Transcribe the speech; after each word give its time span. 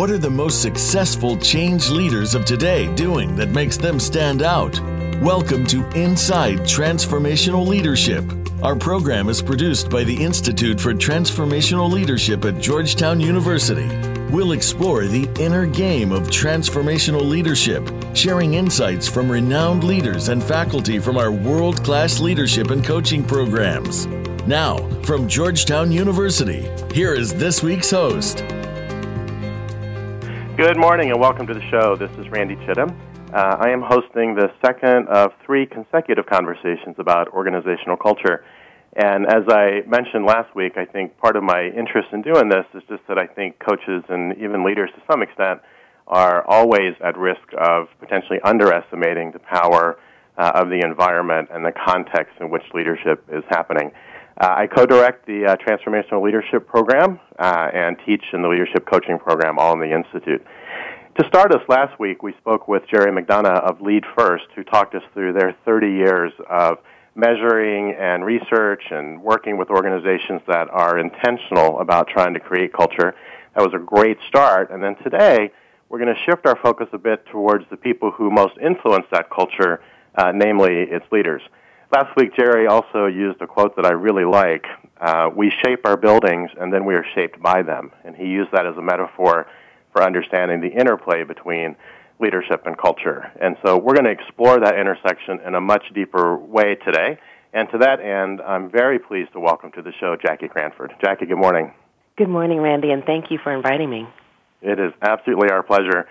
What 0.00 0.10
are 0.10 0.16
the 0.16 0.30
most 0.30 0.62
successful 0.62 1.36
change 1.36 1.90
leaders 1.90 2.34
of 2.34 2.46
today 2.46 2.90
doing 2.94 3.36
that 3.36 3.50
makes 3.50 3.76
them 3.76 4.00
stand 4.00 4.40
out? 4.40 4.80
Welcome 5.20 5.66
to 5.66 5.86
Inside 5.90 6.60
Transformational 6.60 7.66
Leadership. 7.66 8.24
Our 8.62 8.74
program 8.74 9.28
is 9.28 9.42
produced 9.42 9.90
by 9.90 10.04
the 10.04 10.24
Institute 10.24 10.80
for 10.80 10.94
Transformational 10.94 11.92
Leadership 11.92 12.46
at 12.46 12.62
Georgetown 12.62 13.20
University. 13.20 13.94
We'll 14.32 14.52
explore 14.52 15.04
the 15.04 15.28
inner 15.38 15.66
game 15.66 16.12
of 16.12 16.28
transformational 16.28 17.28
leadership, 17.28 17.86
sharing 18.14 18.54
insights 18.54 19.06
from 19.06 19.30
renowned 19.30 19.84
leaders 19.84 20.28
and 20.30 20.42
faculty 20.42 20.98
from 20.98 21.18
our 21.18 21.30
world 21.30 21.84
class 21.84 22.20
leadership 22.20 22.70
and 22.70 22.82
coaching 22.82 23.22
programs. 23.22 24.06
Now, 24.46 24.78
from 25.02 25.28
Georgetown 25.28 25.92
University, 25.92 26.70
here 26.94 27.12
is 27.12 27.34
this 27.34 27.62
week's 27.62 27.90
host. 27.90 28.42
Good 30.60 30.76
morning 30.76 31.10
and 31.10 31.18
welcome 31.18 31.46
to 31.46 31.54
the 31.54 31.66
show. 31.70 31.96
This 31.96 32.10
is 32.18 32.28
Randy 32.28 32.54
Chittum. 32.56 32.94
Uh, 33.32 33.56
I 33.58 33.70
am 33.70 33.80
hosting 33.80 34.34
the 34.34 34.52
second 34.62 35.08
of 35.08 35.32
three 35.46 35.64
consecutive 35.64 36.26
conversations 36.26 36.96
about 36.98 37.28
organizational 37.28 37.96
culture. 37.96 38.44
And 38.94 39.24
as 39.24 39.48
I 39.48 39.80
mentioned 39.86 40.26
last 40.26 40.54
week, 40.54 40.72
I 40.76 40.84
think 40.84 41.16
part 41.16 41.36
of 41.36 41.42
my 41.42 41.64
interest 41.74 42.08
in 42.12 42.20
doing 42.20 42.50
this 42.50 42.66
is 42.74 42.82
just 42.90 43.00
that 43.08 43.16
I 43.16 43.26
think 43.26 43.58
coaches 43.58 44.04
and 44.10 44.36
even 44.36 44.62
leaders 44.62 44.90
to 44.96 45.02
some 45.10 45.22
extent 45.22 45.62
are 46.06 46.44
always 46.46 46.92
at 47.02 47.16
risk 47.16 47.40
of 47.56 47.86
potentially 47.98 48.38
underestimating 48.44 49.32
the 49.32 49.38
power 49.38 49.98
uh, 50.36 50.52
of 50.56 50.68
the 50.68 50.82
environment 50.84 51.48
and 51.50 51.64
the 51.64 51.72
context 51.72 52.34
in 52.38 52.50
which 52.50 52.64
leadership 52.74 53.24
is 53.32 53.42
happening. 53.48 53.92
Uh, 54.40 54.54
I 54.56 54.66
co-direct 54.68 55.26
the 55.26 55.44
uh, 55.44 55.56
Transformational 55.56 56.24
Leadership 56.24 56.66
Program 56.66 57.20
uh, 57.38 57.68
and 57.74 57.98
teach 58.06 58.24
in 58.32 58.40
the 58.40 58.48
Leadership 58.48 58.86
Coaching 58.90 59.18
Program, 59.18 59.58
all 59.58 59.74
in 59.74 59.80
the 59.80 59.94
Institute. 59.94 60.42
To 61.18 61.28
start 61.28 61.52
us 61.52 61.60
last 61.68 62.00
week, 62.00 62.22
we 62.22 62.32
spoke 62.40 62.66
with 62.66 62.82
Jerry 62.90 63.12
McDonough 63.12 63.60
of 63.68 63.82
Lead 63.82 64.04
First, 64.16 64.46
who 64.56 64.64
talked 64.64 64.94
us 64.94 65.02
through 65.12 65.34
their 65.34 65.54
30 65.66 65.88
years 65.88 66.32
of 66.48 66.78
measuring 67.14 67.94
and 68.00 68.24
research 68.24 68.82
and 68.90 69.20
working 69.20 69.58
with 69.58 69.68
organizations 69.68 70.40
that 70.48 70.70
are 70.70 70.98
intentional 70.98 71.78
about 71.78 72.08
trying 72.08 72.32
to 72.32 72.40
create 72.40 72.72
culture. 72.72 73.14
That 73.54 73.62
was 73.62 73.74
a 73.74 73.84
great 73.84 74.16
start. 74.26 74.70
And 74.70 74.82
then 74.82 74.96
today, 75.04 75.52
we're 75.90 75.98
going 75.98 76.14
to 76.14 76.20
shift 76.24 76.46
our 76.46 76.56
focus 76.62 76.86
a 76.94 76.98
bit 76.98 77.26
towards 77.26 77.66
the 77.68 77.76
people 77.76 78.10
who 78.10 78.30
most 78.30 78.56
influence 78.56 79.04
that 79.12 79.28
culture, 79.28 79.82
uh, 80.14 80.32
namely 80.34 80.84
its 80.88 81.04
leaders. 81.12 81.42
Last 81.92 82.14
week, 82.16 82.36
Jerry 82.36 82.68
also 82.68 83.06
used 83.06 83.42
a 83.42 83.48
quote 83.48 83.74
that 83.74 83.84
I 83.84 83.90
really 83.90 84.24
like. 84.24 84.64
Uh, 85.00 85.28
we 85.34 85.52
shape 85.64 85.80
our 85.84 85.96
buildings, 85.96 86.50
and 86.60 86.72
then 86.72 86.84
we 86.84 86.94
are 86.94 87.04
shaped 87.16 87.42
by 87.42 87.62
them. 87.62 87.90
And 88.04 88.14
he 88.14 88.26
used 88.26 88.52
that 88.52 88.64
as 88.64 88.76
a 88.76 88.82
metaphor 88.82 89.48
for 89.92 90.04
understanding 90.04 90.60
the 90.60 90.68
interplay 90.68 91.24
between 91.24 91.74
leadership 92.20 92.62
and 92.66 92.78
culture. 92.78 93.32
And 93.40 93.56
so 93.64 93.76
we're 93.76 93.94
going 93.94 94.04
to 94.04 94.12
explore 94.12 94.60
that 94.60 94.78
intersection 94.78 95.40
in 95.44 95.56
a 95.56 95.60
much 95.60 95.82
deeper 95.92 96.36
way 96.36 96.76
today. 96.76 97.18
And 97.52 97.68
to 97.72 97.78
that 97.78 97.98
end, 97.98 98.40
I'm 98.40 98.70
very 98.70 99.00
pleased 99.00 99.32
to 99.32 99.40
welcome 99.40 99.72
to 99.72 99.82
the 99.82 99.92
show 99.98 100.14
Jackie 100.14 100.46
Cranford. 100.46 100.94
Jackie, 101.02 101.26
good 101.26 101.38
morning. 101.38 101.72
Good 102.16 102.28
morning, 102.28 102.60
Randy, 102.60 102.92
and 102.92 103.02
thank 103.04 103.32
you 103.32 103.38
for 103.42 103.52
inviting 103.52 103.90
me. 103.90 104.06
It 104.62 104.78
is 104.78 104.92
absolutely 105.02 105.50
our 105.50 105.64
pleasure. 105.64 106.06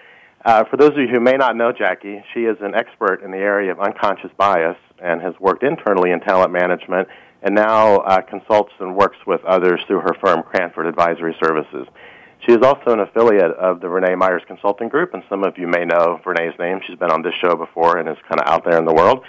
Uh, 0.46 0.64
for 0.66 0.78
those 0.78 0.92
of 0.92 0.98
you 0.98 1.08
who 1.08 1.20
may 1.20 1.36
not 1.36 1.56
know 1.58 1.72
Jackie, 1.72 2.24
she 2.34 2.42
is 2.42 2.58
an 2.62 2.74
expert 2.74 3.22
in 3.24 3.32
the 3.32 3.38
area 3.38 3.72
of 3.72 3.80
unconscious 3.80 4.32
bias 4.38 4.78
and 5.00 5.22
has 5.22 5.34
worked 5.40 5.64
internally 5.64 6.12
in 6.12 6.22
talent 6.22 6.52
management 6.52 7.08
and 7.42 7.56
now 7.56 7.98
uh, 7.98 8.22
consults 8.22 8.72
and 8.80 8.96
works 8.96 9.18
with 9.26 9.44
others 9.44 9.82
through 9.88 10.00
her 10.00 10.14
firm, 10.22 10.44
Cranford 10.44 10.86
Advisory 10.86 11.36
Services. 11.44 11.88
She 12.46 12.54
is 12.54 12.60
also 12.64 12.94
an 12.94 13.00
affiliate 13.02 13.52
of 13.52 13.82
the 13.82 13.88
Verna 13.88 14.16
Myers 14.16 14.44
Consulting 14.48 14.88
Group, 14.88 15.14
and 15.14 15.24
some 15.30 15.44
of 15.44 15.58
you 15.58 15.68
may 15.68 15.84
know 15.84 16.22
Verna's 16.24 16.58
name. 16.58 16.80
She's 16.88 16.98
been 16.98 17.12
on 17.12 17.22
this 17.22 17.34
show 17.42 17.56
before 17.56 17.98
and 17.98 18.08
is 18.08 18.18
kind 18.28 18.40
of 18.40 18.48
out 18.48 18.64
there 18.64 18.78
in 18.78 18.86
the 18.86 18.94
world. 18.94 19.26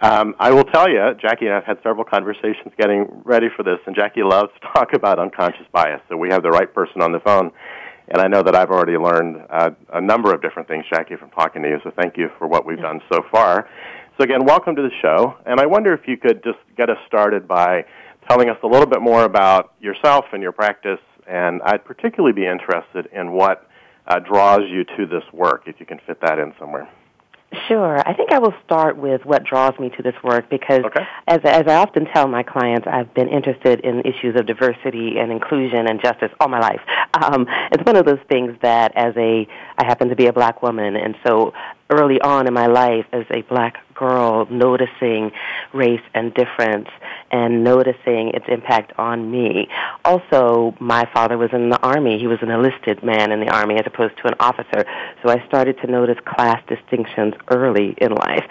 Um, 0.00 0.34
I 0.38 0.50
will 0.52 0.64
tell 0.64 0.88
you, 0.88 1.14
Jackie 1.20 1.46
and 1.46 1.54
I 1.54 1.56
have 1.56 1.64
had 1.64 1.78
several 1.82 2.04
conversations 2.04 2.72
getting 2.78 3.22
ready 3.24 3.48
for 3.54 3.62
this, 3.62 3.78
and 3.86 3.94
Jackie 3.94 4.22
loves 4.22 4.50
to 4.54 4.68
talk 4.74 4.94
about 4.94 5.18
unconscious 5.18 5.66
bias, 5.72 6.00
so 6.08 6.16
we 6.16 6.30
have 6.30 6.42
the 6.42 6.50
right 6.50 6.72
person 6.72 7.02
on 7.02 7.12
the 7.12 7.20
phone. 7.20 7.52
And 8.08 8.20
I 8.20 8.28
know 8.28 8.42
that 8.42 8.54
I've 8.54 8.70
already 8.70 8.96
learned 8.96 9.44
uh, 9.50 9.70
a 9.92 10.00
number 10.00 10.32
of 10.32 10.40
different 10.40 10.68
things, 10.68 10.84
Jackie, 10.88 11.16
from 11.16 11.30
talking 11.30 11.62
to 11.62 11.68
you, 11.68 11.78
so 11.82 11.90
thank 11.90 12.16
you 12.16 12.30
for 12.38 12.46
what 12.46 12.64
we've 12.64 12.80
done 12.80 13.00
so 13.12 13.22
far. 13.32 13.68
So, 14.16 14.24
again, 14.24 14.44
welcome 14.44 14.76
to 14.76 14.82
the 14.82 14.92
show, 15.02 15.34
and 15.44 15.60
I 15.60 15.66
wonder 15.66 15.92
if 15.92 16.06
you 16.06 16.16
could 16.16 16.42
just 16.44 16.58
get 16.76 16.88
us 16.88 16.98
started 17.06 17.48
by 17.48 17.84
telling 18.28 18.48
us 18.48 18.56
a 18.62 18.66
little 18.66 18.86
bit 18.86 19.02
more 19.02 19.24
about 19.24 19.74
yourself 19.80 20.26
and 20.32 20.42
your 20.42 20.52
practice, 20.52 21.00
and 21.28 21.60
I'd 21.64 21.84
particularly 21.84 22.32
be 22.32 22.46
interested 22.46 23.08
in 23.12 23.32
what 23.32 23.68
uh, 24.06 24.20
draws 24.20 24.62
you 24.70 24.84
to 24.84 25.06
this 25.06 25.24
work, 25.32 25.64
if 25.66 25.80
you 25.80 25.86
can 25.86 25.98
fit 26.06 26.20
that 26.20 26.38
in 26.38 26.54
somewhere. 26.60 26.88
Sure. 27.68 27.98
I 28.06 28.12
think 28.14 28.32
I 28.32 28.38
will 28.38 28.54
start 28.64 28.96
with 28.96 29.24
what 29.24 29.44
draws 29.44 29.78
me 29.78 29.90
to 29.90 30.02
this 30.02 30.14
work 30.22 30.50
because, 30.50 30.84
okay. 30.84 31.04
as, 31.28 31.40
as 31.44 31.64
I 31.66 31.76
often 31.76 32.06
tell 32.06 32.26
my 32.26 32.42
clients, 32.42 32.86
I've 32.90 33.12
been 33.14 33.28
interested 33.28 33.80
in 33.80 34.00
issues 34.00 34.34
of 34.36 34.46
diversity 34.46 35.18
and 35.18 35.30
inclusion 35.30 35.88
and 35.88 36.02
justice 36.02 36.30
all 36.40 36.48
my 36.48 36.58
life. 36.58 36.80
Um, 37.14 37.46
it's 37.72 37.84
one 37.84 37.96
of 37.96 38.04
those 38.04 38.18
things 38.28 38.56
that, 38.62 38.92
as 38.96 39.16
a, 39.16 39.46
I 39.78 39.86
happen 39.86 40.08
to 40.08 40.16
be 40.16 40.26
a 40.26 40.32
black 40.32 40.62
woman, 40.62 40.96
and 40.96 41.14
so 41.24 41.54
early 41.88 42.20
on 42.20 42.46
in 42.46 42.54
my 42.54 42.66
life 42.66 43.06
as 43.12 43.24
a 43.30 43.42
black 43.42 43.76
girl 43.96 44.46
noticing 44.50 45.32
race 45.72 46.02
and 46.14 46.32
difference 46.34 46.88
and 47.30 47.64
noticing 47.64 48.30
its 48.34 48.44
impact 48.48 48.92
on 48.98 49.30
me. 49.30 49.68
Also, 50.04 50.74
my 50.78 51.08
father 51.12 51.36
was 51.36 51.50
in 51.52 51.70
the 51.70 51.80
army. 51.82 52.18
He 52.18 52.26
was 52.26 52.38
an 52.42 52.50
enlisted 52.50 53.02
man 53.02 53.32
in 53.32 53.40
the 53.40 53.48
army 53.48 53.74
as 53.74 53.86
opposed 53.86 54.16
to 54.18 54.28
an 54.28 54.34
officer. 54.38 54.84
So 55.22 55.30
I 55.30 55.44
started 55.46 55.78
to 55.80 55.86
notice 55.90 56.16
class 56.24 56.62
distinctions 56.68 57.34
early 57.50 57.94
in 57.98 58.12
life. 58.12 58.44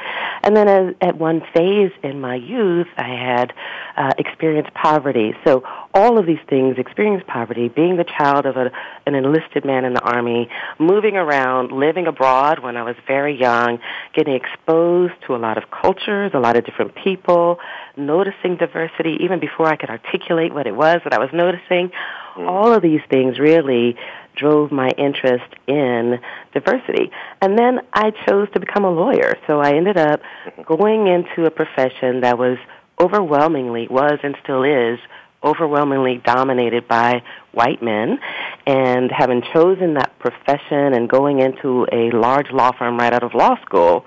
And 0.43 0.55
then 0.55 0.67
as, 0.67 0.95
at 1.01 1.17
one 1.17 1.41
phase 1.53 1.91
in 2.03 2.19
my 2.19 2.35
youth, 2.35 2.87
I 2.97 3.07
had 3.07 3.53
uh, 3.97 4.11
experienced 4.17 4.73
poverty. 4.73 5.33
So 5.45 5.63
all 5.93 6.17
of 6.17 6.25
these 6.25 6.39
things, 6.49 6.77
experienced 6.77 7.27
poverty, 7.27 7.69
being 7.69 7.95
the 7.97 8.03
child 8.03 8.45
of 8.45 8.57
a, 8.57 8.71
an 9.05 9.15
enlisted 9.15 9.63
man 9.65 9.85
in 9.85 9.93
the 9.93 10.01
army, 10.01 10.49
moving 10.77 11.15
around, 11.15 11.71
living 11.71 12.07
abroad 12.07 12.59
when 12.59 12.75
I 12.75 12.83
was 12.83 12.95
very 13.07 13.39
young, 13.39 13.79
getting 14.13 14.35
exposed 14.35 15.13
to 15.27 15.34
a 15.35 15.37
lot 15.37 15.57
of 15.57 15.65
cultures, 15.69 16.31
a 16.33 16.39
lot 16.39 16.57
of 16.57 16.65
different 16.65 16.95
people, 16.95 17.59
noticing 17.97 18.57
diversity 18.57 19.17
even 19.21 19.39
before 19.39 19.67
I 19.67 19.75
could 19.75 19.89
articulate 19.89 20.53
what 20.53 20.67
it 20.67 20.75
was 20.75 20.97
that 21.03 21.13
I 21.13 21.19
was 21.19 21.29
noticing. 21.33 21.91
Mm. 22.35 22.47
All 22.47 22.73
of 22.73 22.81
these 22.81 23.01
things 23.09 23.39
really 23.39 23.95
drove 24.35 24.71
my 24.71 24.89
interest 24.97 25.53
in 25.67 26.19
diversity. 26.53 27.11
And 27.41 27.57
then 27.57 27.79
I 27.93 28.11
chose 28.27 28.47
to 28.53 28.59
become 28.59 28.83
a 28.83 28.91
lawyer. 28.91 29.35
So 29.47 29.59
I 29.59 29.75
ended 29.75 29.97
up 29.97 30.21
going 30.65 31.07
into 31.07 31.45
a 31.45 31.51
profession 31.51 32.21
that 32.21 32.37
was 32.37 32.57
overwhelmingly, 32.99 33.87
was 33.89 34.19
and 34.23 34.35
still 34.43 34.63
is, 34.63 34.99
overwhelmingly 35.43 36.21
dominated 36.25 36.87
by 36.87 37.21
white 37.51 37.81
men. 37.81 38.19
And 38.65 39.11
having 39.11 39.43
chosen 39.53 39.93
that 39.93 40.17
profession 40.19 40.93
and 40.93 41.07
going 41.07 41.39
into 41.39 41.85
a 41.91 42.11
large 42.11 42.51
law 42.51 42.71
firm 42.77 42.97
right 42.97 43.13
out 43.13 43.23
of 43.23 43.33
law 43.33 43.55
school, 43.65 44.05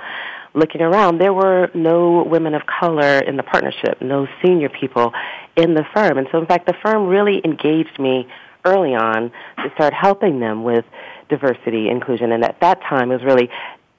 looking 0.58 0.80
around, 0.80 1.18
there 1.18 1.32
were 1.32 1.70
no 1.74 2.22
women 2.24 2.54
of 2.54 2.62
color 2.66 3.18
in 3.18 3.36
the 3.36 3.42
partnership, 3.42 4.00
no 4.00 4.26
senior 4.42 4.68
people 4.68 5.12
in 5.56 5.74
the 5.74 5.84
firm. 5.94 6.18
And 6.18 6.26
so, 6.30 6.38
in 6.38 6.46
fact, 6.46 6.66
the 6.66 6.74
firm 6.82 7.06
really 7.06 7.40
engaged 7.44 7.98
me 7.98 8.28
early 8.64 8.94
on 8.94 9.30
to 9.56 9.70
start 9.74 9.94
helping 9.94 10.40
them 10.40 10.64
with 10.64 10.84
diversity, 11.28 11.88
inclusion. 11.88 12.32
And 12.32 12.44
at 12.44 12.60
that 12.60 12.80
time, 12.82 13.10
it 13.10 13.22
was 13.22 13.24
really, 13.24 13.48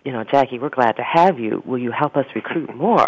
you 0.03 0.11
know, 0.11 0.23
Jackie, 0.23 0.59
we're 0.59 0.69
glad 0.69 0.94
to 0.94 1.03
have 1.03 1.39
you. 1.39 1.63
Will 1.65 1.79
you 1.79 1.91
help 1.91 2.15
us 2.15 2.25
recruit 2.35 2.75
more? 2.75 3.07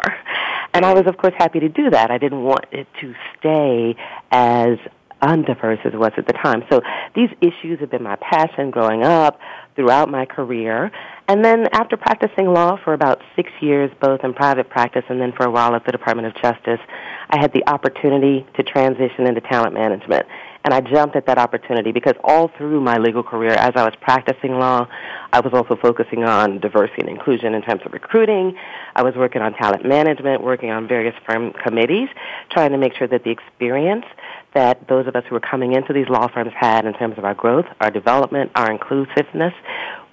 And 0.74 0.86
I 0.86 0.94
was, 0.94 1.04
of 1.08 1.18
course, 1.18 1.34
happy 1.38 1.60
to 1.60 1.70
do 1.70 1.90
that. 1.90 2.12
I 2.12 2.18
didn't 2.18 2.44
want 2.44 2.66
it 2.72 2.88
to 3.02 3.14
stay 3.38 3.96
as 4.32 4.78
undiverse 5.22 5.86
as 5.86 5.94
it 5.94 6.00
was 6.00 6.12
at 6.18 6.26
the 6.26 6.34
time. 6.34 6.64
So 6.72 6.82
these 7.16 7.30
issues 7.42 7.80
have 7.80 7.92
been 7.92 8.04
my 8.04 8.16
passion 8.16 8.72
growing 8.72 9.04
up 9.04 9.40
throughout 9.76 10.10
my 10.10 10.26
career. 10.26 10.92
And 11.32 11.46
then 11.46 11.70
after 11.72 11.96
practicing 11.96 12.52
law 12.52 12.76
for 12.84 12.94
about 12.94 13.22
six 13.38 13.50
years, 13.62 13.90
both 14.02 14.20
in 14.26 14.34
private 14.34 14.70
practice 14.70 15.06
and 15.08 15.22
then 15.22 15.32
for 15.32 15.46
a 15.46 15.50
while 15.50 15.74
at 15.76 15.86
the 15.86 15.92
Department 15.94 16.28
of 16.28 16.36
Justice, 16.42 16.82
I 17.30 17.40
had 17.40 17.54
the 17.54 17.66
opportunity 17.70 18.46
to 18.58 18.64
transition 18.64 19.26
into 19.26 19.40
talent 19.40 19.74
management. 19.74 20.26
And 20.66 20.74
I 20.74 20.82
jumped 20.82 21.16
at 21.16 21.28
that 21.28 21.38
opportunity 21.38 21.94
because 21.94 22.16
all 22.26 22.50
through 22.58 22.82
my 22.82 22.98
legal 22.98 23.24
career, 23.24 23.52
as 23.52 23.72
I 23.78 23.86
was 23.86 23.94
practicing 24.02 24.60
law, 24.60 24.90
I 25.32 25.40
was 25.40 25.54
also 25.54 25.78
focusing 25.78 26.26
on 26.26 26.60
diversity 26.60 27.04
and 27.04 27.10
inclusion 27.10 27.54
in 27.54 27.62
terms 27.62 27.82
of 27.86 27.94
recruiting. 27.94 28.58
I 28.94 29.02
was 29.02 29.16
working 29.16 29.42
on 29.42 29.54
talent 29.54 29.88
management, 29.88 30.44
working 30.44 30.70
on 30.70 30.86
various 30.86 31.16
firm 31.26 31.54
committees, 31.54 32.10
trying 32.50 32.72
to 32.72 32.78
make 32.78 32.94
sure 32.94 33.08
that 33.08 33.24
the 33.24 33.32
experience 33.32 34.04
that 34.54 34.88
those 34.88 35.08
of 35.08 35.16
us 35.16 35.24
who 35.30 35.36
were 35.36 35.42
coming 35.42 35.74
into 35.74 35.94
these 35.94 36.10
law 36.10 36.28
firms 36.28 36.52
had 36.60 36.86
in 36.86 36.94
terms 36.94 37.18
of 37.18 37.24
our 37.24 37.34
growth, 37.34 37.66
our 37.80 37.90
development, 37.90 38.52
our 38.56 38.72
inclusiveness 38.72 39.54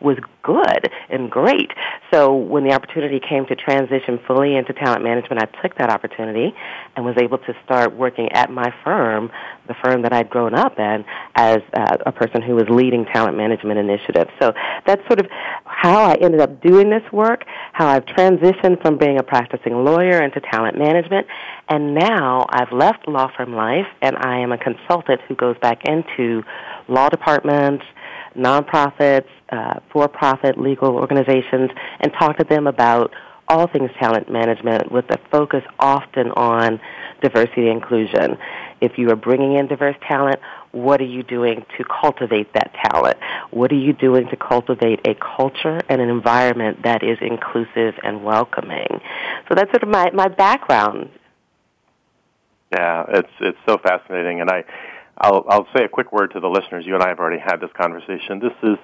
was 0.01 0.17
good 0.43 0.91
and 1.11 1.31
great. 1.31 1.71
So 2.13 2.35
when 2.35 2.65
the 2.65 2.73
opportunity 2.73 3.21
came 3.21 3.47
to 3.47 3.57
transition 3.57 4.19
fully 4.27 4.57
into 4.57 4.73
talent 4.73 5.03
management, 5.03 5.43
I 5.43 5.47
took 5.61 5.77
that 5.79 5.91
opportunity 5.91 6.55
and 6.97 7.05
was 7.05 7.17
able 7.21 7.39
to 7.39 7.55
start 7.65 7.95
working 7.95 8.31
at 8.33 8.51
my 8.51 8.73
firm, 8.85 9.31
the 9.67 9.75
firm 9.83 10.03
that 10.03 10.13
I'd 10.13 10.31
grown 10.31 10.55
up 10.55 10.79
in, 10.79 11.05
as 11.35 11.59
uh, 11.75 11.97
a 12.07 12.13
person 12.13 12.43
who 12.43 12.55
was 12.55 12.67
leading 12.71 13.05
talent 13.07 13.37
management 13.37 13.79
initiatives. 13.79 14.31
So 14.41 14.53
that's 14.87 15.05
sort 15.07 15.21
of 15.21 15.27
how 15.65 16.05
I 16.05 16.15
ended 16.15 16.41
up 16.41 16.63
doing 16.63 16.91
this 16.91 17.03
work, 17.13 17.45
how 17.73 17.89
I've 17.89 18.07
transitioned 18.07 18.81
from 18.81 18.99
being 18.99 19.19
a 19.19 19.23
practicing 19.23 19.85
lawyer 19.85 20.23
into 20.23 20.41
talent 20.41 20.79
management, 20.79 21.27
and 21.69 21.95
now 21.95 22.47
I've 22.49 22.73
left 22.73 23.07
law 23.07 23.31
firm 23.37 23.53
life 23.53 23.87
and 24.01 24.17
am 24.37 24.53
a 24.53 24.59
consultant 24.59 25.23
who 25.27 25.35
goes 25.35 25.57
back 25.59 25.89
into 25.89 26.45
law 26.87 27.09
departments, 27.09 27.85
nonprofits, 28.37 29.29
uh, 29.51 29.81
for-profit 29.91 30.61
legal 30.61 30.97
organizations, 30.97 31.71
and 32.01 32.13
talk 32.13 32.37
to 32.37 32.45
them 32.45 32.67
about 32.67 33.13
all 33.49 33.67
things 33.67 33.91
talent 33.99 34.31
management 34.31 34.93
with 34.93 35.07
a 35.11 35.19
focus 35.31 35.63
often 35.79 36.31
on 36.33 36.79
diversity 37.23 37.69
and 37.69 37.81
inclusion. 37.83 38.37
If 38.81 38.99
you 38.99 39.11
are 39.11 39.17
bringing 39.17 39.57
in 39.57 39.67
diverse 39.67 39.97
talent, 40.07 40.39
what 40.73 41.01
are 41.01 41.07
you 41.07 41.23
doing 41.23 41.65
to 41.79 41.85
cultivate 41.85 42.53
that 42.53 42.75
talent? 42.85 43.17
What 43.51 43.73
are 43.73 43.77
you 43.77 43.93
doing 43.93 44.29
to 44.29 44.37
cultivate 44.37 45.01
a 45.07 45.15
culture 45.15 45.81
and 45.89 46.01
an 46.01 46.11
environment 46.11 46.83
that 46.85 47.03
is 47.03 47.19
inclusive 47.21 47.95
and 48.03 48.23
welcoming? 48.23 49.01
So 49.49 49.55
that's 49.55 49.71
sort 49.71 49.83
of 49.83 49.89
my, 49.89 50.11
my 50.11 50.29
background. 50.29 51.11
Yeah, 52.73 53.05
it's 53.09 53.33
it's 53.41 53.59
so 53.67 53.79
fascinating, 53.79 54.41
and 54.41 54.51
I 54.51 54.65
I'll, 55.21 55.45
I'll 55.49 55.67
say 55.77 55.85
a 55.85 55.89
quick 55.89 56.13
word 56.13 56.33
to 56.35 56.41
the 56.41 56.49
listeners. 56.49 56.85
You 56.87 56.95
and 56.95 57.03
I 57.03 57.09
have 57.09 57.19
already 57.19 57.41
had 57.41 57.57
this 57.61 57.71
conversation. 57.77 58.39
This 58.41 58.53
is 58.63 58.77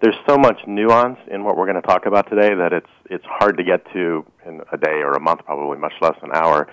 there's 0.00 0.16
so 0.28 0.38
much 0.38 0.58
nuance 0.66 1.18
in 1.30 1.44
what 1.44 1.56
we're 1.56 1.66
going 1.66 1.80
to 1.80 1.86
talk 1.86 2.06
about 2.06 2.28
today 2.28 2.54
that 2.54 2.72
it's 2.72 2.90
it's 3.06 3.24
hard 3.26 3.56
to 3.58 3.64
get 3.64 3.84
to 3.92 4.24
in 4.46 4.60
a 4.72 4.76
day 4.76 5.02
or 5.02 5.12
a 5.12 5.20
month, 5.20 5.40
probably 5.44 5.78
much 5.78 5.94
less 6.00 6.16
an 6.22 6.30
hour. 6.34 6.68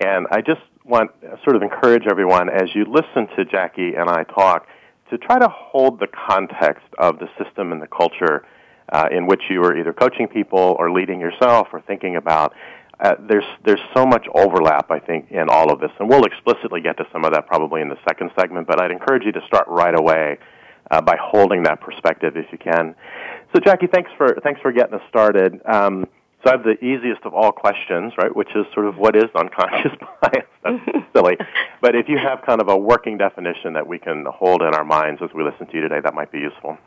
And 0.00 0.26
I 0.30 0.40
just 0.40 0.60
want 0.84 1.10
sort 1.44 1.56
of 1.56 1.62
encourage 1.62 2.04
everyone 2.10 2.48
as 2.48 2.68
you 2.74 2.84
listen 2.84 3.28
to 3.36 3.44
Jackie 3.44 3.94
and 3.96 4.08
I 4.08 4.24
talk 4.24 4.66
to 5.10 5.18
try 5.18 5.38
to 5.38 5.48
hold 5.48 6.00
the 6.00 6.06
context 6.06 6.86
of 6.98 7.18
the 7.18 7.28
system 7.42 7.72
and 7.72 7.80
the 7.80 7.86
culture 7.86 8.44
uh, 8.92 9.08
in 9.10 9.26
which 9.26 9.42
you 9.50 9.62
are 9.62 9.76
either 9.76 9.92
coaching 9.92 10.28
people 10.28 10.76
or 10.78 10.90
leading 10.90 11.20
yourself 11.20 11.68
or 11.72 11.80
thinking 11.82 12.16
about 12.16 12.54
uh, 13.00 13.14
there's 13.28 13.44
there's 13.64 13.80
so 13.94 14.04
much 14.04 14.26
overlap, 14.34 14.90
I 14.90 14.98
think, 14.98 15.30
in 15.30 15.48
all 15.48 15.72
of 15.72 15.80
this, 15.80 15.90
and 16.00 16.08
we'll 16.08 16.24
explicitly 16.24 16.80
get 16.80 16.96
to 16.96 17.04
some 17.12 17.24
of 17.24 17.32
that 17.32 17.46
probably 17.46 17.80
in 17.80 17.88
the 17.88 17.98
second 18.08 18.30
segment. 18.38 18.66
But 18.66 18.80
I'd 18.80 18.90
encourage 18.90 19.24
you 19.24 19.32
to 19.32 19.40
start 19.46 19.66
right 19.68 19.98
away 19.98 20.38
uh, 20.90 21.00
by 21.00 21.16
holding 21.20 21.62
that 21.64 21.80
perspective 21.80 22.36
if 22.36 22.46
you 22.50 22.58
can. 22.58 22.94
So, 23.54 23.60
Jackie, 23.60 23.86
thanks 23.86 24.10
for 24.16 24.36
thanks 24.42 24.60
for 24.60 24.72
getting 24.72 24.94
us 24.94 25.02
started. 25.08 25.60
Um, 25.64 26.06
so 26.44 26.50
I 26.50 26.56
have 26.56 26.62
the 26.62 26.78
easiest 26.84 27.24
of 27.24 27.34
all 27.34 27.50
questions, 27.50 28.12
right, 28.16 28.34
which 28.34 28.48
is 28.54 28.64
sort 28.72 28.86
of 28.86 28.96
what 28.96 29.16
is 29.16 29.24
unconscious 29.34 29.92
bias? 30.22 30.46
That's 30.62 31.06
silly. 31.12 31.36
But 31.80 31.96
if 31.96 32.08
you 32.08 32.16
have 32.18 32.42
kind 32.46 32.60
of 32.60 32.68
a 32.68 32.76
working 32.76 33.18
definition 33.18 33.72
that 33.72 33.86
we 33.86 33.98
can 33.98 34.24
hold 34.28 34.62
in 34.62 34.72
our 34.74 34.84
minds 34.84 35.20
as 35.22 35.30
we 35.34 35.42
listen 35.42 35.66
to 35.66 35.74
you 35.74 35.80
today, 35.82 36.00
that 36.02 36.14
might 36.14 36.30
be 36.30 36.38
useful. 36.38 36.78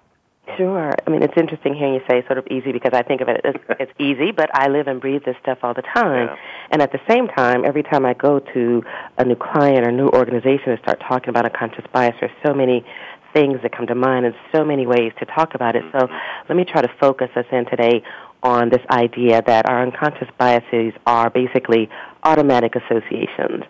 Sure. 0.57 0.91
I 1.05 1.09
mean, 1.09 1.21
it's 1.23 1.33
interesting 1.37 1.75
hearing 1.75 1.93
you 1.93 2.01
say 2.09 2.25
sort 2.25 2.37
of 2.37 2.47
easy 2.47 2.71
because 2.71 2.91
I 2.93 3.03
think 3.03 3.21
of 3.21 3.29
it 3.29 3.41
as 3.45 3.55
it's 3.79 3.91
easy, 3.99 4.31
but 4.31 4.49
I 4.53 4.67
live 4.69 4.87
and 4.87 4.99
breathe 4.99 5.23
this 5.25 5.35
stuff 5.41 5.59
all 5.63 5.73
the 5.73 5.83
time. 5.83 6.27
Yeah. 6.27 6.35
And 6.71 6.81
at 6.81 6.91
the 6.91 6.99
same 7.07 7.27
time, 7.27 7.63
every 7.63 7.83
time 7.83 8.05
I 8.05 8.13
go 8.13 8.39
to 8.39 8.83
a 9.17 9.23
new 9.25 9.35
client 9.35 9.87
or 9.87 9.91
new 9.91 10.09
organization 10.09 10.71
and 10.71 10.79
start 10.79 10.99
talking 11.07 11.29
about 11.29 11.45
unconscious 11.45 11.85
bias, 11.93 12.15
there's 12.19 12.31
so 12.45 12.53
many 12.53 12.85
things 13.33 13.59
that 13.61 13.71
come 13.71 13.87
to 13.87 13.95
mind 13.95 14.25
and 14.25 14.35
so 14.51 14.65
many 14.65 14.85
ways 14.85 15.13
to 15.19 15.25
talk 15.25 15.55
about 15.55 15.75
it. 15.75 15.83
So 15.93 15.99
Mm-hmm. 15.99 16.45
let 16.49 16.55
me 16.55 16.65
try 16.65 16.81
to 16.81 16.91
focus 16.99 17.29
us 17.35 17.45
in 17.51 17.65
today 17.65 18.03
on 18.43 18.69
this 18.69 18.81
idea 18.89 19.41
that 19.45 19.69
our 19.69 19.83
unconscious 19.83 20.27
biases 20.37 20.93
are 21.05 21.29
basically 21.29 21.89
automatic 22.23 22.73
associations. 22.75 23.63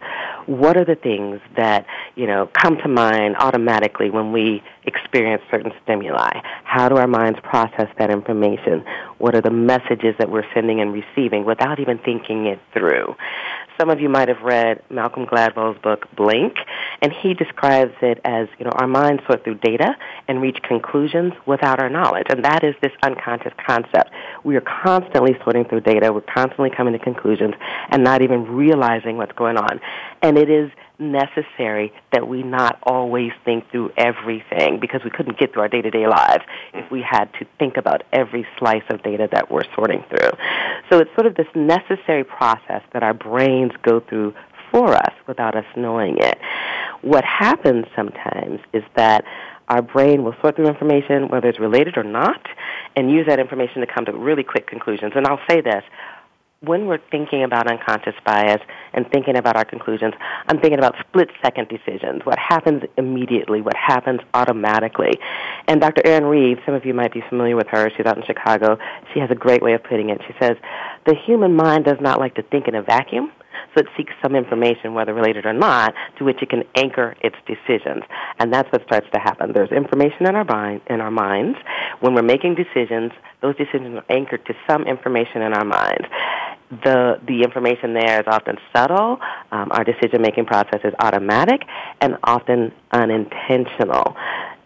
What 0.46 0.78
are 0.78 0.86
the 0.86 0.96
things 0.96 1.42
that, 1.58 1.86
you 2.16 2.26
know, 2.26 2.50
come 2.54 2.78
to 2.78 2.88
mind 2.88 3.36
automatically 3.38 4.10
when 4.10 4.32
we 4.32 4.64
experience 4.86 5.42
certain 5.52 5.72
stimuli? 5.84 6.32
How 6.64 6.90
do 6.90 6.96
our 6.96 7.08
minds 7.08 7.40
process 7.44 7.88
that 7.98 8.10
information? 8.10 8.84
What 9.18 9.36
are 9.36 9.42
the 9.42 9.52
messages 9.52 10.16
that 10.18 10.30
we're 10.30 10.46
sending 10.54 10.82
and 10.82 10.94
receiving 10.94 11.46
without 11.46 11.80
even 11.80 12.00
thinking 12.00 12.48
it 12.48 12.60
through? 12.74 13.16
Some 13.80 13.90
of 13.90 14.00
you 14.00 14.10
might 14.10 14.28
have 14.28 14.42
read 14.44 14.82
Malcolm 14.90 15.26
Gladwell's 15.26 15.78
book 15.82 16.08
Blink, 16.16 16.56
and 17.02 17.12
he 17.12 17.34
describes 17.34 17.94
it 18.02 18.20
as, 18.24 18.48
you 18.60 18.66
know, 18.66 18.72
our 18.76 18.88
minds 18.88 19.24
sort 19.26 19.44
through 19.44 19.56
data 19.56 19.96
and 20.28 20.42
reach 20.42 20.58
conclusions 20.62 21.34
without 21.46 21.82
our 21.82 21.90
knowledge. 21.90 22.28
And 22.30 22.46
that 22.46 22.64
is 22.64 22.76
this 22.82 22.92
unconscious 23.02 23.54
concept. 23.66 24.12
We 24.44 24.56
are 24.56 24.64
constantly 24.84 25.36
sorting 25.44 25.66
through 25.66 25.82
data, 25.82 26.14
we're 26.14 26.22
constantly 26.22 26.70
coming 26.70 26.94
to 26.94 27.00
conclusions 27.00 27.56
and 27.90 28.04
not 28.04 28.22
even 28.22 28.44
realizing 28.44 29.18
what's 29.18 29.34
going 29.34 29.58
on. 29.58 29.80
And 30.22 30.38
it 30.38 30.50
is 30.50 30.70
necessary 31.02 31.92
that 32.14 32.28
we 32.28 32.44
not 32.44 32.80
always 32.84 33.32
think 33.44 33.70
through 33.72 33.92
everything 33.98 34.80
because 34.80 35.02
we 35.04 35.10
couldn't 35.10 35.38
get 35.38 35.52
through 35.52 35.64
our 35.64 35.68
day-to-day 35.68 36.08
lives 36.08 36.44
if 36.74 36.90
we 36.92 37.02
had 37.02 37.26
to 37.40 37.46
think 37.60 37.76
about 37.76 38.04
every 38.14 38.46
slice 38.58 38.84
of 38.90 39.02
data 39.04 39.28
that 39.32 39.52
we're 39.52 39.66
sorting 39.76 40.04
through. 40.10 40.30
So 40.90 41.00
it's 41.00 41.14
sort 41.16 41.26
of 41.26 41.36
this 41.36 41.48
necessary 41.56 42.24
process 42.24 42.84
that 42.94 43.04
our 43.04 43.14
brains 43.14 43.72
go 43.82 44.00
through 44.00 44.34
for 44.72 44.94
us 44.94 45.14
without 45.28 45.56
us 45.56 45.66
knowing 45.76 46.18
it. 46.20 46.38
What 47.02 47.26
happens 47.26 47.86
sometimes 47.96 48.60
is 48.74 48.84
that 48.96 49.26
our 49.68 49.82
brain 49.82 50.24
will 50.24 50.36
sort 50.42 50.56
through 50.56 50.68
information, 50.68 51.30
whether 51.30 51.48
it's 51.48 51.60
related 51.60 51.98
or 51.98 52.04
not, 52.04 52.46
and 52.96 53.10
use 53.10 53.26
that 53.28 53.40
information 53.40 53.82
to 53.82 53.88
come 53.88 54.06
to 54.06 54.12
really 54.12 54.44
quick 54.44 54.68
conclusions. 54.68 55.14
And 55.16 55.26
I'll 55.26 55.40
say 55.50 55.62
this 55.62 55.84
when 56.64 56.86
we're 56.86 57.00
thinking 57.10 57.44
about 57.44 57.68
unconscious 57.68 58.14
bias 58.24 58.62
and 58.94 59.10
thinking 59.12 59.36
about 59.36 59.56
our 59.56 59.66
conclusions, 59.66 60.14
I'm 60.48 60.60
thinking 60.60 60.78
about 60.78 60.94
split 61.00 61.30
second 61.44 61.70
decisions. 61.70 62.22
What 62.24 62.38
happens 62.38 62.84
immediately, 62.98 63.62
what 63.62 63.76
happens 63.76 64.20
automatically. 64.36 65.14
And 65.68 65.82
Dr. 65.82 66.04
Arin 66.04 66.30
Reeves, 66.30 66.62
some 66.64 66.76
of 66.76 66.86
you 66.86 66.94
might 66.94 67.14
be 67.14 67.24
familiar 67.30 67.56
with 67.56 67.68
her, 67.70 67.90
she's 67.98 68.06
out 68.06 68.18
in 68.18 68.24
Chicago. 68.26 68.78
She 69.12 69.20
has 69.20 69.32
a 69.32 69.36
great 69.36 69.64
way 69.64 69.74
of 69.74 69.84
putting 69.84 70.12
it. 70.12 70.22
She 70.28 70.34
says, 70.40 70.56
the 71.08 71.16
human 71.26 71.56
mind 71.56 71.86
does 71.86 71.98
not 72.00 72.20
like 72.20 72.36
to 72.36 72.44
think 72.44 72.68
in 72.68 72.76
a 72.76 72.84
vacuum. 72.84 73.32
So 73.74 73.82
it 73.82 73.88
seeks 73.98 74.14
some 74.22 74.36
information, 74.36 74.94
whether 74.94 75.14
related 75.14 75.46
or 75.46 75.54
not, 75.54 75.94
to 76.18 76.24
which 76.24 76.42
it 76.42 76.50
can 76.50 76.64
anchor 76.76 77.16
its 77.22 77.36
decisions. 77.48 78.04
And 78.40 78.54
that's 78.54 78.72
what 78.72 78.84
starts 78.84 79.08
to 79.14 79.20
happen. 79.20 79.54
There's 79.54 79.72
information 79.72 80.28
in 80.28 80.36
our 80.36 80.46
mind, 80.46 80.82
in 80.88 81.02
our 81.02 81.12
minds. 81.12 81.58
When 82.00 82.14
we're 82.14 82.22
making 82.24 82.56
decisions, 82.56 83.12
those 83.42 83.56
decisions 83.56 83.96
are 83.96 84.06
anchored 84.10 84.46
to 84.46 84.54
some 84.70 84.84
information 84.84 85.42
in 85.42 85.54
our 85.54 85.66
minds. 85.66 86.08
The 86.84 87.20
the 87.28 87.42
information 87.44 87.94
there 87.94 88.22
is 88.22 88.28
often 88.28 88.56
subtle. 88.74 89.20
Um, 89.52 89.68
our 89.72 89.84
decision 89.84 90.22
making 90.22 90.46
process 90.46 90.80
is 90.86 90.94
automatic 91.00 91.64
and 92.00 92.18
often 92.24 92.72
unintentional, 92.94 94.16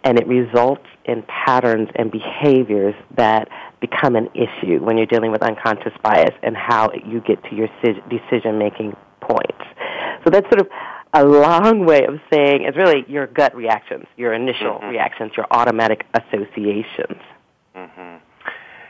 and 0.05 0.19
it 0.19 0.27
results 0.27 0.85
in 1.05 1.24
patterns 1.24 1.89
and 1.95 2.12
behaviors 2.12 2.95
that 3.17 3.50
become 3.81 4.15
an 4.15 4.29
issue 4.33 4.79
when 4.79 4.97
you're 4.97 5.07
dealing 5.07 5.31
with 5.31 5.41
unconscious 5.41 5.93
bias 6.03 6.33
and 6.43 6.55
how 6.55 6.89
you 7.05 7.19
get 7.21 7.43
to 7.43 7.55
your 7.55 7.67
decision 8.09 8.57
making 8.57 8.95
points. 9.19 9.65
So 10.24 10.29
that's 10.29 10.47
sort 10.47 10.62
of 10.62 10.69
a 11.13 11.25
long 11.25 11.85
way 11.85 12.05
of 12.05 12.19
saying 12.31 12.63
it's 12.63 12.77
really 12.77 13.03
your 13.07 13.27
gut 13.27 13.55
reactions, 13.55 14.05
your 14.15 14.33
initial 14.33 14.79
Mhm. 14.79 14.91
reactions, 14.91 15.35
your 15.35 15.47
automatic 15.51 16.05
associations. 16.13 17.21
hmm 17.75 18.15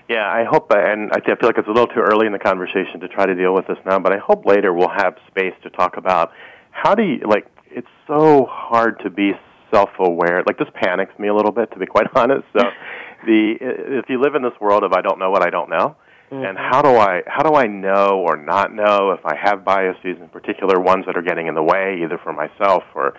Yeah, 0.07 0.29
I 0.31 0.43
hope, 0.43 0.71
and 0.71 1.11
I 1.13 1.19
feel 1.19 1.35
like 1.41 1.57
it's 1.57 1.67
a 1.67 1.71
little 1.71 1.87
too 1.87 1.99
early 2.01 2.27
in 2.27 2.31
the 2.31 2.37
conversation 2.37 2.99
to 2.99 3.07
try 3.07 3.25
to 3.25 3.33
deal 3.33 3.55
with 3.55 3.65
this 3.65 3.79
now, 3.85 3.97
but 3.97 4.13
I 4.13 4.17
hope 4.17 4.45
later 4.45 4.71
we'll 4.71 4.89
have 4.89 5.15
space 5.27 5.55
to 5.63 5.71
talk 5.71 5.97
about 5.97 6.31
how 6.69 6.93
do 6.93 7.01
you, 7.01 7.21
like, 7.25 7.47
it's 7.71 7.87
so 8.05 8.45
hard 8.45 8.99
to 8.99 9.09
be 9.09 9.35
self-aware. 9.71 10.43
Like, 10.45 10.57
this 10.57 10.67
panics 10.73 11.17
me 11.19 11.27
a 11.27 11.33
little 11.33 11.51
bit, 11.51 11.71
to 11.71 11.79
be 11.79 11.85
quite 11.85 12.07
honest. 12.15 12.45
So, 12.53 12.63
the 13.25 13.55
if 13.59 14.05
you 14.09 14.21
live 14.21 14.35
in 14.35 14.43
this 14.43 14.53
world 14.59 14.83
of 14.83 14.93
I 14.93 15.01
don't 15.01 15.19
know 15.19 15.31
what 15.31 15.45
I 15.45 15.49
don't 15.49 15.69
know, 15.69 15.95
and 16.31 16.57
mm-hmm. 16.57 16.57
how 16.57 16.81
do 16.81 16.89
I 16.89 17.21
how 17.27 17.43
do 17.43 17.55
I 17.55 17.67
know 17.67 18.23
or 18.25 18.37
not 18.37 18.73
know 18.73 19.11
if 19.11 19.25
I 19.25 19.35
have 19.35 19.63
biases, 19.63 20.17
in 20.19 20.29
particular 20.29 20.79
ones 20.79 21.05
that 21.05 21.17
are 21.17 21.21
getting 21.21 21.47
in 21.47 21.55
the 21.55 21.63
way, 21.63 21.99
either 22.03 22.17
for 22.17 22.33
myself 22.33 22.83
or 22.93 23.15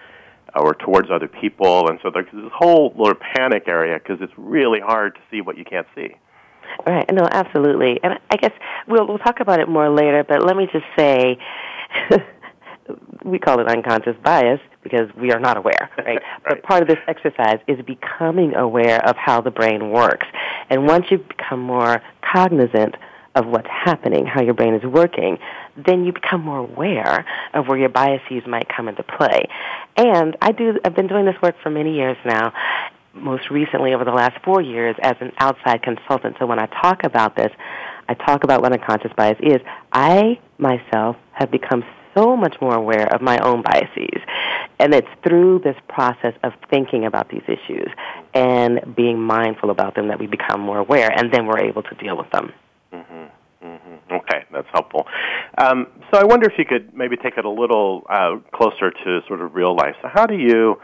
or 0.55 0.75
towards 0.75 1.11
other 1.11 1.29
people, 1.29 1.89
and 1.89 1.99
so 2.03 2.11
there's 2.13 2.27
this 2.33 2.53
whole 2.55 2.95
little 2.97 3.21
panic 3.35 3.65
area 3.67 3.99
because 3.99 4.19
it's 4.21 4.33
really 4.37 4.81
hard 4.81 5.15
to 5.15 5.21
see 5.31 5.41
what 5.41 5.59
you 5.59 5.65
can't 5.65 5.87
see. 5.95 6.15
Right. 6.87 7.11
No, 7.13 7.29
absolutely. 7.31 8.01
And 8.03 8.19
I 8.31 8.37
guess 8.37 8.53
we'll 8.87 9.07
we'll 9.07 9.19
talk 9.19 9.41
about 9.41 9.61
it 9.61 9.69
more 9.69 9.89
later, 9.89 10.25
but 10.25 10.45
let 10.45 10.57
me 10.57 10.69
just 10.73 10.85
say 10.97 11.39
we 13.25 13.39
call 13.39 13.61
it 13.61 13.69
unconscious 13.69 14.17
bias 14.23 14.61
because 14.83 15.09
we 15.21 15.33
are 15.33 15.41
not 15.41 15.57
aware, 15.57 15.91
right? 15.99 16.07
right? 16.07 16.23
But 16.49 16.63
part 16.63 16.83
of 16.83 16.89
this 16.89 16.99
exercise 17.09 17.59
is 17.67 17.79
becoming 17.85 18.55
aware 18.55 19.05
of 19.09 19.17
how 19.17 19.41
the 19.41 19.51
brain 19.51 19.91
works. 19.91 20.27
And 20.71 20.87
once 20.87 21.07
you 21.11 21.19
become 21.19 21.61
more 21.61 22.01
cognizant 22.33 22.95
of 23.35 23.47
what's 23.47 23.69
happening, 23.69 24.27
how 24.27 24.43
your 24.43 24.55
brain 24.55 24.75
is 24.75 24.83
working, 24.83 25.39
then 25.77 26.05
you 26.05 26.13
become 26.13 26.43
more 26.43 26.59
aware 26.59 27.27
of 27.53 27.69
where 27.69 27.79
your 27.79 27.91
biases 27.91 28.43
might 28.47 28.67
come 28.75 28.89
into 28.89 29.03
play. 29.03 29.47
And 29.97 30.37
I 30.41 30.53
do 30.53 30.79
I've 30.85 30.95
been 30.95 31.07
doing 31.07 31.27
this 31.27 31.37
work 31.43 31.55
for 31.63 31.71
many 31.71 31.95
years 31.95 32.17
now, 32.25 32.53
most 33.13 33.51
recently 33.51 33.93
over 33.93 34.05
the 34.05 34.13
last 34.13 34.43
4 34.45 34.63
years 34.63 34.97
as 35.03 35.17
an 35.21 35.33
outside 35.39 35.83
consultant. 35.83 36.37
So 36.39 36.47
when 36.47 36.59
I 36.59 36.67
talk 36.67 37.05
about 37.05 37.37
this, 37.37 37.51
I 38.09 38.15
talk 38.15 38.45
about 38.45 38.63
what 38.63 38.73
unconscious 38.73 39.13
bias 39.17 39.39
is. 39.41 39.59
I 39.93 40.39
myself 40.59 41.17
have 41.33 41.51
become 41.51 41.85
so 42.17 42.37
much 42.37 42.57
more 42.61 42.75
aware 42.75 43.13
of 43.15 43.21
my 43.21 43.39
own 43.39 43.63
biases. 43.63 44.21
And 44.79 44.95
it's 44.95 45.09
through 45.27 45.61
this 45.61 45.77
process 45.89 46.35
of 46.43 46.53
thinking 46.71 47.05
about 47.05 47.29
these 47.29 47.43
issues 47.45 47.89
and 48.35 48.95
being 48.95 49.21
mindful 49.21 49.71
about 49.71 49.95
them 49.95 50.09
that 50.09 50.19
we 50.19 50.27
become 50.27 50.61
more 50.61 50.79
aware, 50.79 51.11
and 51.11 51.33
then 51.33 51.47
we're 51.47 51.61
able 51.61 51.83
to 51.83 51.95
deal 51.95 52.17
with 52.17 52.31
them. 52.31 52.53
Mm-hmm. 52.93 53.67
Mm-hmm. 53.67 54.15
Okay, 54.15 54.45
that's 54.53 54.69
helpful. 54.73 55.07
Um, 55.59 55.87
so 56.13 56.21
I 56.21 56.25
wonder 56.25 56.47
if 56.47 56.59
you 56.59 56.65
could 56.65 56.95
maybe 56.95 57.17
take 57.17 57.39
it 57.39 57.45
a 57.45 57.51
little 57.51 58.05
uh, 58.09 58.37
closer 58.53 58.91
to 58.91 59.21
sort 59.27 59.41
of 59.41 59.55
real 59.55 59.75
life. 59.75 59.97
So 60.03 60.09
how 60.13 60.27
do 60.27 60.37
you 60.37 60.79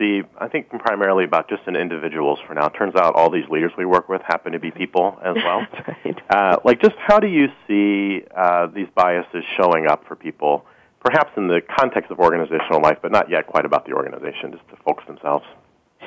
see, 0.00 0.22
I 0.38 0.48
think 0.48 0.70
primarily 0.70 1.24
about 1.24 1.48
just 1.48 1.62
in 1.66 1.76
individuals 1.76 2.38
for 2.46 2.54
now. 2.54 2.66
It 2.66 2.70
turns 2.70 2.94
out 2.96 3.14
all 3.14 3.30
these 3.30 3.48
leaders 3.50 3.70
we 3.76 3.84
work 3.84 4.08
with 4.08 4.22
happen 4.22 4.52
to 4.52 4.58
be 4.58 4.70
people 4.70 5.18
as 5.22 5.36
well. 5.44 5.66
right. 5.86 6.18
uh, 6.30 6.56
like, 6.64 6.80
just 6.80 6.96
how 6.98 7.20
do 7.20 7.28
you 7.28 7.48
see 7.68 8.24
uh, 8.34 8.66
these 8.68 8.88
biases 8.94 9.44
showing 9.56 9.86
up 9.86 10.06
for 10.08 10.16
people, 10.16 10.64
perhaps 11.04 11.30
in 11.36 11.48
the 11.48 11.60
context 11.78 12.10
of 12.10 12.18
organizational 12.18 12.80
life, 12.82 12.98
but 13.02 13.10
not 13.10 13.30
yet 13.30 13.46
quite 13.46 13.64
about 13.64 13.86
the 13.86 13.92
organization, 13.92 14.52
just 14.52 14.68
the 14.70 14.76
folks 14.84 15.04
themselves? 15.06 15.44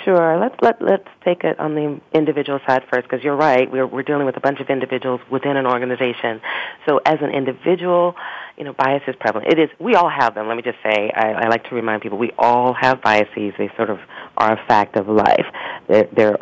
Sure. 0.04 0.40
Let's 0.40 0.56
let 0.62 0.82
let's 0.82 1.08
take 1.24 1.44
it 1.44 1.60
on 1.60 1.76
the 1.76 2.02
individual 2.14 2.60
side 2.68 2.82
first, 2.92 3.04
because 3.04 3.24
you're 3.24 3.36
right. 3.36 3.72
We're 3.72 3.86
we're 3.86 4.04
dealing 4.04 4.26
with 4.26 4.36
a 4.36 4.40
bunch 4.40 4.60
of 4.60 4.70
individuals 4.70 5.22
within 5.32 5.56
an 5.56 5.68
organization. 5.68 6.42
So 6.88 7.00
as 7.06 7.20
an 7.22 7.30
individual, 7.30 8.16
you 8.58 8.64
know, 8.64 8.74
bias 8.74 9.04
is 9.08 9.16
prevalent. 9.20 9.54
It 9.54 9.60
is. 9.60 9.70
We 9.80 9.94
all 9.94 10.10
have 10.10 10.34
them. 10.34 10.48
Let 10.48 10.58
me 10.58 10.64
just 10.64 10.80
say. 10.84 11.12
I, 11.16 11.34
I 11.34 11.48
like 11.48 11.66
to 11.66 11.76
remind 11.76 12.02
people 12.02 12.18
we 12.18 12.32
all 12.40 12.74
have 12.74 13.04
biases. 13.04 13.54
They 13.58 13.70
sort 13.78 13.92
of 13.92 14.00
are 14.36 14.54
a 14.54 14.66
fact 14.68 14.98
of 14.98 15.08
life. 15.08 15.46
They're, 15.88 16.08
they're 16.12 16.38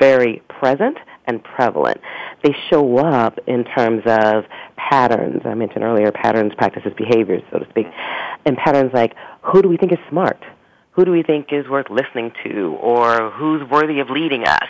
very 0.00 0.42
present 0.48 0.96
and 1.26 1.42
prevalent. 1.42 2.00
They 2.42 2.54
show 2.70 2.98
up 2.98 3.38
in 3.46 3.64
terms 3.64 4.02
of 4.06 4.44
patterns. 4.76 5.42
I 5.44 5.54
mentioned 5.54 5.84
earlier 5.84 6.12
patterns, 6.12 6.52
practices, 6.56 6.92
behaviors, 6.96 7.42
so 7.50 7.58
to 7.58 7.68
speak, 7.70 7.86
and 8.44 8.56
patterns 8.56 8.92
like 8.94 9.14
who 9.42 9.62
do 9.62 9.68
we 9.68 9.76
think 9.76 9.92
is 9.92 9.98
smart 10.10 10.42
who 10.96 11.04
do 11.04 11.12
we 11.12 11.22
think 11.22 11.52
is 11.52 11.68
worth 11.68 11.90
listening 11.90 12.32
to 12.42 12.74
or 12.80 13.30
who's 13.30 13.62
worthy 13.70 14.00
of 14.00 14.08
leading 14.08 14.44
us? 14.44 14.68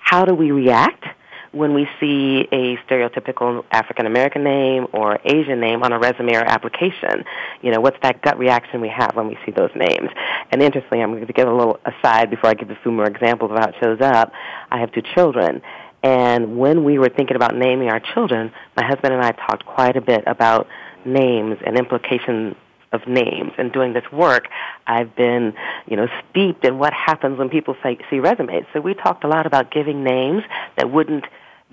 How 0.00 0.24
do 0.24 0.34
we 0.34 0.50
react 0.50 1.04
when 1.52 1.72
we 1.72 1.88
see 2.00 2.48
a 2.50 2.76
stereotypical 2.78 3.64
African 3.70 4.04
American 4.04 4.42
name 4.42 4.88
or 4.92 5.20
Asian 5.24 5.60
name 5.60 5.84
on 5.84 5.92
a 5.92 5.98
resume 5.98 6.34
or 6.34 6.44
application? 6.44 7.24
You 7.62 7.70
know, 7.70 7.80
what's 7.80 7.96
that 8.02 8.22
gut 8.22 8.38
reaction 8.38 8.80
we 8.80 8.88
have 8.88 9.12
when 9.14 9.28
we 9.28 9.38
see 9.46 9.52
those 9.52 9.70
names? 9.76 10.10
And 10.50 10.60
interestingly, 10.60 11.00
I'm 11.00 11.12
going 11.12 11.24
to 11.24 11.32
give 11.32 11.46
a 11.46 11.54
little 11.54 11.78
aside 11.86 12.28
before 12.28 12.50
I 12.50 12.54
give 12.54 12.70
a 12.70 12.78
few 12.82 12.90
more 12.90 13.06
examples 13.06 13.52
of 13.52 13.58
how 13.58 13.68
it 13.68 13.76
shows 13.80 14.00
up. 14.00 14.32
I 14.72 14.80
have 14.80 14.90
two 14.90 15.02
children. 15.14 15.62
And 16.02 16.58
when 16.58 16.84
we 16.84 16.98
were 16.98 17.08
thinking 17.08 17.36
about 17.36 17.56
naming 17.56 17.88
our 17.88 18.00
children, 18.00 18.52
my 18.76 18.84
husband 18.84 19.14
and 19.14 19.22
I 19.22 19.32
talked 19.32 19.66
quite 19.66 19.96
a 19.96 20.00
bit 20.00 20.24
about 20.26 20.68
names 21.04 21.58
and 21.64 21.76
implications 21.76 22.54
of 22.92 23.06
names 23.06 23.52
and 23.58 23.72
doing 23.72 23.92
this 23.92 24.04
work, 24.12 24.46
I've 24.86 25.14
been, 25.14 25.54
you 25.86 25.96
know, 25.96 26.06
steeped 26.30 26.64
in 26.64 26.78
what 26.78 26.92
happens 26.92 27.38
when 27.38 27.48
people 27.50 27.76
say, 27.82 27.98
see 28.10 28.20
resumes. 28.20 28.64
So 28.72 28.80
we 28.80 28.94
talked 28.94 29.24
a 29.24 29.28
lot 29.28 29.46
about 29.46 29.70
giving 29.70 30.04
names 30.04 30.42
that 30.76 30.90
wouldn't 30.90 31.24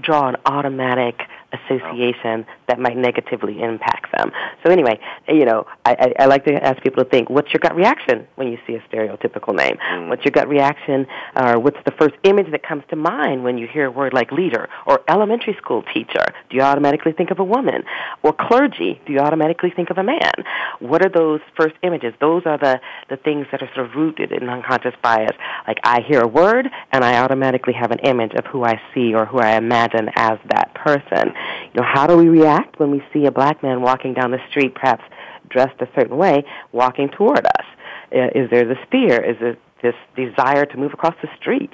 draw 0.01 0.27
an 0.27 0.35
automatic 0.45 1.21
association 1.63 2.45
that 2.67 2.79
might 2.79 2.97
negatively 2.97 3.61
impact 3.61 4.11
them. 4.15 4.31
So 4.63 4.71
anyway, 4.71 4.99
you 5.27 5.45
know, 5.45 5.65
I, 5.85 6.13
I, 6.19 6.23
I 6.23 6.25
like 6.25 6.45
to 6.45 6.53
ask 6.63 6.81
people 6.83 7.03
to 7.03 7.09
think, 7.09 7.29
what's 7.29 7.53
your 7.53 7.59
gut 7.59 7.75
reaction 7.75 8.27
when 8.35 8.47
you 8.47 8.57
see 8.65 8.75
a 8.75 8.81
stereotypical 8.81 9.55
name? 9.55 9.77
Mm. 9.77 10.09
What's 10.09 10.23
your 10.25 10.31
gut 10.31 10.47
reaction, 10.47 11.07
or 11.35 11.59
what's 11.59 11.77
the 11.85 11.91
first 11.91 12.15
image 12.23 12.51
that 12.51 12.63
comes 12.63 12.83
to 12.89 12.95
mind 12.95 13.43
when 13.43 13.57
you 13.57 13.67
hear 13.67 13.85
a 13.85 13.91
word 13.91 14.13
like 14.13 14.31
leader 14.31 14.69
or 14.85 15.01
elementary 15.07 15.55
school 15.55 15.83
teacher? 15.93 16.25
Do 16.49 16.57
you 16.57 16.61
automatically 16.61 17.11
think 17.11 17.31
of 17.31 17.39
a 17.39 17.43
woman? 17.43 17.83
Or 18.23 18.33
clergy? 18.33 19.01
Do 19.05 19.13
you 19.13 19.19
automatically 19.19 19.71
think 19.75 19.89
of 19.89 19.97
a 19.97 20.03
man? 20.03 20.33
What 20.79 21.05
are 21.05 21.09
those 21.09 21.41
first 21.57 21.75
images? 21.83 22.13
Those 22.19 22.43
are 22.45 22.57
the, 22.57 22.79
the 23.09 23.17
things 23.17 23.47
that 23.51 23.61
are 23.61 23.69
sort 23.75 23.87
of 23.87 23.95
rooted 23.95 24.31
in 24.31 24.49
unconscious 24.49 24.95
bias. 25.01 25.35
Like 25.67 25.79
I 25.83 26.01
hear 26.01 26.21
a 26.21 26.27
word 26.27 26.69
and 26.91 27.03
I 27.03 27.19
automatically 27.19 27.73
have 27.73 27.91
an 27.91 27.99
image 27.99 28.33
of 28.33 28.45
who 28.45 28.63
I 28.63 28.79
see 28.93 29.13
or 29.13 29.25
who 29.25 29.39
I 29.39 29.57
imagine 29.57 30.09
as 30.15 30.39
that 30.49 30.73
person. 30.73 31.33
You 31.73 31.81
know, 31.81 31.87
how 31.91 32.07
do 32.07 32.17
we 32.17 32.27
react 32.29 32.79
when 32.79 32.91
we 32.91 33.03
see 33.13 33.25
a 33.25 33.31
black 33.31 33.61
man 33.63 33.81
walking 33.81 34.13
down 34.13 34.31
the 34.31 34.39
street, 34.49 34.75
perhaps 34.75 35.03
dressed 35.49 35.79
a 35.81 35.87
certain 35.95 36.17
way, 36.17 36.45
walking 36.71 37.09
toward 37.09 37.45
us? 37.45 37.65
Is 38.11 38.49
there 38.49 38.65
this 38.65 38.77
fear? 38.91 39.21
Is 39.23 39.37
it 39.41 39.59
this 39.81 39.95
desire 40.15 40.65
to 40.65 40.77
move 40.77 40.93
across 40.93 41.15
the 41.21 41.27
street? 41.39 41.69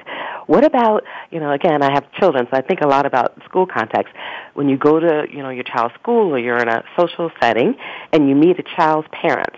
What 0.48 0.66
about, 0.66 1.04
you 1.30 1.40
know, 1.40 1.52
again, 1.52 1.82
I 1.82 1.92
have 1.94 2.12
children, 2.14 2.48
so 2.52 2.58
I 2.58 2.62
think 2.62 2.82
a 2.82 2.88
lot 2.88 3.06
about 3.06 3.42
school 3.46 3.66
context. 3.66 4.14
When 4.54 4.68
you 4.68 4.78
go 4.78 5.00
to, 5.00 5.26
you 5.32 5.44
know, 5.44 5.50
your 5.50 5.64
child's 5.64 5.94
school 5.96 6.34
or 6.34 6.40
you're 6.40 6.58
in 6.58 6.68
a 6.68 6.84
social 7.00 7.32
setting 7.42 7.76
and 8.12 8.28
you 8.28 8.36
meet 8.36 8.60
a 8.60 8.64
child's 8.76 9.08
parents, 9.12 9.58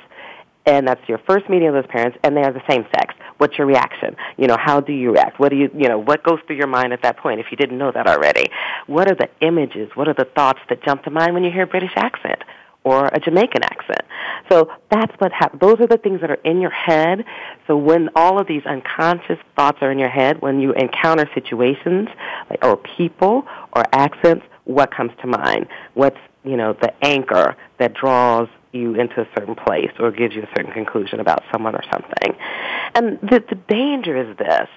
and 0.65 0.87
that's 0.87 1.01
your 1.07 1.19
first 1.27 1.49
meeting 1.49 1.67
of 1.69 1.73
those 1.73 1.87
parents, 1.87 2.17
and 2.23 2.35
they 2.37 2.41
are 2.41 2.53
the 2.53 2.63
same 2.69 2.85
sex. 2.95 3.15
What's 3.37 3.57
your 3.57 3.67
reaction? 3.67 4.15
You 4.37 4.47
know, 4.47 4.57
how 4.59 4.79
do 4.79 4.93
you 4.93 5.11
react? 5.11 5.39
What 5.39 5.49
do 5.49 5.55
you, 5.55 5.69
you 5.75 5.89
know, 5.89 5.99
what 5.99 6.23
goes 6.23 6.39
through 6.45 6.57
your 6.57 6.67
mind 6.67 6.93
at 6.93 7.01
that 7.03 7.17
point 7.17 7.39
if 7.39 7.47
you 7.51 7.57
didn't 7.57 7.77
know 7.77 7.91
that 7.91 8.07
already? 8.07 8.49
What 8.87 9.11
are 9.11 9.15
the 9.15 9.29
images? 9.45 9.89
What 9.95 10.07
are 10.07 10.13
the 10.13 10.25
thoughts 10.25 10.59
that 10.69 10.83
jump 10.83 11.03
to 11.03 11.11
mind 11.11 11.33
when 11.33 11.43
you 11.43 11.51
hear 11.51 11.63
a 11.63 11.67
British 11.67 11.93
accent? 11.95 12.43
or 12.83 13.07
a 13.07 13.19
Jamaican 13.19 13.63
accent. 13.63 14.01
So 14.51 14.69
that's 14.91 15.13
what 15.19 15.31
happens. 15.31 15.61
Those 15.61 15.79
are 15.79 15.87
the 15.87 15.97
things 15.97 16.21
that 16.21 16.29
are 16.29 16.39
in 16.43 16.59
your 16.59 16.71
head. 16.71 17.23
So 17.67 17.77
when 17.77 18.09
all 18.15 18.39
of 18.39 18.47
these 18.47 18.65
unconscious 18.65 19.39
thoughts 19.55 19.77
are 19.81 19.91
in 19.91 19.99
your 19.99 20.09
head, 20.09 20.41
when 20.41 20.59
you 20.59 20.73
encounter 20.73 21.29
situations 21.33 22.09
like, 22.49 22.63
or 22.63 22.77
people 22.77 23.43
or 23.71 23.83
accents, 23.93 24.45
what 24.65 24.93
comes 24.93 25.11
to 25.21 25.27
mind? 25.27 25.67
What's, 25.93 26.19
you 26.43 26.57
know, 26.57 26.73
the 26.73 26.93
anchor 27.03 27.55
that 27.79 27.93
draws 27.93 28.47
you 28.73 28.95
into 28.95 29.21
a 29.21 29.27
certain 29.37 29.55
place 29.55 29.91
or 29.99 30.11
gives 30.11 30.35
you 30.35 30.41
a 30.41 30.49
certain 30.55 30.71
conclusion 30.73 31.19
about 31.19 31.43
someone 31.51 31.75
or 31.75 31.83
something. 31.91 32.35
And 32.95 33.19
the, 33.21 33.43
the 33.47 33.55
danger 33.67 34.17
is 34.17 34.37
this. 34.37 34.67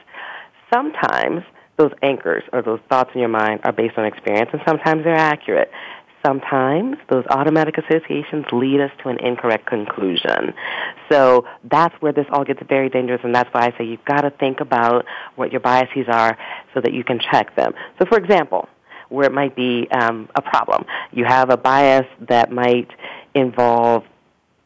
Sometimes 0.72 1.42
those 1.76 1.92
anchors 2.02 2.44
or 2.52 2.62
those 2.62 2.80
thoughts 2.88 3.10
in 3.14 3.20
your 3.20 3.28
mind 3.28 3.60
are 3.64 3.72
based 3.72 3.98
on 3.98 4.04
experience 4.04 4.50
and 4.52 4.62
sometimes 4.66 5.04
they're 5.04 5.14
accurate. 5.14 5.70
Sometimes 6.24 6.96
those 7.08 7.24
automatic 7.30 7.76
associations 7.78 8.46
lead 8.50 8.80
us 8.80 8.90
to 9.02 9.10
an 9.10 9.18
incorrect 9.24 9.66
conclusion. 9.66 10.54
So 11.10 11.46
that's 11.70 11.94
where 12.00 12.12
this 12.12 12.26
all 12.32 12.44
gets 12.44 12.60
very 12.68 12.88
dangerous 12.88 13.20
and 13.22 13.34
that's 13.34 13.52
why 13.52 13.66
I 13.66 13.78
say 13.78 13.84
you've 13.84 14.04
got 14.04 14.22
to 14.22 14.30
think 14.30 14.60
about 14.60 15.04
what 15.36 15.52
your 15.52 15.60
biases 15.60 16.06
are 16.10 16.36
so 16.74 16.80
that 16.80 16.92
you 16.92 17.04
can 17.04 17.20
check 17.30 17.54
them. 17.54 17.74
So 18.00 18.06
for 18.06 18.18
example, 18.18 18.68
where 19.08 19.26
it 19.26 19.32
might 19.32 19.54
be 19.54 19.86
um, 19.90 20.28
a 20.34 20.42
problem. 20.42 20.84
You 21.12 21.24
have 21.24 21.50
a 21.50 21.56
bias 21.56 22.06
that 22.28 22.50
might 22.50 22.88
involve 23.36 24.04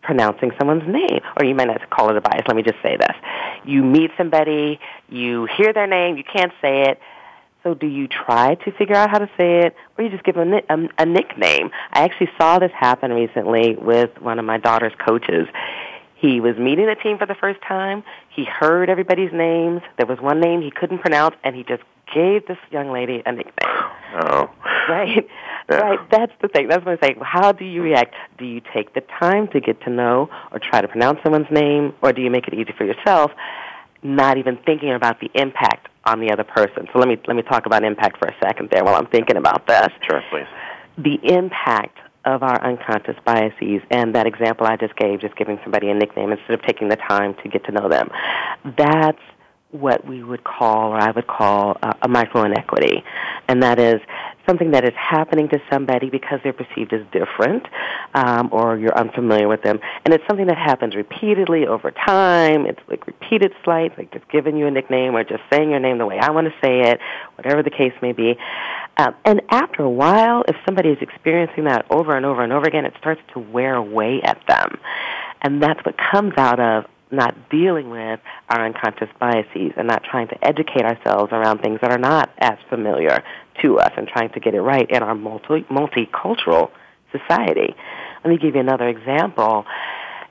pronouncing 0.03 0.50
someone's 0.59 0.87
name, 0.87 1.21
or 1.37 1.45
you 1.45 1.55
might 1.55 1.67
not 1.67 1.91
call 1.91 2.11
it 2.11 2.17
a 2.17 2.21
bias. 2.21 2.43
Let 2.49 2.57
me 2.57 2.62
just 2.62 2.83
say 2.83 2.97
this. 2.97 3.17
You 3.65 3.83
meet 3.83 4.11
somebody, 4.17 4.81
you 5.09 5.47
hear 5.57 5.73
their 5.73 5.87
name, 5.87 6.17
you 6.17 6.25
can't 6.25 6.53
say 6.62 6.85
it, 6.85 6.99
so 7.62 7.75
do 7.75 7.87
you 7.87 8.09
try 8.09 8.55
to 8.55 8.73
figure 8.73 8.97
out 8.97 9.11
how 9.11 9.19
to 9.19 9.29
say 9.37 9.67
it, 9.67 9.77
or 9.97 10.05
you 10.05 10.11
just 10.11 10.25
give 10.25 10.35
them 10.35 10.53
a, 10.53 10.57
a, 10.57 10.73
um, 10.73 10.89
a 10.99 11.05
nickname? 11.05 11.71
I 11.93 12.05
actually 12.05 12.31
saw 12.39 12.59
this 12.59 12.73
happen 12.73 13.12
recently 13.12 13.77
with 13.77 14.11
one 14.21 14.39
of 14.39 14.45
my 14.45 14.57
daughter's 14.57 14.95
coaches. 15.07 15.47
He 16.17 16.41
was 16.41 16.57
meeting 16.57 16.87
the 16.87 16.95
team 16.95 17.19
for 17.19 17.27
the 17.27 17.35
first 17.35 17.61
time. 17.62 18.03
He 18.31 18.45
heard 18.45 18.89
everybody's 18.89 19.33
names. 19.33 19.83
There 19.99 20.07
was 20.07 20.19
one 20.21 20.41
name 20.41 20.62
he 20.62 20.71
couldn't 20.71 20.99
pronounce, 20.99 21.35
and 21.45 21.55
he 21.55 21.62
just 21.65 21.83
gave 22.15 22.47
this 22.47 22.59
young 22.71 22.91
lady 22.91 23.23
a 23.25 23.33
nickname. 23.33 23.55
Oh. 24.23 24.50
Right? 24.89 25.29
Right. 25.79 25.99
That's 26.11 26.33
the 26.43 26.49
thing. 26.49 26.69
That's 26.69 26.85
what 26.85 26.93
I'm 26.93 26.99
saying. 27.03 27.17
How 27.23 27.53
do 27.53 27.65
you 27.65 27.83
react? 27.83 28.15
Do 28.39 28.45
you 28.45 28.61
take 28.75 28.95
the 28.95 29.03
time 29.21 29.49
to 29.49 29.61
get 29.61 29.81
to 29.83 29.91
know 29.91 30.29
or 30.53 30.59
try 30.59 30.81
to 30.81 30.89
pronounce 30.89 31.19
someone's 31.23 31.50
name, 31.50 31.95
or 32.03 32.12
do 32.12 32.23
you 32.23 32.31
make 32.31 32.49
it 32.49 32.55
easy 32.55 32.73
for 32.77 32.85
yourself, 32.85 33.31
not 34.03 34.39
even 34.39 34.59
thinking 34.67 34.93
about 34.93 35.21
the 35.21 35.31
impact 35.35 35.89
on 36.05 36.21
the 36.21 36.33
other 36.33 36.45
person? 36.45 36.89
So 36.93 36.99
let 36.99 37.09
me 37.09 37.19
let 37.27 37.37
me 37.37 37.43
talk 37.43 37.67
about 37.67 37.85
impact 37.85 38.19
for 38.19 38.29
a 38.29 38.35
second 38.43 38.71
there 38.71 38.85
while 38.85 38.97
I'm 38.97 39.07
thinking 39.07 39.37
about 39.37 39.67
this. 39.67 39.89
Sure, 40.09 40.23
please. 40.31 40.47
The 40.99 41.19
impact 41.35 41.99
of 42.25 42.43
our 42.43 42.62
unconscious 42.62 43.17
biases 43.25 43.81
and 43.91 44.15
that 44.15 44.27
example 44.27 44.67
I 44.67 44.77
just 44.77 44.95
gave, 44.97 45.21
just 45.21 45.37
giving 45.37 45.59
somebody 45.62 45.89
a 45.89 45.95
nickname 45.95 46.33
instead 46.33 46.53
of 46.53 46.62
taking 46.62 46.89
the 46.89 46.97
time 46.97 47.35
to 47.43 47.49
get 47.49 47.65
to 47.65 47.73
know 47.73 47.89
them. 47.89 48.11
That's 48.77 49.19
what 49.71 50.05
we 50.07 50.23
would 50.23 50.45
call, 50.45 50.93
or 50.93 50.99
I 50.99 51.12
would 51.12 51.29
call, 51.29 51.79
uh, 51.83 51.93
a 52.03 52.09
micro 52.09 52.43
inequity. 52.45 53.05
And 53.49 53.62
that 53.62 53.79
is, 53.79 54.00
something 54.50 54.73
that 54.73 54.85
is 54.85 54.95
happening 54.97 55.49
to 55.49 55.62
somebody 55.71 56.11
because 56.11 56.40
they're 56.42 56.52
perceived 56.52 56.92
as 56.92 57.02
different 57.12 57.66
um, 58.14 58.49
or 58.50 58.76
you're 58.76 58.97
unfamiliar 58.99 59.47
with 59.47 59.62
them. 59.62 59.78
And 60.04 60.12
it's 60.12 60.25
something 60.26 60.49
that 60.49 60.59
happens 60.59 60.97
repeatedly 60.97 61.69
over 61.69 61.92
time. 61.92 62.66
It's 62.66 62.80
like 62.88 63.07
repeated 63.07 63.52
slights, 63.62 63.97
like 63.97 64.12
just 64.12 64.28
giving 64.28 64.57
you 64.57 64.66
a 64.66 64.71
nickname 64.73 65.14
or 65.14 65.23
just 65.23 65.42
saying 65.52 65.71
your 65.71 65.78
name 65.78 65.99
the 65.99 66.07
way 66.07 66.19
I 66.19 66.33
want 66.33 66.49
to 66.49 66.54
say 66.61 66.90
it, 66.90 66.99
whatever 67.37 67.62
the 67.62 67.71
case 67.71 67.92
may 68.02 68.12
be. 68.12 68.37
Um, 68.97 69.14
and 69.25 69.40
after 69.50 69.85
a 69.85 69.90
while, 69.90 70.42
if 70.49 70.57
somebody 70.66 70.88
is 70.88 70.99
experiencing 71.00 71.64
that 71.64 71.87
over 71.88 72.16
and 72.16 72.26
over 72.26 72.42
and 72.42 72.52
over 72.52 72.66
again, 72.66 72.85
it 72.85 72.95
starts 72.99 73.21
to 73.35 73.38
wear 73.38 73.76
away 73.76 74.21
at 74.23 74.42
them. 74.49 74.80
And 75.42 75.62
that's 75.62 75.80
what 75.87 75.95
comes 75.97 76.35
out 76.37 76.59
of 76.59 76.87
not 77.11 77.50
dealing 77.50 77.90
with 77.90 78.21
our 78.49 78.64
unconscious 78.64 79.09
biases 79.19 79.73
and 79.76 79.88
not 79.88 80.02
trying 80.05 80.29
to 80.29 80.45
educate 80.45 80.83
ourselves 80.83 81.33
around 81.33 81.59
things 81.59 81.81
that 81.83 81.90
are 81.90 81.99
not 81.99 82.31
as 82.38 82.59
familiar 82.69 83.23
to 83.62 83.79
us 83.79 83.93
and 83.97 84.09
trying 84.09 84.31
to 84.31 84.40
get 84.40 84.55
it 84.55 84.61
right 84.61 84.88
in 84.90 85.02
our 85.02 85.14
multi- 85.14 85.67
multicultural 85.71 86.71
society. 87.12 87.75
Let 88.25 88.31
me 88.31 88.38
give 88.38 88.55
you 88.55 88.61
another 88.61 88.88
example. 88.88 89.64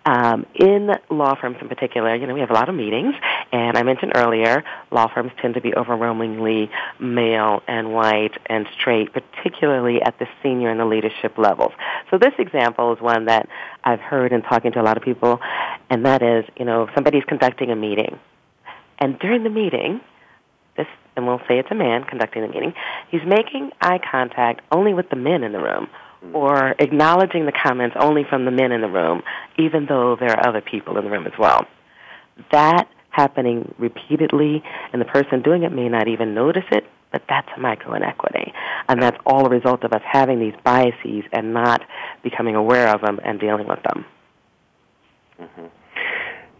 Um, 0.06 0.46
in 0.56 0.89
law 1.10 1.36
firms 1.36 1.58
in 1.62 1.68
particular, 1.68 2.15
you 2.15 2.25
know, 2.25 2.34
we 2.34 2.39
have 2.39 2.50
a 2.50 2.53
lot 2.53 2.70
of 2.70 2.75
meetings, 2.75 3.13
and 3.51 3.77
I 3.77 3.84
mentioned 3.84 4.13
earlier, 4.15 4.63
law 4.91 5.08
firms 5.13 5.32
tend 5.41 5.56
to 5.56 5.62
be 5.62 5.75
overwhelmingly 5.75 6.72
male 7.00 7.62
and 7.68 7.94
white 7.94 8.32
and 8.46 8.65
straight, 8.79 9.12
particularly 9.13 10.01
at 10.01 10.18
the 10.18 10.27
senior 10.41 10.70
and 10.70 10.79
the 10.79 10.86
leadership 10.86 11.38
levels. 11.38 11.74
So 12.10 12.18
this 12.18 12.34
example 12.39 12.94
is 12.94 13.01
one 13.01 13.25
that 13.25 13.50
I've 13.84 14.00
heard 14.00 14.32
in 14.32 14.41
talking 14.41 14.72
to 14.72 14.82
a 14.82 14.84
lot 14.84 14.96
of 14.96 15.03
people, 15.03 15.41
and 15.89 16.06
that 16.06 16.24
is, 16.24 16.46
you 16.58 16.65
know, 16.65 16.88
somebody's 16.96 17.25
conducting 17.25 17.70
a 17.70 17.75
meeting, 17.75 18.18
and 19.00 19.20
during 19.20 19.44
the 19.44 19.50
meeting, 19.50 20.00
this, 20.77 20.88
and 21.18 21.27
we'll 21.27 21.41
say 21.48 21.60
it's 21.60 21.72
a 21.72 21.75
man 21.75 22.06
conducting 22.06 22.41
the 22.41 22.48
meeting, 22.48 22.74
he's 23.12 23.25
making 23.27 23.72
eye 23.82 24.00
contact 24.00 24.62
only 24.72 24.94
with 24.94 25.10
the 25.10 25.18
men 25.18 25.44
in 25.44 25.51
the 25.51 25.60
room 25.60 25.89
or 26.33 26.75
acknowledging 26.79 27.45
the 27.45 27.51
comments 27.51 27.95
only 27.99 28.23
from 28.29 28.45
the 28.45 28.51
men 28.51 28.71
in 28.71 28.81
the 28.81 28.88
room, 28.88 29.21
even 29.57 29.85
though 29.88 30.15
there 30.19 30.31
are 30.31 30.47
other 30.47 30.61
people 30.61 30.97
in 30.97 31.05
the 31.05 31.09
room 31.09 31.25
as 31.25 31.33
well. 31.38 31.65
That 32.51 32.88
happening 33.09 33.73
repeatedly, 33.77 34.63
and 34.93 35.01
the 35.01 35.05
person 35.05 35.41
doing 35.41 35.63
it 35.63 35.71
may 35.71 35.89
not 35.89 36.07
even 36.07 36.33
notice 36.33 36.65
it, 36.71 36.85
but 37.11 37.23
that's 37.27 37.47
a 37.55 37.59
micro 37.59 37.93
inequity. 37.95 38.53
And 38.88 39.01
that's 39.01 39.17
all 39.25 39.45
a 39.45 39.49
result 39.49 39.83
of 39.83 39.93
us 39.93 40.01
having 40.05 40.39
these 40.39 40.53
biases 40.63 41.23
and 41.31 41.53
not 41.53 41.81
becoming 42.23 42.55
aware 42.55 42.93
of 42.93 43.01
them 43.01 43.19
and 43.23 43.39
dealing 43.39 43.67
with 43.67 43.79
them. 43.83 44.05
Mm-hmm. 45.41 45.65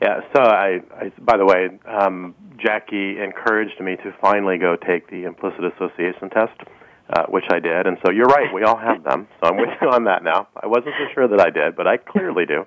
Yeah, 0.01 0.21
so 0.33 0.41
I, 0.41 0.79
I 0.95 1.11
by 1.19 1.37
the 1.37 1.45
way, 1.45 1.69
um, 1.85 2.33
Jackie 2.57 3.19
encouraged 3.19 3.79
me 3.79 3.97
to 3.97 4.13
finally 4.21 4.57
go 4.57 4.75
take 4.75 5.09
the 5.09 5.25
implicit 5.25 5.65
association 5.65 6.29
test 6.29 6.57
uh, 7.13 7.25
which 7.27 7.45
I 7.51 7.59
did. 7.59 7.87
And 7.87 7.97
so 8.05 8.11
you're 8.11 8.27
right, 8.27 8.53
we 8.53 8.63
all 8.63 8.77
have 8.77 9.03
them. 9.03 9.27
So 9.41 9.49
I'm 9.49 9.57
with 9.57 9.69
you 9.81 9.89
on 9.89 10.03
that 10.05 10.23
now. 10.23 10.47
I 10.61 10.67
wasn't 10.67 10.95
so 10.97 11.05
sure 11.13 11.27
that 11.27 11.39
I 11.39 11.49
did, 11.49 11.75
but 11.75 11.87
I 11.87 11.97
clearly 11.97 12.45
do. 12.45 12.65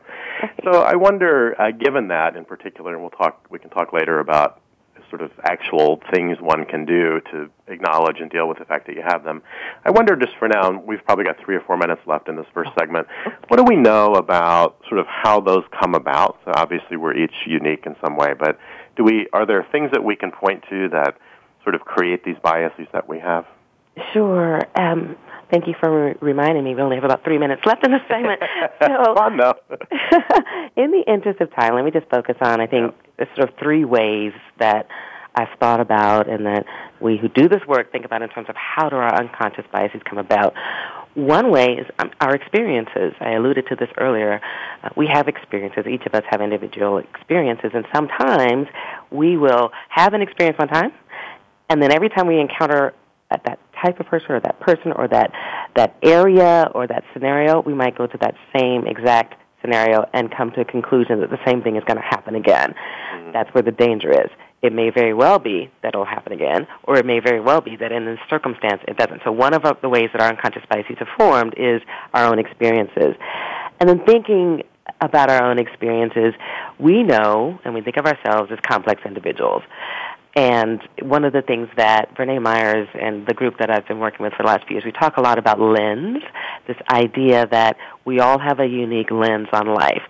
So 0.64 0.82
I 0.82 0.96
wonder, 0.96 1.54
uh, 1.60 1.70
given 1.70 2.08
that 2.08 2.36
in 2.36 2.44
particular, 2.44 2.92
and 2.92 3.00
we'll 3.00 3.10
talk, 3.10 3.46
we 3.50 3.58
can 3.58 3.70
talk 3.70 3.92
later 3.92 4.18
about 4.18 4.60
sort 5.12 5.20
of 5.20 5.30
actual 5.44 6.00
things 6.14 6.38
one 6.40 6.64
can 6.64 6.86
do 6.86 7.20
to 7.30 7.50
acknowledge 7.68 8.16
and 8.18 8.30
deal 8.30 8.48
with 8.48 8.58
the 8.58 8.64
fact 8.64 8.86
that 8.86 8.96
you 8.96 9.02
have 9.06 9.22
them. 9.24 9.42
I 9.84 9.90
wonder 9.90 10.16
just 10.16 10.32
for 10.38 10.48
now, 10.48 10.70
we've 10.70 11.04
probably 11.04 11.24
got 11.24 11.36
three 11.44 11.54
or 11.54 11.60
four 11.60 11.76
minutes 11.76 12.00
left 12.06 12.30
in 12.30 12.36
this 12.36 12.46
first 12.54 12.70
segment. 12.78 13.06
What 13.48 13.58
do 13.58 13.64
we 13.64 13.76
know 13.76 14.14
about 14.14 14.78
sort 14.88 14.98
of 14.98 15.06
how 15.06 15.40
those 15.40 15.64
come 15.78 15.94
about? 15.94 16.38
So 16.46 16.52
obviously 16.56 16.96
we're 16.96 17.14
each 17.14 17.34
unique 17.46 17.84
in 17.84 17.94
some 18.02 18.16
way, 18.16 18.32
but 18.38 18.58
do 18.96 19.04
we, 19.04 19.28
are 19.34 19.44
there 19.44 19.66
things 19.70 19.90
that 19.92 20.02
we 20.02 20.16
can 20.16 20.30
point 20.32 20.64
to 20.70 20.88
that 20.88 21.18
sort 21.62 21.74
of 21.74 21.82
create 21.82 22.24
these 22.24 22.36
biases 22.42 22.86
that 22.94 23.06
we 23.06 23.18
have? 23.18 23.44
Sure. 24.12 24.60
Um, 24.74 25.16
thank 25.50 25.66
you 25.66 25.74
for 25.78 26.06
re- 26.06 26.14
reminding 26.20 26.64
me. 26.64 26.74
We 26.74 26.82
only 26.82 26.96
have 26.96 27.04
about 27.04 27.24
three 27.24 27.38
minutes 27.38 27.62
left 27.66 27.84
in 27.84 27.92
the 27.92 28.00
segment. 28.08 28.40
So, 28.80 29.14
Fun 29.14 29.36
though. 29.36 29.54
in 30.76 30.90
the 30.90 31.04
interest 31.06 31.40
of 31.40 31.54
time, 31.54 31.74
let 31.74 31.84
me 31.84 31.92
just 31.92 32.08
focus 32.10 32.36
on, 32.40 32.60
I 32.60 32.66
think, 32.66 32.94
yeah. 33.18 33.26
sort 33.36 33.48
of 33.48 33.54
three 33.58 33.84
ways 33.84 34.32
that 34.58 34.88
I've 35.36 35.56
thought 35.60 35.80
about 35.80 36.28
and 36.28 36.46
that 36.46 36.64
we 37.00 37.16
who 37.16 37.28
do 37.28 37.48
this 37.48 37.60
work 37.66 37.92
think 37.92 38.04
about 38.04 38.22
in 38.22 38.28
terms 38.28 38.48
of 38.48 38.56
how 38.56 38.88
do 38.88 38.96
our 38.96 39.14
unconscious 39.14 39.64
biases 39.72 40.00
come 40.04 40.18
about. 40.18 40.54
One 41.14 41.50
way 41.50 41.74
is 41.74 41.86
um, 41.98 42.10
our 42.20 42.34
experiences. 42.34 43.12
I 43.20 43.32
alluded 43.32 43.66
to 43.68 43.76
this 43.76 43.88
earlier. 43.98 44.40
Uh, 44.82 44.88
we 44.96 45.06
have 45.06 45.28
experiences. 45.28 45.86
Each 45.86 46.04
of 46.06 46.14
us 46.14 46.24
have 46.30 46.40
individual 46.40 46.98
experiences, 46.98 47.70
and 47.74 47.86
sometimes 47.94 48.66
we 49.10 49.36
will 49.36 49.70
have 49.90 50.14
an 50.14 50.22
experience 50.22 50.58
one 50.58 50.68
time, 50.68 50.92
and 51.68 51.82
then 51.82 51.92
every 51.92 52.08
time 52.08 52.26
we 52.26 52.40
encounter 52.40 52.94
at 53.30 53.44
that 53.44 53.58
type 53.82 54.00
of 54.00 54.06
person 54.06 54.32
or 54.32 54.40
that 54.40 54.60
person 54.60 54.92
or 54.92 55.08
that 55.08 55.32
that 55.74 55.96
area 56.02 56.70
or 56.74 56.86
that 56.86 57.04
scenario, 57.12 57.60
we 57.60 57.74
might 57.74 57.96
go 57.96 58.06
to 58.06 58.18
that 58.18 58.34
same 58.56 58.86
exact 58.86 59.34
scenario 59.60 60.08
and 60.12 60.30
come 60.30 60.50
to 60.52 60.60
a 60.60 60.64
conclusion 60.64 61.20
that 61.20 61.30
the 61.30 61.38
same 61.46 61.62
thing 61.62 61.76
is 61.76 61.84
going 61.84 61.96
to 61.96 62.02
happen 62.02 62.34
again. 62.34 62.74
Mm-hmm. 63.14 63.32
That's 63.32 63.52
where 63.54 63.62
the 63.62 63.72
danger 63.72 64.10
is. 64.10 64.30
It 64.60 64.72
may 64.72 64.90
very 64.90 65.14
well 65.14 65.38
be 65.38 65.70
that 65.82 65.88
it'll 65.88 66.04
happen 66.04 66.32
again, 66.32 66.68
or 66.84 66.96
it 66.96 67.04
may 67.04 67.18
very 67.18 67.40
well 67.40 67.60
be 67.60 67.76
that 67.76 67.90
in 67.90 68.04
this 68.04 68.20
circumstance 68.30 68.80
it 68.86 68.96
doesn't. 68.96 69.22
So 69.24 69.32
one 69.32 69.54
of 69.54 69.62
the 69.80 69.88
ways 69.88 70.10
that 70.12 70.22
our 70.22 70.28
unconscious 70.28 70.62
biases 70.68 70.98
have 70.98 71.08
formed 71.18 71.54
is 71.56 71.82
our 72.14 72.26
own 72.26 72.38
experiences. 72.38 73.16
And 73.80 73.88
then 73.88 74.04
thinking 74.04 74.62
about 75.00 75.30
our 75.30 75.42
own 75.42 75.58
experiences, 75.58 76.34
we 76.78 77.02
know 77.02 77.58
and 77.64 77.74
we 77.74 77.80
think 77.80 77.96
of 77.96 78.06
ourselves 78.06 78.52
as 78.52 78.58
complex 78.60 79.02
individuals. 79.04 79.62
And 80.34 80.80
one 81.02 81.24
of 81.24 81.32
the 81.34 81.42
things 81.42 81.68
that 81.76 82.16
Verna 82.16 82.40
Myers 82.40 82.88
and 82.94 83.26
the 83.26 83.34
group 83.34 83.58
that 83.58 83.70
I've 83.70 83.86
been 83.86 83.98
working 83.98 84.24
with 84.24 84.32
for 84.32 84.44
the 84.44 84.48
last 84.48 84.66
few 84.66 84.76
years, 84.76 84.84
we 84.84 84.92
talk 84.92 85.18
a 85.18 85.20
lot 85.20 85.38
about 85.38 85.60
lens, 85.60 86.22
this 86.66 86.78
idea 86.90 87.46
that 87.48 87.76
we 88.06 88.20
all 88.20 88.38
have 88.38 88.58
a 88.58 88.66
unique 88.66 89.10
lens 89.10 89.48
on 89.52 89.66
life, 89.74 90.02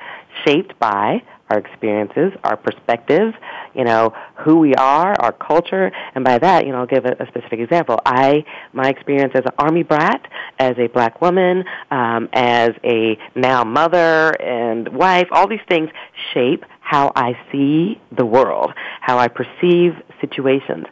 shaped 0.44 0.78
by 0.78 1.22
our 1.50 1.58
experiences, 1.58 2.32
our 2.44 2.56
perspectives, 2.56 3.34
you 3.74 3.84
know, 3.84 4.14
who 4.36 4.58
we 4.58 4.74
are, 4.74 5.14
our 5.20 5.32
culture, 5.32 5.90
and 6.14 6.24
by 6.24 6.38
that, 6.38 6.64
you 6.66 6.72
know, 6.72 6.78
I'll 6.78 6.86
give 6.86 7.04
a, 7.04 7.16
a 7.20 7.26
specific 7.26 7.60
example. 7.60 7.98
I, 8.06 8.44
my 8.72 8.88
experience 8.88 9.32
as 9.34 9.42
an 9.44 9.52
army 9.58 9.82
brat, 9.82 10.26
as 10.58 10.78
a 10.78 10.86
black 10.86 11.20
woman, 11.20 11.64
um, 11.90 12.28
as 12.32 12.70
a 12.84 13.18
now 13.34 13.64
mother 13.64 14.30
and 14.40 14.88
wife, 14.88 15.28
all 15.32 15.46
these 15.46 15.60
things 15.68 15.90
shape 16.32 16.64
how 16.92 17.10
I 17.16 17.32
see 17.50 17.98
the 18.14 18.26
world, 18.26 18.70
how 19.00 19.16
I 19.16 19.28
perceive 19.28 19.92
situations. 20.20 20.84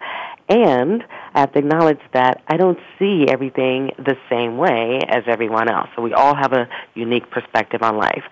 And 0.49 1.05
I 1.35 1.41
have 1.41 1.53
to 1.53 1.59
acknowledge 1.59 2.01
that 2.15 2.43
I 2.49 2.57
don't 2.57 2.79
see 2.99 3.27
everything 3.29 3.91
the 3.99 4.17
same 4.31 4.57
way 4.57 5.01
as 5.07 5.25
everyone 5.27 5.71
else. 5.71 5.91
So 5.95 6.01
we 6.01 6.15
all 6.15 6.35
have 6.35 6.55
a 6.55 6.67
unique 6.95 7.31
perspective 7.31 7.83
on 7.83 7.99
life. 7.99 8.25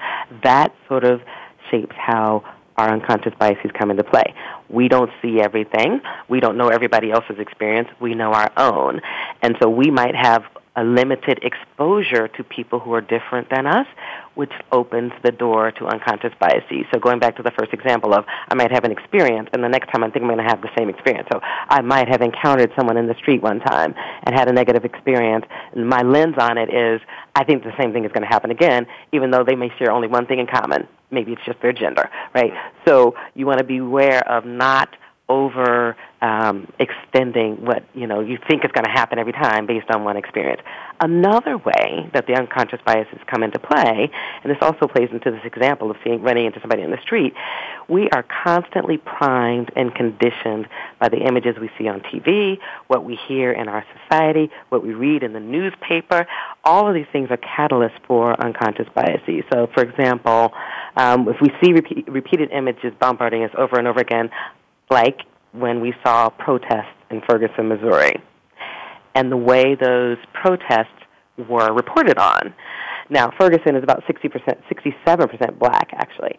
That 0.45 0.75
sort 0.89 1.05
of 1.05 1.21
shapes 1.71 1.95
how 1.95 2.43
our 2.79 2.91
unconscious 2.91 3.35
biases 3.39 3.71
come 3.79 3.91
into 3.91 4.03
play. 4.03 4.35
We 4.71 4.89
don't 4.89 5.11
see 5.21 5.39
everything. 5.39 6.01
We 6.27 6.41
don't 6.41 6.57
know 6.57 6.69
everybody 6.69 7.11
else's 7.11 7.39
experience. 7.39 7.89
We 8.01 8.15
know 8.15 8.33
our 8.33 8.51
own. 8.57 9.03
And 9.43 9.57
so 9.61 9.69
we 9.69 9.91
might 9.91 10.17
have 10.17 10.43
a 10.79 10.85
limited 10.85 11.41
exposure 11.43 12.29
to 12.29 12.45
people 12.45 12.79
who 12.79 12.95
are 12.95 13.01
different 13.01 13.51
than 13.51 13.67
us, 13.67 13.87
which 14.37 14.53
opens 14.71 15.11
the 15.25 15.33
door 15.33 15.73
to 15.73 15.87
unconscious 15.87 16.33
biases. 16.39 16.87
So 16.95 17.01
going 17.01 17.19
back 17.19 17.37
to 17.39 17.43
the 17.43 17.51
first 17.51 17.73
example 17.73 18.15
of 18.15 18.25
I 18.49 18.55
might 18.55 18.71
have 18.71 18.85
an 18.85 18.93
experience, 18.93 19.49
and 19.53 19.65
the 19.65 19.69
next 19.69 19.91
time 19.91 20.05
I 20.05 20.11
think 20.11 20.23
I'm 20.23 20.29
going 20.29 20.39
to 20.39 20.45
have 20.45 20.63
the 20.63 20.71
same 20.79 20.89
experience. 20.89 21.27
So 21.33 21.41
I 21.43 21.81
might 21.81 22.09
have 22.09 22.23
encountered 22.23 22.71
someone 22.77 22.97
in 22.97 23.09
the 23.09 23.17
street 23.17 23.43
one 23.43 23.59
time 23.59 23.93
and 24.23 24.39
had 24.39 24.49
a 24.49 24.53
negative 24.53 24.85
experience, 24.85 25.45
and 25.73 25.89
my 25.89 26.03
lens 26.03 26.37
on 26.39 26.59
it 26.59 26.73
is 26.73 27.01
I 27.35 27.43
think 27.43 27.65
the 27.65 27.75
same 27.77 27.93
thing 27.93 28.05
is 28.05 28.13
going 28.13 28.23
to 28.23 28.29
happen 28.29 28.53
again, 28.53 28.87
even 29.11 29.33
though 29.33 29.43
they 29.43 29.57
may 29.57 29.71
share 29.81 29.91
only 29.91 30.07
one 30.07 30.27
thing 30.27 30.39
in 30.39 30.47
common. 30.47 30.87
Maybe 31.11 31.33
it's 31.33 31.45
just 31.45 31.61
their 31.61 31.73
gender, 31.73 32.09
right? 32.37 32.53
So 32.87 33.17
you 33.35 33.47
want 33.47 33.59
to 33.59 33.65
be 33.65 33.79
aware 33.79 34.23
of 34.29 34.45
not 34.45 34.95
over 35.29 35.97
um, 36.21 36.67
extending 36.79 37.65
what 37.65 37.85
you 37.95 38.07
know 38.07 38.21
you 38.21 38.39
think 38.49 38.65
is 38.65 38.73
going 38.73 38.85
to 38.85 38.91
happen 38.91 39.19
every 39.19 39.33
time 39.33 39.67
based 39.67 39.91
on 39.91 40.05
one 40.05 40.17
experience. 40.17 40.61
Another 41.01 41.57
way 41.57 42.11
that 42.13 42.27
the 42.27 42.35
unconscious 42.35 42.81
biases 42.85 43.19
come 43.27 43.45
into 43.45 43.59
play, 43.59 44.11
and 44.43 44.51
this 44.51 44.59
also 44.61 44.89
plays 44.89 45.09
into 45.13 45.31
this 45.31 45.43
example 45.45 45.91
of 45.91 45.97
seeing 46.03 46.23
running 46.23 46.47
into 46.47 46.61
somebody 46.61 46.83
in 46.83 46.91
the 46.91 47.01
street, 47.03 47.35
we 47.89 48.11
are 48.11 48.25
constantly 48.45 48.97
primed 48.99 49.71
and 49.77 49.95
conditioned 49.95 50.69
by 50.99 51.09
the 51.09 51.19
images 51.19 51.57
we 51.61 51.71
see 51.79 51.87
on 51.87 52.01
TV, 52.01 52.59
what 52.89 53.05
we 53.05 53.17
hear 53.29 53.53
in 53.53 53.69
our 53.69 53.85
society, 54.03 54.51
what 54.71 54.83
we 54.83 54.93
read 54.93 55.23
in 55.23 55.33
the 55.33 55.41
newspaper. 55.41 56.27
All 56.65 56.89
of 56.89 56.95
these 56.95 57.07
things 57.13 57.31
are 57.31 57.37
catalysts 57.39 57.99
for 58.07 58.39
unconscious 58.45 58.89
biases. 58.93 59.45
So, 59.53 59.69
for 59.73 59.85
example, 59.85 60.53
um, 60.97 61.29
if 61.29 61.37
we 61.41 61.51
see 61.63 61.73
repeat, 61.73 62.09
repeated 62.09 62.51
images 62.51 62.93
bombarding 62.99 63.45
us 63.45 63.53
over 63.57 63.79
and 63.79 63.87
over 63.87 64.01
again, 64.01 64.31
like 64.91 65.21
when 65.53 65.81
we 65.81 65.95
saw 66.05 66.29
protests 66.29 66.95
in 67.11 67.23
Ferguson, 67.29 67.69
Missouri, 67.69 68.15
and 69.15 69.33
the 69.33 69.37
way 69.37 69.75
those 69.75 70.19
protests 70.35 70.89
were 71.49 71.73
reported 71.73 72.19
on. 72.19 72.55
Now, 73.11 73.33
Ferguson 73.39 73.75
is 73.75 73.83
about 73.83 74.03
60%, 74.05 74.63
67% 75.07 75.59
black, 75.59 75.91
actually. 75.95 76.37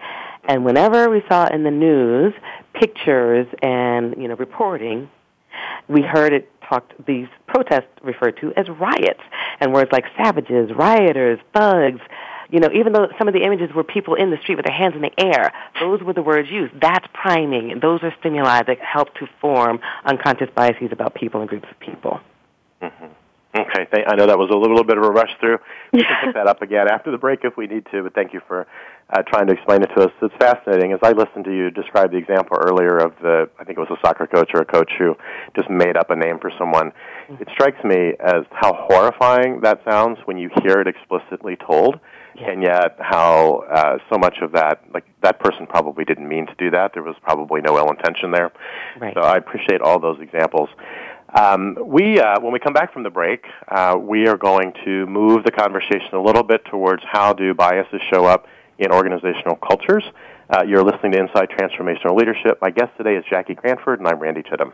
And 0.47 0.63
whenever 0.63 1.09
we 1.09 1.23
saw 1.27 1.47
in 1.47 1.63
the 1.63 1.71
news 1.71 2.33
pictures 2.73 3.47
and, 3.61 4.15
you 4.17 4.27
know, 4.27 4.35
reporting, 4.35 5.09
we 5.87 6.01
heard 6.01 6.33
it 6.33 6.49
talked 6.69 6.93
these 7.07 7.27
protests 7.47 7.89
referred 8.03 8.37
to 8.41 8.53
as 8.55 8.67
riots, 8.69 9.21
and 9.59 9.73
words 9.73 9.89
like 9.91 10.05
savages, 10.17 10.69
rioters, 10.77 11.39
thugs. 11.55 12.01
You 12.49 12.59
know, 12.59 12.69
even 12.73 12.93
though 12.93 13.07
some 13.17 13.27
of 13.27 13.33
the 13.33 13.43
images 13.43 13.69
were 13.75 13.83
people 13.83 14.15
in 14.15 14.31
the 14.31 14.37
street 14.37 14.55
with 14.55 14.65
their 14.65 14.75
hands 14.75 14.95
in 14.95 15.01
the 15.01 15.11
air, 15.17 15.51
those 15.79 16.01
were 16.01 16.13
the 16.13 16.23
words 16.23 16.49
used. 16.49 16.73
That's 16.81 17.05
priming. 17.13 17.79
Those 17.79 18.01
are 18.01 18.13
stimuli 18.19 18.63
that 18.63 18.79
help 18.79 19.13
to 19.15 19.27
form 19.39 19.79
unconscious 20.03 20.49
biases 20.55 20.89
about 20.91 21.13
people 21.13 21.41
and 21.41 21.49
groups 21.49 21.67
of 21.69 21.79
people. 21.79 22.19
Mm-hmm. 22.81 23.05
Okay, 23.55 23.87
I 24.05 24.15
know 24.15 24.27
that 24.27 24.37
was 24.37 24.51
a 24.53 24.57
little 24.57 24.83
bit 24.83 24.99
of 24.99 25.03
a 25.03 25.09
rush 25.09 25.31
through. 25.39 25.57
We 25.91 26.01
can 26.01 26.25
pick 26.25 26.35
that 26.35 26.45
up 26.45 26.61
again 26.61 26.87
after 26.87 27.09
the 27.09 27.17
break 27.17 27.39
if 27.43 27.57
we 27.57 27.65
need 27.65 27.87
to, 27.91 28.03
but 28.03 28.13
thank 28.13 28.31
you 28.31 28.41
for 28.47 28.67
uh, 29.09 29.23
trying 29.23 29.47
to 29.47 29.53
explain 29.53 29.81
it 29.81 29.87
to 29.97 30.03
us. 30.03 30.11
It's 30.21 30.35
fascinating. 30.39 30.93
As 30.93 30.99
I 31.01 31.13
listened 31.13 31.45
to 31.45 31.51
you 31.51 31.71
describe 31.71 32.11
the 32.11 32.17
example 32.17 32.57
earlier 32.61 32.97
of 32.97 33.13
the, 33.23 33.49
I 33.59 33.63
think 33.63 33.79
it 33.79 33.81
was 33.81 33.89
a 33.89 33.99
soccer 34.05 34.27
coach 34.27 34.51
or 34.53 34.61
a 34.61 34.65
coach 34.65 34.91
who 34.99 35.15
just 35.55 35.67
made 35.67 35.97
up 35.97 36.11
a 36.11 36.15
name 36.15 36.37
for 36.39 36.51
someone, 36.59 36.91
it 37.27 37.47
strikes 37.53 37.83
me 37.83 38.13
as 38.19 38.45
how 38.51 38.73
horrifying 38.87 39.61
that 39.61 39.81
sounds 39.83 40.19
when 40.25 40.37
you 40.37 40.51
hear 40.61 40.79
it 40.79 40.87
explicitly 40.87 41.55
told, 41.55 41.99
and 42.39 42.61
yet 42.63 42.95
how 42.99 43.63
uh, 43.69 43.97
so 44.11 44.17
much 44.17 44.37
of 44.41 44.51
that, 44.53 44.83
like 44.93 45.05
that 45.21 45.39
person 45.39 45.67
probably 45.67 46.05
didn't 46.05 46.27
mean 46.27 46.47
to 46.47 46.55
do 46.57 46.71
that. 46.71 46.93
There 46.93 47.03
was 47.03 47.15
probably 47.21 47.61
no 47.61 47.77
ill 47.77 47.89
intention 47.89 48.31
there. 48.31 48.51
Right. 48.99 49.13
So 49.13 49.21
I 49.21 49.37
appreciate 49.37 49.81
all 49.81 49.99
those 49.99 50.19
examples. 50.21 50.69
Um, 51.37 51.77
we, 51.85 52.19
uh, 52.19 52.39
when 52.39 52.51
we 52.51 52.59
come 52.59 52.73
back 52.73 52.91
from 52.91 53.03
the 53.03 53.09
break, 53.09 53.45
uh, 53.67 53.95
we 53.99 54.27
are 54.27 54.37
going 54.37 54.73
to 54.85 55.05
move 55.05 55.43
the 55.43 55.51
conversation 55.51 56.13
a 56.13 56.21
little 56.21 56.43
bit 56.43 56.65
towards 56.65 57.03
how 57.05 57.33
do 57.33 57.53
biases 57.53 58.01
show 58.11 58.25
up 58.25 58.47
in 58.79 58.91
organizational 58.91 59.55
cultures. 59.55 60.03
Uh, 60.49 60.63
you're 60.63 60.83
listening 60.83 61.11
to 61.11 61.19
Inside 61.19 61.49
Transformational 61.49 62.17
Leadership. 62.17 62.57
My 62.61 62.71
guest 62.71 62.91
today 62.97 63.15
is 63.15 63.23
Jackie 63.29 63.53
Cranford, 63.53 63.99
and 63.99 64.07
I'm 64.07 64.17
Randy 64.17 64.41
Chittum. 64.41 64.73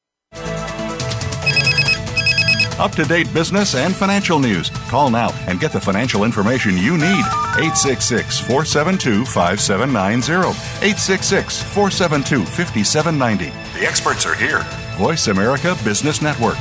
Up 2.78 2.92
to 2.92 3.04
date 3.04 3.32
business 3.32 3.74
and 3.74 3.94
financial 3.94 4.38
news. 4.40 4.70
Call 4.88 5.10
now 5.10 5.30
and 5.46 5.60
get 5.60 5.72
the 5.72 5.80
financial 5.80 6.24
information 6.24 6.76
you 6.76 6.96
need. 6.96 7.24
866 7.56 8.40
472 8.40 9.24
5790. 9.26 10.50
866 10.82 11.62
472 11.62 12.44
5790. 12.44 13.50
The 13.78 13.86
experts 13.86 14.26
are 14.26 14.34
here. 14.34 14.64
Voice 14.96 15.26
America 15.26 15.76
Business 15.82 16.22
Network. 16.22 16.56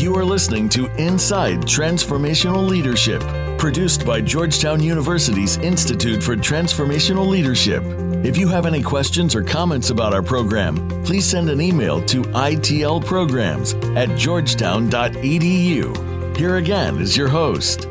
You 0.00 0.14
are 0.14 0.24
listening 0.24 0.68
to 0.68 0.86
Inside 0.94 1.62
Transformational 1.62 2.68
Leadership, 2.68 3.20
produced 3.58 4.06
by 4.06 4.20
Georgetown 4.20 4.80
University's 4.80 5.58
Institute 5.58 6.22
for 6.22 6.36
Transformational 6.36 7.26
Leadership. 7.26 7.82
If 8.24 8.38
you 8.38 8.46
have 8.46 8.64
any 8.64 8.80
questions 8.80 9.34
or 9.34 9.42
comments 9.42 9.90
about 9.90 10.14
our 10.14 10.22
program, 10.22 11.02
please 11.02 11.26
send 11.26 11.50
an 11.50 11.60
email 11.60 12.00
to 12.02 12.22
itlprograms 12.22 13.96
at 13.96 14.16
georgetown.edu. 14.16 16.19
Here 16.40 16.56
again 16.56 17.02
is 17.02 17.18
your 17.18 17.28
host. 17.28 17.86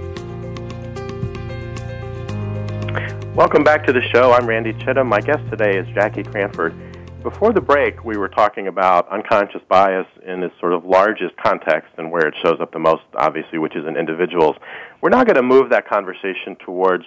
Welcome 3.35 3.63
back 3.63 3.85
to 3.85 3.93
the 3.93 4.01
show. 4.11 4.31
I'm 4.31 4.47
Randy 4.47 4.73
Chittum. 4.73 5.05
My 5.05 5.21
guest 5.21 5.47
today 5.51 5.77
is 5.77 5.87
Jackie 5.93 6.23
Cranford. 6.23 6.73
Before 7.21 7.53
the 7.53 7.61
break, 7.61 8.03
we 8.03 8.17
were 8.17 8.27
talking 8.27 8.67
about 8.67 9.07
unconscious 9.09 9.61
bias 9.69 10.07
in 10.25 10.41
its 10.41 10.59
sort 10.59 10.73
of 10.73 10.83
largest 10.83 11.37
context 11.37 11.91
and 11.99 12.11
where 12.11 12.27
it 12.27 12.33
shows 12.41 12.59
up 12.59 12.71
the 12.71 12.79
most, 12.79 13.03
obviously, 13.13 13.59
which 13.59 13.75
is 13.75 13.85
in 13.85 13.95
individuals. 13.95 14.55
We're 14.99 15.09
now 15.09 15.23
going 15.23 15.35
to 15.35 15.43
move 15.43 15.69
that 15.69 15.87
conversation 15.87 16.55
towards 16.65 17.03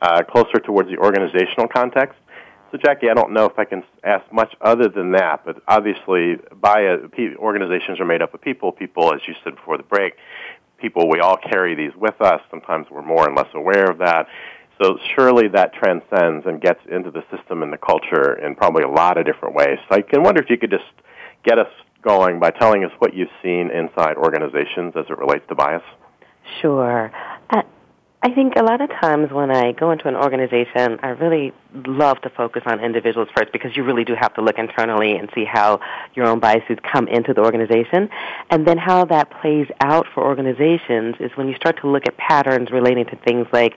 uh, 0.00 0.22
closer 0.22 0.60
towards 0.60 0.88
the 0.88 0.96
organizational 0.96 1.68
context. 1.68 2.16
So, 2.72 2.78
Jackie, 2.78 3.10
I 3.10 3.14
don't 3.14 3.32
know 3.32 3.44
if 3.44 3.58
I 3.58 3.64
can 3.64 3.84
ask 4.02 4.24
much 4.32 4.52
other 4.60 4.88
than 4.88 5.12
that, 5.12 5.44
but 5.44 5.62
obviously, 5.68 6.36
bias, 6.60 7.00
organizations 7.36 8.00
are 8.00 8.04
made 8.04 8.22
up 8.22 8.34
of 8.34 8.40
people. 8.40 8.72
People, 8.72 9.14
as 9.14 9.20
you 9.28 9.34
said 9.44 9.54
before 9.54 9.76
the 9.76 9.84
break, 9.84 10.14
people, 10.80 11.08
we 11.10 11.20
all 11.20 11.36
carry 11.36 11.74
these 11.74 11.92
with 11.96 12.20
us. 12.20 12.40
Sometimes 12.50 12.86
we're 12.90 13.02
more 13.02 13.26
and 13.26 13.36
less 13.36 13.48
aware 13.54 13.90
of 13.90 13.98
that. 13.98 14.26
So 14.82 14.98
surely 15.14 15.48
that 15.54 15.72
transcends 15.72 16.44
and 16.46 16.60
gets 16.60 16.80
into 16.90 17.10
the 17.10 17.22
system 17.34 17.62
and 17.62 17.72
the 17.72 17.78
culture 17.78 18.34
in 18.44 18.54
probably 18.54 18.82
a 18.82 18.88
lot 18.88 19.16
of 19.16 19.24
different 19.24 19.54
ways. 19.54 19.78
So 19.88 19.96
I 19.96 20.02
can 20.02 20.22
wonder 20.22 20.42
if 20.42 20.50
you 20.50 20.58
could 20.58 20.70
just 20.70 20.84
get 21.44 21.58
us 21.58 21.70
going 22.02 22.38
by 22.38 22.50
telling 22.50 22.84
us 22.84 22.90
what 22.98 23.14
you've 23.14 23.32
seen 23.42 23.70
inside 23.70 24.16
organizations 24.16 24.92
as 24.96 25.06
it 25.08 25.18
relates 25.18 25.44
to 25.48 25.54
bias. 25.54 25.82
Sure. 26.60 27.10
Uh, 27.50 27.62
I 28.26 28.34
think 28.34 28.54
a 28.56 28.62
lot 28.64 28.80
of 28.80 28.90
times 28.90 29.30
when 29.30 29.52
I 29.52 29.70
go 29.70 29.92
into 29.92 30.08
an 30.08 30.16
organization, 30.16 30.98
I 31.00 31.10
really 31.10 31.52
love 31.86 32.20
to 32.22 32.30
focus 32.30 32.64
on 32.66 32.80
individuals 32.80 33.28
first 33.36 33.52
because 33.52 33.76
you 33.76 33.84
really 33.84 34.02
do 34.02 34.16
have 34.20 34.34
to 34.34 34.42
look 34.42 34.58
internally 34.58 35.12
and 35.12 35.30
see 35.32 35.44
how 35.44 35.78
your 36.16 36.26
own 36.26 36.40
biases 36.40 36.76
come 36.92 37.06
into 37.06 37.32
the 37.34 37.42
organization. 37.42 38.08
And 38.50 38.66
then 38.66 38.78
how 38.78 39.04
that 39.04 39.30
plays 39.40 39.68
out 39.78 40.08
for 40.12 40.24
organizations 40.24 41.14
is 41.20 41.30
when 41.36 41.46
you 41.46 41.54
start 41.54 41.80
to 41.82 41.88
look 41.88 42.08
at 42.08 42.16
patterns 42.16 42.72
relating 42.72 43.04
to 43.06 43.16
things 43.24 43.46
like 43.52 43.76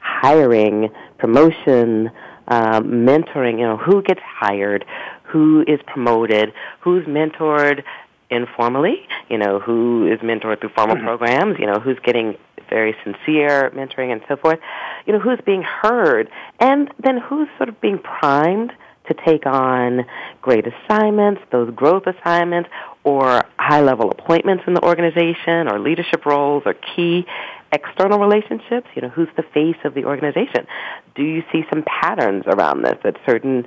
hiring, 0.00 0.90
promotion, 1.18 2.10
um, 2.48 3.06
mentoring, 3.06 3.60
you 3.60 3.66
know, 3.66 3.76
who 3.76 4.02
gets 4.02 4.20
hired, 4.20 4.84
who 5.22 5.64
is 5.68 5.78
promoted, 5.86 6.52
who's 6.80 7.06
mentored 7.06 7.84
informally, 8.30 9.06
you 9.28 9.38
know, 9.38 9.60
who 9.60 10.06
is 10.06 10.18
mentored 10.20 10.60
through 10.60 10.70
formal 10.70 10.96
mm-hmm. 10.96 11.06
programs, 11.06 11.58
you 11.58 11.66
know, 11.66 11.78
who's 11.80 11.98
getting 12.04 12.36
very 12.68 12.96
sincere 13.04 13.70
mentoring 13.74 14.12
and 14.12 14.20
so 14.28 14.36
forth, 14.36 14.58
you 15.06 15.12
know, 15.12 15.20
who's 15.20 15.38
being 15.44 15.62
heard, 15.62 16.28
and 16.58 16.92
then 17.02 17.18
who's 17.18 17.48
sort 17.56 17.68
of 17.68 17.80
being 17.80 17.98
primed 17.98 18.72
to 19.06 19.14
take 19.24 19.46
on 19.46 20.04
great 20.42 20.64
assignments, 20.66 21.40
those 21.52 21.72
growth 21.74 22.04
assignments, 22.06 22.68
or 23.04 23.44
high 23.56 23.80
level 23.80 24.10
appointments 24.10 24.64
in 24.66 24.74
the 24.74 24.82
organization, 24.82 25.70
or 25.70 25.78
leadership 25.78 26.26
roles, 26.26 26.64
or 26.66 26.74
key 26.74 27.24
external 27.70 28.18
relationships. 28.18 28.88
You 28.96 29.02
know, 29.02 29.08
who's 29.08 29.28
the 29.36 29.44
face 29.54 29.76
of 29.84 29.94
the 29.94 30.04
organization? 30.04 30.66
Do 31.14 31.22
you 31.22 31.44
see 31.52 31.64
some 31.72 31.84
patterns 31.84 32.44
around 32.46 32.82
this 32.82 32.96
that 33.04 33.16
certain 33.24 33.64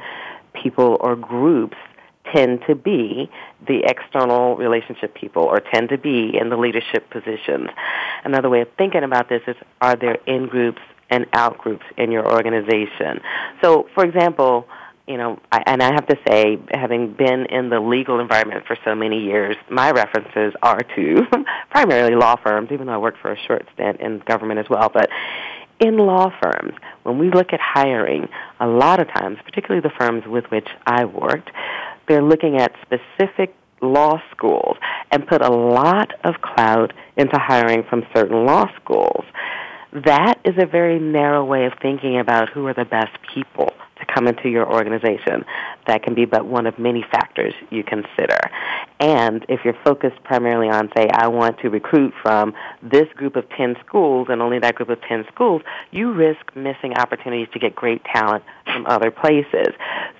people 0.53 0.97
or 0.99 1.15
groups 1.15 1.77
tend 2.33 2.61
to 2.67 2.75
be 2.75 3.29
the 3.67 3.83
external 3.85 4.55
relationship 4.55 5.13
people 5.13 5.43
or 5.43 5.59
tend 5.59 5.89
to 5.89 5.97
be 5.97 6.37
in 6.39 6.49
the 6.49 6.57
leadership 6.57 7.09
positions. 7.09 7.69
Another 8.23 8.49
way 8.49 8.61
of 8.61 8.69
thinking 8.77 9.03
about 9.03 9.29
this 9.29 9.41
is 9.47 9.55
are 9.81 9.95
there 9.95 10.17
in 10.25 10.47
groups 10.47 10.81
and 11.09 11.25
out 11.33 11.57
groups 11.57 11.85
in 11.97 12.11
your 12.11 12.31
organization? 12.31 13.21
So, 13.61 13.87
for 13.93 14.03
example, 14.03 14.67
you 15.07 15.17
know, 15.17 15.39
I, 15.51 15.63
and 15.65 15.81
I 15.81 15.91
have 15.91 16.05
to 16.07 16.17
say, 16.27 16.59
having 16.71 17.13
been 17.13 17.47
in 17.47 17.69
the 17.69 17.79
legal 17.79 18.19
environment 18.19 18.65
for 18.67 18.77
so 18.85 18.93
many 18.93 19.23
years, 19.23 19.55
my 19.67 19.89
references 19.89 20.53
are 20.61 20.79
to 20.95 21.25
primarily 21.71 22.15
law 22.15 22.35
firms, 22.35 22.69
even 22.71 22.85
though 22.85 22.93
I 22.93 22.97
worked 22.97 23.17
for 23.19 23.31
a 23.31 23.37
short 23.47 23.65
stint 23.73 23.99
in 24.01 24.19
government 24.19 24.59
as 24.59 24.69
well. 24.69 24.89
But 24.93 25.09
in 25.79 25.97
law 25.97 26.31
firms, 26.41 26.73
when 27.03 27.17
we 27.17 27.31
look 27.31 27.53
at 27.53 27.59
hiring, 27.59 28.27
a 28.59 28.67
lot 28.67 28.99
of 28.99 29.07
times, 29.07 29.39
particularly 29.43 29.81
the 29.81 29.93
firms 29.97 30.25
with 30.27 30.45
which 30.51 30.67
I 30.85 31.05
worked, 31.05 31.49
they're 32.09 32.23
looking 32.23 32.57
at 32.57 32.73
specific 32.81 33.55
law 33.81 34.21
schools 34.31 34.75
and 35.11 35.25
put 35.25 35.41
a 35.41 35.49
lot 35.49 36.11
of 36.25 36.35
clout 36.41 36.91
into 37.15 37.37
hiring 37.39 37.83
from 37.89 38.03
certain 38.13 38.45
law 38.45 38.65
schools. 38.81 39.23
That 39.93 40.39
is 40.43 40.55
a 40.57 40.65
very 40.65 40.99
narrow 40.99 41.45
way 41.45 41.65
of 41.65 41.73
thinking 41.81 42.19
about 42.19 42.49
who 42.49 42.67
are 42.67 42.73
the 42.73 42.85
best 42.85 43.17
people 43.33 43.73
come 44.13 44.27
into 44.27 44.49
your 44.49 44.71
organization. 44.71 45.45
That 45.87 46.03
can 46.03 46.13
be 46.13 46.25
but 46.25 46.45
one 46.45 46.67
of 46.67 46.77
many 46.77 47.03
factors 47.11 47.53
you 47.69 47.83
consider. 47.83 48.39
And 48.99 49.45
if 49.47 49.61
you're 49.63 49.77
focused 49.83 50.21
primarily 50.23 50.69
on, 50.69 50.89
say, 50.95 51.07
I 51.11 51.27
want 51.27 51.59
to 51.59 51.69
recruit 51.69 52.13
from 52.21 52.53
this 52.81 53.07
group 53.15 53.35
of 53.35 53.49
10 53.49 53.77
schools 53.85 54.27
and 54.29 54.41
only 54.41 54.59
that 54.59 54.75
group 54.75 54.89
of 54.89 55.01
10 55.01 55.25
schools, 55.33 55.61
you 55.91 56.11
risk 56.11 56.55
missing 56.55 56.93
opportunities 56.97 57.47
to 57.53 57.59
get 57.59 57.75
great 57.75 58.03
talent 58.03 58.43
from 58.65 58.85
other 58.87 59.11
places. 59.11 59.69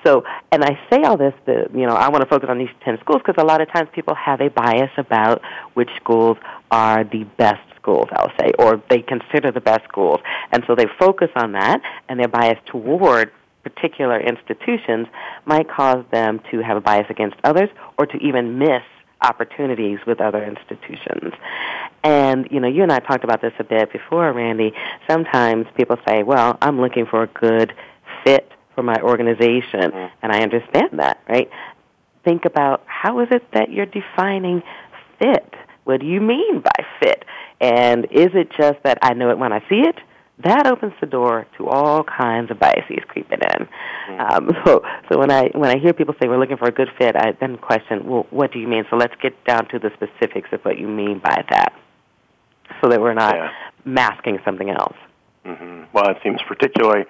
So, 0.06 0.24
and 0.52 0.64
I 0.64 0.80
say 0.90 1.04
all 1.04 1.18
this 1.18 1.34
that, 1.46 1.74
you 1.74 1.86
know, 1.86 1.96
I 1.96 2.10
want 2.10 2.24
to 2.24 2.30
focus 2.30 2.50
on 2.50 2.58
these 2.58 2.70
10 2.86 3.00
schools 3.02 3.22
because 3.26 3.42
a 3.42 3.46
lot 3.46 3.62
of 3.62 3.72
times 3.72 3.90
people 3.94 4.16
have 4.16 4.40
a 4.42 4.50
bias 4.50 4.92
about 4.98 5.42
which 5.74 5.90
schools 5.98 6.38
are 6.72 7.04
the 7.04 7.26
best 7.38 7.62
schools, 7.76 8.08
I'll 8.14 8.32
say, 8.40 8.54
or 8.60 8.82
they 8.90 9.02
consider 9.02 9.52
the 9.52 9.62
best 9.62 9.84
schools. 9.88 10.20
And 10.52 10.64
so 10.68 10.76
they 10.76 10.86
focus 11.00 11.30
on 11.36 11.54
that 11.54 11.82
and 12.08 12.20
they're 12.20 12.28
biased 12.28 12.66
toward 12.66 13.32
particular 13.70 14.20
institutions 14.20 15.08
might 15.46 15.70
cause 15.70 16.04
them 16.12 16.42
to 16.52 16.60
have 16.60 16.78
a 16.78 16.82
bias 16.82 17.08
against 17.10 17.38
others 17.44 17.70
or 17.98 18.06
to 18.06 18.18
even 18.18 18.58
miss 18.58 18.84
opportunities 19.22 20.00
with 20.08 20.22
other 20.22 20.44
institutions. 20.44 21.34
And, 22.04 22.48
you 22.52 22.60
know, 22.60 22.68
you 22.68 22.84
and 22.84 22.92
I 22.92 23.00
talked 23.00 23.24
about 23.24 23.42
this 23.42 23.54
a 23.60 23.64
bit 23.64 23.92
before, 23.92 24.32
Randy. 24.32 24.74
Sometimes 25.10 25.68
people 25.76 25.98
say, 26.08 26.24
well, 26.24 26.58
I'm 26.62 26.80
looking 26.80 27.06
for 27.06 27.24
a 27.24 27.28
good 27.28 27.74
fit 28.24 28.50
for 28.76 28.84
my 28.84 28.96
organization. 29.02 29.92
Mm-hmm. 29.92 30.16
And 30.22 30.32
I 30.32 30.42
understand 30.42 31.00
that, 31.00 31.22
right? 31.28 31.50
Think 32.24 32.46
about 32.46 32.84
how 32.86 33.20
is 33.20 33.28
it 33.32 33.44
that 33.54 33.72
you're 33.72 33.86
defining 33.86 34.64
fit? 35.20 35.54
What 35.84 36.00
do 36.00 36.06
you 36.06 36.22
mean 36.22 36.62
by 36.62 36.86
fit? 37.02 37.26
And 37.60 38.06
is 38.12 38.30
it 38.34 38.52
just 38.58 38.78
that 38.84 39.00
I 39.02 39.14
know 39.14 39.32
it 39.32 39.38
when 39.38 39.52
I 39.52 39.60
see 39.68 39.82
it? 39.82 39.96
That 40.44 40.68
opens 40.68 40.94
the 41.02 41.08
door 41.08 41.46
to 41.58 41.68
all 41.68 42.04
kinds 42.04 42.50
of 42.50 42.60
biases 42.60 43.04
creeping 43.08 43.40
in. 43.42 43.68
Mm-hmm. 43.68 44.20
Um, 44.20 44.50
so, 44.66 44.84
so 45.12 45.20
when 45.20 45.32
I 45.32 45.50
when 45.54 45.70
I 45.70 45.80
hear 45.80 45.94
people 45.94 46.16
say 46.22 46.28
we're 46.28 46.40
looking 46.40 46.58
for 46.58 46.68
a 46.68 46.72
good 46.72 46.90
fit, 46.98 47.16
I 47.16 47.34
then 47.40 47.58
question, 47.58 48.08
well, 48.08 48.26
what 48.30 48.52
do 48.52 48.60
you 48.60 48.68
mean? 48.68 48.86
So 48.90 48.96
let's 48.96 49.16
get 49.22 49.44
down 49.46 49.68
to 49.70 49.80
the 49.80 49.92
specifics 49.96 50.50
of 50.52 50.62
what 50.62 50.78
you 50.78 50.88
mean 50.88 51.20
by 51.20 51.44
that, 51.50 51.74
so 52.82 52.90
that 52.90 53.02
we're 53.02 53.14
not 53.14 53.36
yeah. 53.36 53.52
masking 53.86 54.40
something 54.46 54.70
else. 54.70 54.98
Mm-hmm. 55.46 55.84
Well, 55.94 56.10
it 56.10 56.18
seems 56.24 56.40
particularly 56.48 57.06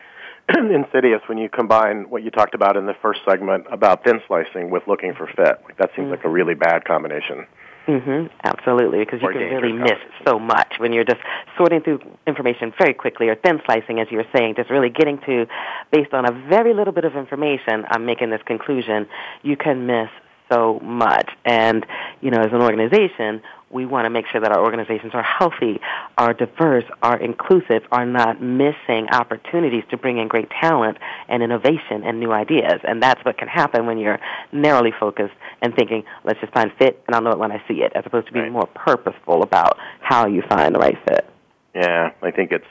insidious 0.57 1.21
when 1.27 1.37
you 1.37 1.49
combine 1.49 2.09
what 2.09 2.23
you 2.23 2.31
talked 2.31 2.55
about 2.55 2.77
in 2.77 2.85
the 2.85 2.95
first 3.01 3.19
segment 3.27 3.65
about 3.71 4.03
thin 4.03 4.21
slicing 4.27 4.71
with 4.71 4.83
looking 4.87 5.13
for 5.13 5.27
fit. 5.27 5.61
Like 5.65 5.77
that 5.77 5.91
seems 5.95 6.05
mm-hmm. 6.05 6.11
like 6.11 6.25
a 6.25 6.29
really 6.29 6.55
bad 6.55 6.85
combination. 6.85 7.45
Mm-hmm. 7.89 8.27
Absolutely, 8.43 8.99
because 8.99 9.19
you 9.19 9.29
can 9.29 9.41
really 9.41 9.73
miss 9.73 9.97
so 10.27 10.37
much 10.37 10.75
when 10.77 10.93
you're 10.93 11.03
just 11.03 11.21
sorting 11.57 11.81
through 11.81 11.99
information 12.27 12.71
very 12.77 12.93
quickly 12.93 13.29
or 13.29 13.35
thin 13.35 13.59
slicing, 13.65 13.99
as 13.99 14.05
you 14.11 14.17
were 14.17 14.29
saying, 14.35 14.53
just 14.55 14.69
really 14.69 14.89
getting 14.89 15.17
to, 15.25 15.47
based 15.91 16.13
on 16.13 16.29
a 16.29 16.31
very 16.47 16.75
little 16.75 16.93
bit 16.93 17.03
of 17.03 17.15
information, 17.15 17.85
I'm 17.89 18.05
making 18.05 18.29
this 18.29 18.41
conclusion. 18.45 19.07
You 19.41 19.57
can 19.57 19.87
miss 19.87 20.09
so 20.51 20.79
much. 20.81 21.29
And, 21.45 21.85
you 22.21 22.31
know, 22.31 22.39
as 22.41 22.51
an 22.51 22.61
organization, 22.61 23.41
we 23.71 23.85
want 23.85 24.05
to 24.05 24.09
make 24.09 24.25
sure 24.31 24.41
that 24.41 24.51
our 24.51 24.63
organizations 24.63 25.13
are 25.13 25.23
healthy, 25.23 25.79
are 26.17 26.33
diverse, 26.33 26.85
are 27.03 27.17
inclusive, 27.17 27.83
are 27.91 28.05
not 28.05 28.41
missing 28.41 29.07
opportunities 29.11 29.83
to 29.91 29.97
bring 29.97 30.17
in 30.17 30.27
great 30.27 30.49
talent 30.49 30.97
and 31.27 31.43
innovation 31.43 32.03
and 32.03 32.19
new 32.19 32.31
ideas. 32.31 32.79
And 32.83 33.01
that's 33.01 33.23
what 33.23 33.37
can 33.37 33.47
happen 33.47 33.85
when 33.85 33.97
you're 33.97 34.19
narrowly 34.51 34.91
focused 34.99 35.35
and 35.61 35.75
thinking, 35.75 36.03
let's 36.23 36.39
just 36.39 36.53
find 36.53 36.71
fit 36.79 37.01
and 37.07 37.15
I'll 37.15 37.21
know 37.21 37.31
it 37.31 37.39
when 37.39 37.51
I 37.51 37.61
see 37.67 37.81
it, 37.81 37.91
as 37.95 38.03
opposed 38.05 38.27
to 38.27 38.33
being 38.33 38.45
right. 38.45 38.51
more 38.51 38.67
purposeful 38.67 39.43
about 39.43 39.77
how 40.01 40.25
you 40.25 40.41
find 40.49 40.73
the 40.73 40.79
right 40.79 40.97
fit. 41.07 41.29
Yeah, 41.75 42.11
I 42.23 42.31
think 42.31 42.51
it's, 42.51 42.65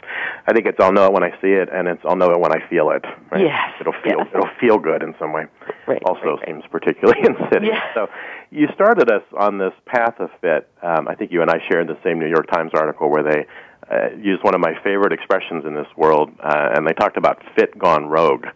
I 0.47 0.53
think 0.53 0.67
it's 0.67 0.79
I'll 0.81 0.93
know 0.93 1.07
it 1.07 1.13
when 1.13 1.23
I 1.23 1.31
see 1.41 1.53
it, 1.53 1.69
and 1.73 1.87
it's 1.87 2.03
I'll 2.05 2.17
know 2.17 2.31
it 2.31 2.41
when 2.41 2.53
I 2.53 2.69
feel 2.69 2.91
it. 2.91 3.05
Right? 3.31 3.45
Yes, 3.45 3.75
it'll 3.81 3.93
feel 3.93 4.19
yes. 4.19 4.27
it'll 4.35 4.51
feel 4.61 4.79
good 4.79 5.03
in 5.03 5.15
some 5.19 5.33
way. 5.33 5.45
Right, 5.87 6.03
also 6.05 6.37
right, 6.37 6.47
seems 6.47 6.65
particularly 6.71 7.21
insidious. 7.25 7.75
Yeah. 7.75 7.95
So, 7.95 8.09
you 8.51 8.67
started 8.75 9.11
us 9.11 9.23
on 9.39 9.59
this 9.59 9.73
path 9.87 10.19
of 10.19 10.31
fit. 10.41 10.69
Um, 10.83 11.07
I 11.07 11.15
think 11.15 11.31
you 11.31 11.43
and 11.43 11.51
I 11.51 11.59
shared 11.71 11.87
the 11.87 11.99
same 12.03 12.19
New 12.19 12.29
York 12.29 12.51
Times 12.51 12.73
article 12.75 13.09
where 13.11 13.23
they 13.23 13.47
uh, 13.91 14.17
used 14.19 14.43
one 14.43 14.55
of 14.55 14.61
my 14.61 14.75
favorite 14.83 15.13
expressions 15.13 15.65
in 15.65 15.75
this 15.75 15.87
world, 15.97 16.31
uh, 16.43 16.71
and 16.75 16.87
they 16.87 16.93
talked 16.93 17.17
about 17.17 17.43
fit 17.57 17.79
gone 17.79 18.07
rogue. 18.07 18.47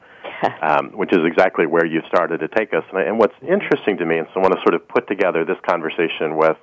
um, 0.62 0.90
which 0.96 1.12
is 1.12 1.20
exactly 1.24 1.66
where 1.66 1.86
you 1.86 2.00
started 2.08 2.38
to 2.38 2.48
take 2.48 2.74
us. 2.74 2.82
And, 2.92 3.00
and 3.00 3.18
what's 3.18 3.34
interesting 3.42 3.96
to 3.98 4.04
me, 4.04 4.18
and 4.18 4.26
so 4.34 4.40
I 4.40 4.42
want 4.42 4.54
to 4.54 4.60
sort 4.62 4.74
of 4.74 4.88
put 4.88 5.06
together 5.06 5.44
this 5.44 5.58
conversation 5.68 6.36
with 6.36 6.56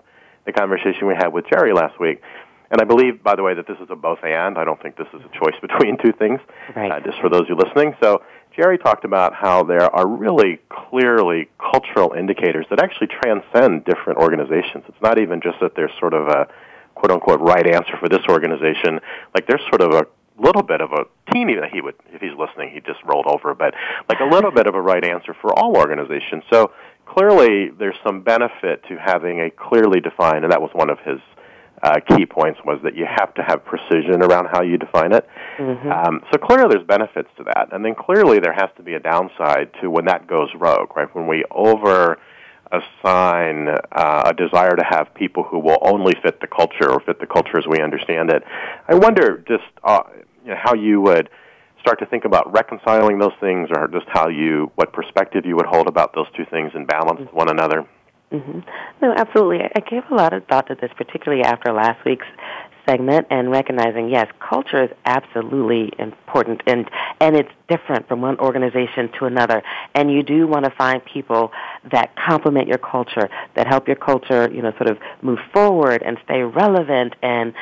the 0.45 0.51
conversation 0.51 1.07
we 1.07 1.15
had 1.15 1.29
with 1.29 1.45
Jerry 1.49 1.73
last 1.73 1.99
week, 1.99 2.21
and 2.71 2.82
I 2.82 2.84
believe, 2.84 3.23
by 3.23 3.36
the 3.36 3.43
way, 3.43 3.53
that 3.53 3.67
this 3.67 3.77
is 3.79 3.88
a 3.89 3.95
both 3.95 4.19
and. 4.23 4.58
I 4.58 4.63
don't 4.63 4.82
think 4.82 4.95
this 4.95 5.08
is 5.13 5.21
a 5.21 5.39
choice 5.39 5.55
between 5.62 5.97
two 5.97 6.12
things, 6.12 6.39
right. 6.75 6.91
uh, 6.91 6.99
just 6.99 7.19
for 7.19 7.29
those 7.29 7.47
who 7.47 7.55
are 7.55 7.65
listening. 7.65 7.95
So 8.01 8.21
Jerry 8.55 8.77
talked 8.77 9.05
about 9.05 9.34
how 9.34 9.63
there 9.63 9.93
are 9.95 10.08
really 10.08 10.60
clearly 10.69 11.49
cultural 11.60 12.13
indicators 12.13 12.65
that 12.69 12.79
actually 12.82 13.08
transcend 13.08 13.86
different 13.86 14.19
organizations. 14.19 14.84
It's 14.88 15.01
not 15.01 15.19
even 15.19 15.41
just 15.41 15.60
that 15.62 15.75
there's 15.75 15.91
sort 15.99 16.13
of 16.13 16.27
a 16.27 16.47
quote 16.95 17.12
unquote 17.12 17.39
right 17.39 17.65
answer 17.65 17.95
for 17.99 18.10
this 18.10 18.21
organization. 18.27 18.99
Like 19.34 19.47
there's 19.47 19.62
sort 19.69 19.82
of 19.82 19.93
a 19.93 20.08
little 20.41 20.63
bit 20.63 20.82
of 20.82 20.91
a 20.93 21.05
teeny 21.34 21.55
that 21.55 21.69
he 21.71 21.82
would 21.82 21.95
if 22.13 22.21
he's 22.21 22.32
listening 22.38 22.71
he 22.71 22.79
just 22.79 23.03
rolled 23.03 23.25
over 23.27 23.53
but 23.53 23.73
like 24.08 24.19
a 24.21 24.23
little 24.23 24.51
bit 24.51 24.67
of 24.67 24.75
a 24.75 24.82
right 24.82 25.03
answer 25.03 25.36
for 25.41 25.51
all 25.60 25.75
organizations 25.75 26.43
so 26.49 26.71
clearly 27.05 27.69
there's 27.77 27.97
some 28.05 28.21
benefit 28.21 28.82
to 28.88 28.95
having 28.97 29.41
a 29.41 29.49
clearly 29.51 29.99
defined 29.99 30.45
and 30.45 30.51
that 30.53 30.62
was 30.62 30.71
one 30.73 30.89
of 30.89 30.97
his 30.99 31.19
uh, 31.81 31.99
key 32.09 32.25
points 32.25 32.59
was 32.65 32.79
that 32.83 32.95
you 32.95 33.05
have 33.05 33.33
to 33.35 33.43
have 33.43 33.63
precision 33.65 34.21
around 34.21 34.47
how 34.51 34.61
you 34.61 34.77
define 34.77 35.13
it. 35.13 35.27
Mm-hmm. 35.57 35.91
Um, 35.91 36.21
so 36.31 36.37
clearly, 36.37 36.67
there's 36.71 36.87
benefits 36.87 37.29
to 37.37 37.43
that, 37.45 37.69
and 37.71 37.83
then 37.83 37.95
clearly 37.95 38.39
there 38.39 38.53
has 38.53 38.69
to 38.77 38.83
be 38.83 38.93
a 38.93 38.99
downside 38.99 39.71
to 39.81 39.89
when 39.89 40.05
that 40.05 40.27
goes 40.27 40.49
rogue, 40.55 40.95
right? 40.95 41.13
When 41.15 41.27
we 41.27 41.43
over 41.51 42.19
assign 42.71 43.67
uh, 43.91 44.23
a 44.25 44.33
desire 44.33 44.75
to 44.75 44.83
have 44.87 45.13
people 45.15 45.43
who 45.43 45.59
will 45.59 45.79
only 45.81 46.13
fit 46.21 46.39
the 46.39 46.47
culture 46.47 46.91
or 46.91 46.99
fit 46.99 47.19
the 47.19 47.25
culture 47.25 47.57
as 47.57 47.65
we 47.67 47.81
understand 47.81 48.29
it. 48.29 48.43
I 48.87 48.95
wonder 48.95 49.43
just 49.47 49.63
uh, 49.83 50.03
you 50.43 50.51
know, 50.51 50.57
how 50.61 50.75
you 50.75 51.01
would 51.01 51.29
start 51.81 51.99
to 51.99 52.05
think 52.05 52.25
about 52.25 52.51
reconciling 52.53 53.19
those 53.19 53.33
things, 53.39 53.69
or 53.75 53.87
just 53.87 54.05
how 54.09 54.27
you 54.27 54.71
what 54.75 54.93
perspective 54.93 55.45
you 55.45 55.55
would 55.55 55.65
hold 55.65 55.87
about 55.87 56.13
those 56.13 56.27
two 56.35 56.45
things 56.51 56.71
in 56.75 56.85
balance 56.85 57.19
with 57.19 57.33
one 57.33 57.49
another. 57.49 57.87
Mm-hmm. 58.31 58.59
No, 59.01 59.13
absolutely. 59.15 59.59
I 59.75 59.79
gave 59.79 60.03
a 60.11 60.15
lot 60.15 60.33
of 60.33 60.45
thought 60.45 60.67
to 60.67 60.75
this, 60.75 60.91
particularly 60.95 61.43
after 61.43 61.73
last 61.73 62.05
week's 62.05 62.27
segment, 62.87 63.25
and 63.31 63.49
recognizing 63.49 64.09
yes, 64.09 64.27
culture 64.39 64.83
is 64.83 64.91
absolutely 65.05 65.91
important, 65.97 66.61
and 66.67 66.89
and 67.19 67.35
it's 67.35 67.49
different 67.67 68.07
from 68.07 68.21
one 68.21 68.37
organization 68.39 69.09
to 69.17 69.25
another. 69.25 69.63
And 69.95 70.11
you 70.11 70.21
do 70.21 70.47
want 70.47 70.65
to 70.65 70.71
find 70.71 71.03
people 71.03 71.51
that 71.91 72.15
complement 72.15 72.67
your 72.67 72.77
culture, 72.77 73.29
that 73.55 73.65
help 73.67 73.87
your 73.87 73.95
culture, 73.95 74.47
you 74.53 74.61
know, 74.61 74.71
sort 74.77 74.89
of 74.89 74.99
move 75.23 75.39
forward 75.51 76.03
and 76.03 76.17
stay 76.23 76.43
relevant, 76.43 77.15
and 77.23 77.53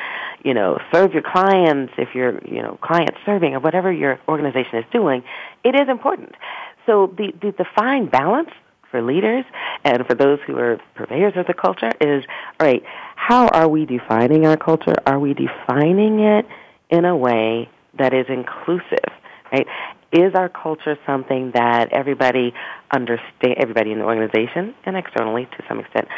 you 0.44 0.52
know, 0.52 0.78
serve 0.92 1.14
your 1.14 1.22
clients 1.22 1.94
if 1.96 2.14
you're 2.14 2.44
you 2.44 2.60
know 2.60 2.78
client 2.82 3.12
serving 3.24 3.54
or 3.54 3.60
whatever 3.60 3.90
your 3.90 4.20
organization 4.28 4.78
is 4.80 4.84
doing. 4.92 5.24
It 5.64 5.74
is 5.74 5.88
important. 5.88 6.34
So 6.84 7.06
the 7.06 7.32
the, 7.40 7.54
the 7.56 7.66
fine 7.74 8.06
balance 8.06 8.50
for 8.90 9.02
leaders 9.02 9.44
and 9.84 10.06
for 10.06 10.14
those 10.14 10.38
who 10.46 10.56
are 10.56 10.80
purveyors 10.94 11.34
of 11.36 11.46
the 11.46 11.54
culture 11.54 11.90
is, 12.00 12.24
all 12.58 12.66
right, 12.66 12.82
how 13.16 13.48
are 13.48 13.68
we 13.68 13.86
defining 13.86 14.46
our 14.46 14.56
culture? 14.56 14.94
Are 15.06 15.18
we 15.18 15.34
defining 15.34 16.20
it 16.20 16.46
in 16.90 17.04
a 17.04 17.16
way 17.16 17.68
that 17.98 18.14
is 18.14 18.26
inclusive, 18.28 19.12
right? 19.52 19.66
Is 20.12 20.34
our 20.34 20.48
culture 20.48 20.96
something 21.04 21.52
that 21.54 21.92
everybody 21.92 22.54
understand, 22.90 23.56
everybody 23.58 23.92
in 23.92 23.98
the 23.98 24.04
organization 24.04 24.74
and 24.86 24.96
externally 24.96 25.46
to 25.58 25.64
some 25.68 25.80
extent, 25.80 26.08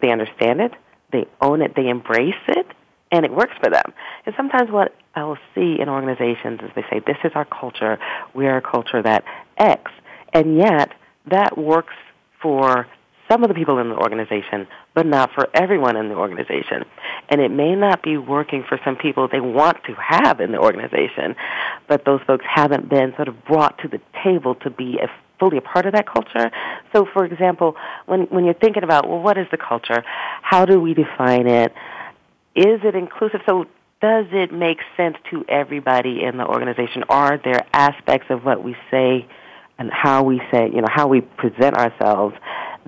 they 0.00 0.10
understand 0.10 0.60
it, 0.60 0.72
they 1.10 1.26
own 1.40 1.62
it, 1.62 1.74
they 1.74 1.88
embrace 1.88 2.34
it, 2.48 2.66
and 3.10 3.24
it 3.24 3.32
works 3.32 3.54
for 3.62 3.70
them. 3.70 3.92
And 4.24 4.34
sometimes 4.36 4.70
what 4.70 4.94
I 5.14 5.24
will 5.24 5.38
see 5.54 5.76
in 5.80 5.88
organizations 5.88 6.60
is 6.62 6.70
they 6.74 6.84
say, 6.90 7.00
this 7.06 7.18
is 7.24 7.32
our 7.34 7.44
culture. 7.44 7.98
We 8.34 8.46
are 8.46 8.58
a 8.58 8.62
culture 8.62 9.02
that 9.02 9.24
X 9.58 9.90
And 10.32 10.56
yet, 10.56 10.92
that 11.26 11.58
works 11.58 11.94
for 12.42 12.86
some 13.30 13.42
of 13.42 13.48
the 13.48 13.54
people 13.54 13.78
in 13.78 13.88
the 13.88 13.96
organization, 13.96 14.66
but 14.94 15.06
not 15.06 15.30
for 15.32 15.48
everyone 15.54 15.96
in 15.96 16.08
the 16.08 16.14
organization. 16.14 16.84
And 17.30 17.40
it 17.40 17.50
may 17.50 17.74
not 17.74 18.02
be 18.02 18.18
working 18.18 18.64
for 18.68 18.78
some 18.84 18.96
people 18.96 19.28
they 19.30 19.40
want 19.40 19.78
to 19.84 19.94
have 19.94 20.40
in 20.40 20.52
the 20.52 20.58
organization, 20.58 21.34
but 21.88 22.04
those 22.04 22.20
folks 22.26 22.44
haven't 22.46 22.90
been 22.90 23.14
sort 23.16 23.28
of 23.28 23.44
brought 23.44 23.78
to 23.78 23.88
the 23.88 24.00
table 24.22 24.54
to 24.56 24.70
be 24.70 24.98
a 24.98 25.08
fully 25.38 25.56
a 25.56 25.60
part 25.60 25.86
of 25.86 25.92
that 25.92 26.06
culture. 26.06 26.50
So, 26.92 27.06
for 27.12 27.24
example, 27.24 27.74
when 28.06 28.22
when 28.24 28.44
you're 28.44 28.54
thinking 28.54 28.84
about 28.84 29.08
well, 29.08 29.20
what 29.20 29.38
is 29.38 29.46
the 29.50 29.56
culture? 29.56 30.04
How 30.42 30.64
do 30.66 30.80
we 30.80 30.94
define 30.94 31.48
it? 31.48 31.72
Is 32.54 32.80
it 32.84 32.94
inclusive? 32.94 33.40
So, 33.46 33.64
does 34.00 34.26
it 34.32 34.52
make 34.52 34.78
sense 34.96 35.16
to 35.30 35.44
everybody 35.48 36.22
in 36.22 36.36
the 36.36 36.44
organization? 36.44 37.04
Are 37.08 37.40
there 37.42 37.66
aspects 37.72 38.26
of 38.30 38.44
what 38.44 38.62
we 38.62 38.76
say 38.90 39.26
and 39.82 39.90
how 39.92 40.22
we 40.22 40.40
say, 40.52 40.70
you 40.72 40.80
know, 40.80 40.86
how 40.88 41.08
we 41.08 41.20
present 41.20 41.74
ourselves 41.76 42.36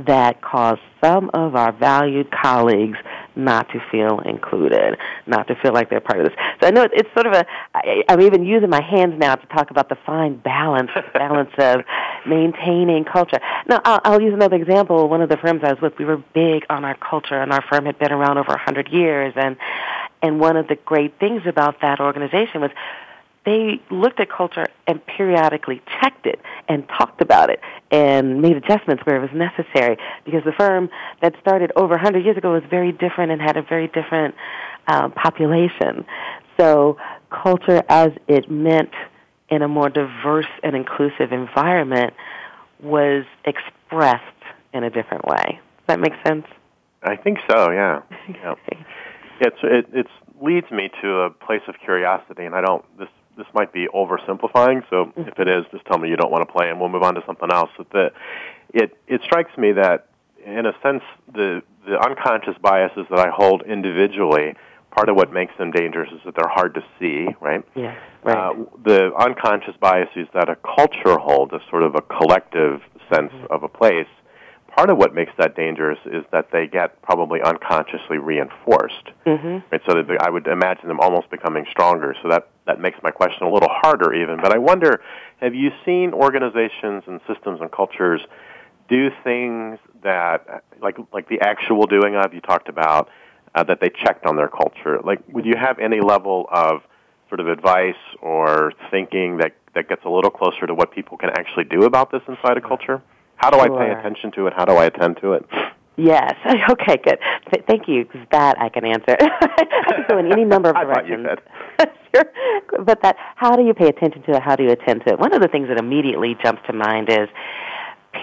that 0.07 0.40
cause 0.42 0.78
some 1.02 1.28
of 1.35 1.57
our 1.57 1.72
valued 1.72 2.30
colleagues 2.30 2.98
not 3.35 3.68
to 3.70 3.80
feel 3.90 4.20
included, 4.20 4.96
not 5.26 5.48
to 5.48 5.57
feel 5.57 5.72
like 5.72 5.90
they're 5.90 6.00
part 6.00 6.20
of 6.20 6.26
this. 6.26 6.35
So 6.61 6.68
I 6.68 6.70
know 6.70 6.87
it's 6.92 7.12
sort 7.12 7.26
of 7.26 7.33
a. 7.33 7.44
I, 7.74 8.04
I'm 8.09 8.20
even 8.20 8.44
using 8.44 8.70
my 8.70 8.80
hands 8.80 9.14
now 9.18 9.35
to 9.35 9.46
talk 9.48 9.72
about 9.72 9.88
the 9.88 9.96
fine 10.07 10.37
balance, 10.37 10.90
balance 11.14 11.50
of 11.59 11.80
maintaining 12.26 13.04
culture. 13.04 13.38
Now 13.68 13.80
I'll, 13.85 14.00
I'll 14.04 14.22
use 14.22 14.35
another 14.35 14.57
example. 14.57 15.09
One 15.09 15.20
of 15.20 15.28
the 15.28 15.37
firms 15.37 15.62
I 15.64 15.72
was 15.72 15.83
with, 15.83 15.98
we 15.98 16.04
were 16.04 16.22
big 16.33 16.64
on 16.70 16.85
our 16.85 16.96
culture, 16.96 17.40
and 17.40 17.52
our 17.52 17.64
firm 17.68 17.87
had 17.87 17.98
been 17.98 18.12
around 18.12 18.38
over 18.38 18.52
a 18.52 18.59
hundred 18.59 18.88
years, 18.88 19.33
and 19.37 19.57
and 20.22 20.38
one 20.38 20.57
of 20.57 20.68
the 20.68 20.76
great 20.76 21.18
things 21.18 21.42
about 21.44 21.80
that 21.83 21.98
organization 21.98 22.61
was 22.61 22.70
they 23.44 23.80
looked 23.90 24.20
at 24.20 24.30
culture 24.30 24.66
and 24.87 25.04
periodically 25.07 25.83
checked 26.00 26.26
it 26.26 26.40
and 26.68 26.88
talked 26.88 27.20
about 27.20 27.50
it 27.50 27.61
and 27.90 28.40
made 28.40 28.57
adjustments 28.57 29.04
where 29.04 29.16
it 29.16 29.20
was 29.20 29.30
necessary 29.35 29.96
because 30.24 30.42
the 30.44 30.52
firm 30.52 30.88
that 31.20 31.35
started 31.40 31.70
over 31.76 31.90
100 31.90 32.24
years 32.24 32.37
ago 32.37 32.52
was 32.52 32.62
very 32.70 32.92
different 32.92 33.33
and 33.33 33.40
had 33.40 33.57
a 33.57 33.62
very 33.62 33.88
different 33.88 34.35
um, 34.87 35.12
population. 35.12 36.04
So 36.59 36.96
culture 37.30 37.83
as 37.88 38.11
it 38.28 38.50
meant 38.50 38.92
in 39.50 39.62
a 39.62 39.68
more 39.68 39.90
diverse 39.90 40.46
and 40.62 40.74
inclusive 40.74 41.33
environment 41.33 42.14
was 42.83 43.24
expressed 43.44 44.22
in 44.72 44.85
a 44.85 44.90
different 44.90 45.24
way. 45.26 45.61
Does 45.78 45.87
that 45.88 46.00
make 46.00 46.12
sense? 46.26 46.46
I 47.02 47.16
think 47.16 47.38
so, 47.50 47.70
yeah. 47.70 48.00
yeah. 48.28 48.54
It's, 49.40 49.57
it 49.62 49.87
it's 49.92 50.11
leads 50.40 50.70
me 50.70 50.90
to 51.02 51.20
a 51.20 51.30
place 51.30 51.61
of 51.68 51.74
curiosity, 51.85 52.44
and 52.44 52.54
I 52.54 52.61
don't. 52.61 52.85
This 52.98 53.09
this 53.37 53.47
might 53.55 53.73
be 53.73 53.87
oversimplifying, 53.94 54.83
so 54.90 55.07
mm-hmm. 55.07 55.29
if 55.29 55.38
it 55.38 55.49
is, 55.49 55.64
just 55.73 55.85
tell 55.87 55.99
me 55.99 56.09
you 56.09 56.16
don't 56.16 56.31
want 56.31 56.47
to 56.47 56.53
play, 56.53 56.70
and 56.70 56.81
we'll 56.81 56.88
move 56.88 57.03
on 57.03 57.14
to 57.14 57.23
something 57.27 57.49
else. 57.53 57.70
But 57.77 57.90
the, 57.90 58.12
it 58.73 58.97
it 59.07 59.20
strikes 59.25 59.57
me 59.59 59.73
that, 59.73 60.09
in 60.44 60.66
a 60.66 60.73
sense, 60.83 61.03
the 61.33 61.62
the 61.87 61.99
unconscious 61.99 62.57
biases 62.61 63.07
that 63.11 63.18
I 63.18 63.31
hold 63.31 63.62
individually, 63.62 64.55
part 64.90 65.09
of 65.09 65.16
what 65.16 65.33
makes 65.33 65.57
them 65.59 65.70
dangerous 65.70 66.11
is 66.12 66.20
that 66.25 66.35
they're 66.35 66.49
hard 66.49 66.75
to 66.75 66.85
see, 66.99 67.29
right? 67.40 67.64
Yeah. 67.75 67.97
Right. 68.23 68.37
Uh, 68.37 68.64
the 68.83 69.14
unconscious 69.14 69.75
biases 69.81 70.29
that 70.33 70.49
a 70.49 70.57
culture 70.57 71.18
holds, 71.18 71.53
a 71.53 71.61
sort 71.68 71.83
of 71.83 71.94
a 71.94 72.01
collective 72.01 72.81
sense 73.12 73.33
mm-hmm. 73.33 73.53
of 73.53 73.64
a 73.64 73.68
place, 73.68 74.09
part 74.75 74.90
of 74.90 74.97
what 74.97 75.14
makes 75.14 75.33
that 75.38 75.55
dangerous 75.55 75.99
is 76.07 76.25
that 76.33 76.51
they 76.53 76.66
get 76.66 77.01
probably 77.03 77.40
unconsciously 77.42 78.18
reinforced. 78.18 79.11
Mm-hmm. 79.27 79.59
Right, 79.70 79.81
so 79.87 79.94
that 79.94 80.07
I 80.20 80.31
would 80.31 80.47
imagine 80.47 80.88
them 80.88 81.01
almost 81.01 81.31
becoming 81.31 81.66
stronger. 81.70 82.14
So 82.23 82.29
that 82.31 82.49
that 82.66 82.81
makes 82.81 82.98
my 83.03 83.11
question 83.11 83.46
a 83.46 83.53
little 83.53 83.68
harder, 83.70 84.14
even. 84.14 84.38
But 84.40 84.53
I 84.53 84.59
wonder, 84.59 85.03
have 85.40 85.55
you 85.55 85.70
seen 85.85 86.12
organizations 86.12 87.05
and 87.07 87.20
systems 87.27 87.61
and 87.61 87.70
cultures 87.70 88.20
do 88.88 89.11
things 89.22 89.79
that, 90.03 90.64
like 90.81 90.96
like 91.12 91.29
the 91.29 91.40
actual 91.40 91.87
doing 91.87 92.16
of 92.16 92.33
you 92.35 92.40
talked 92.40 92.68
about, 92.68 93.09
uh, 93.55 93.64
that 93.64 93.81
they 93.81 93.90
checked 94.05 94.27
on 94.27 94.37
their 94.37 94.48
culture? 94.48 95.00
Like, 95.03 95.20
would 95.29 95.44
you 95.44 95.55
have 95.59 95.79
any 95.79 96.00
level 96.00 96.46
of 96.50 96.83
sort 97.29 97.40
of 97.40 97.48
advice 97.48 97.94
or 98.20 98.72
thinking 98.90 99.38
that 99.38 99.53
that 99.74 99.88
gets 99.88 100.05
a 100.05 100.11
little 100.11 100.31
closer 100.31 100.66
to 100.66 100.74
what 100.74 100.92
people 100.92 101.16
can 101.18 101.31
actually 101.31 101.64
do 101.64 101.85
about 101.85 102.11
this 102.11 102.22
inside 102.29 102.57
a 102.57 102.61
culture? 102.61 103.03
How 103.37 103.50
do 103.50 103.59
sure. 103.59 103.83
I 103.83 103.87
pay 103.87 103.98
attention 103.98 104.33
to 104.33 104.46
it? 104.46 104.55
How 104.57 104.64
do 104.64 104.72
I 104.72 104.87
attend 104.87 105.18
to 105.20 105.35
it? 105.35 105.44
Yes. 105.96 106.35
Okay. 106.70 106.96
Good. 107.02 107.18
Th- 107.52 107.64
thank 107.66 107.88
you. 107.88 108.04
Because 108.04 108.26
that 108.33 108.59
I 108.59 108.68
can 108.68 108.85
answer. 108.85 109.16
I 109.20 109.85
can 109.88 110.04
go 110.09 110.18
in 110.18 110.33
any 110.33 110.44
number 110.44 110.70
of 110.70 110.74
directions. 110.87 111.26
sure. 112.14 112.24
But 112.85 113.02
that, 113.02 113.16
how 113.37 113.54
do 113.57 113.62
you 113.64 113.74
pay 113.74 113.88
attention 113.88 114.22
to 114.22 114.33
it? 114.33 114.42
How 114.42 114.57
do 114.57 114.64
you 114.64 114.70
attend 114.70 115.02
to 115.07 115.12
it? 115.12 115.18
One 115.18 115.33
of 115.35 115.40
the 115.42 115.48
things 115.48 115.68
that 115.68 115.78
immediately 115.78 116.37
jumps 116.42 116.62
to 116.66 116.72
mind 116.72 117.11
is 117.11 117.28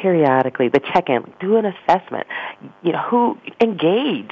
periodically 0.01 0.69
the 0.69 0.79
check-in. 0.79 1.31
Do 1.39 1.57
an 1.57 1.65
assessment. 1.65 2.27
You 2.83 2.93
know, 2.93 3.01
who 3.09 3.37
engage 3.61 4.31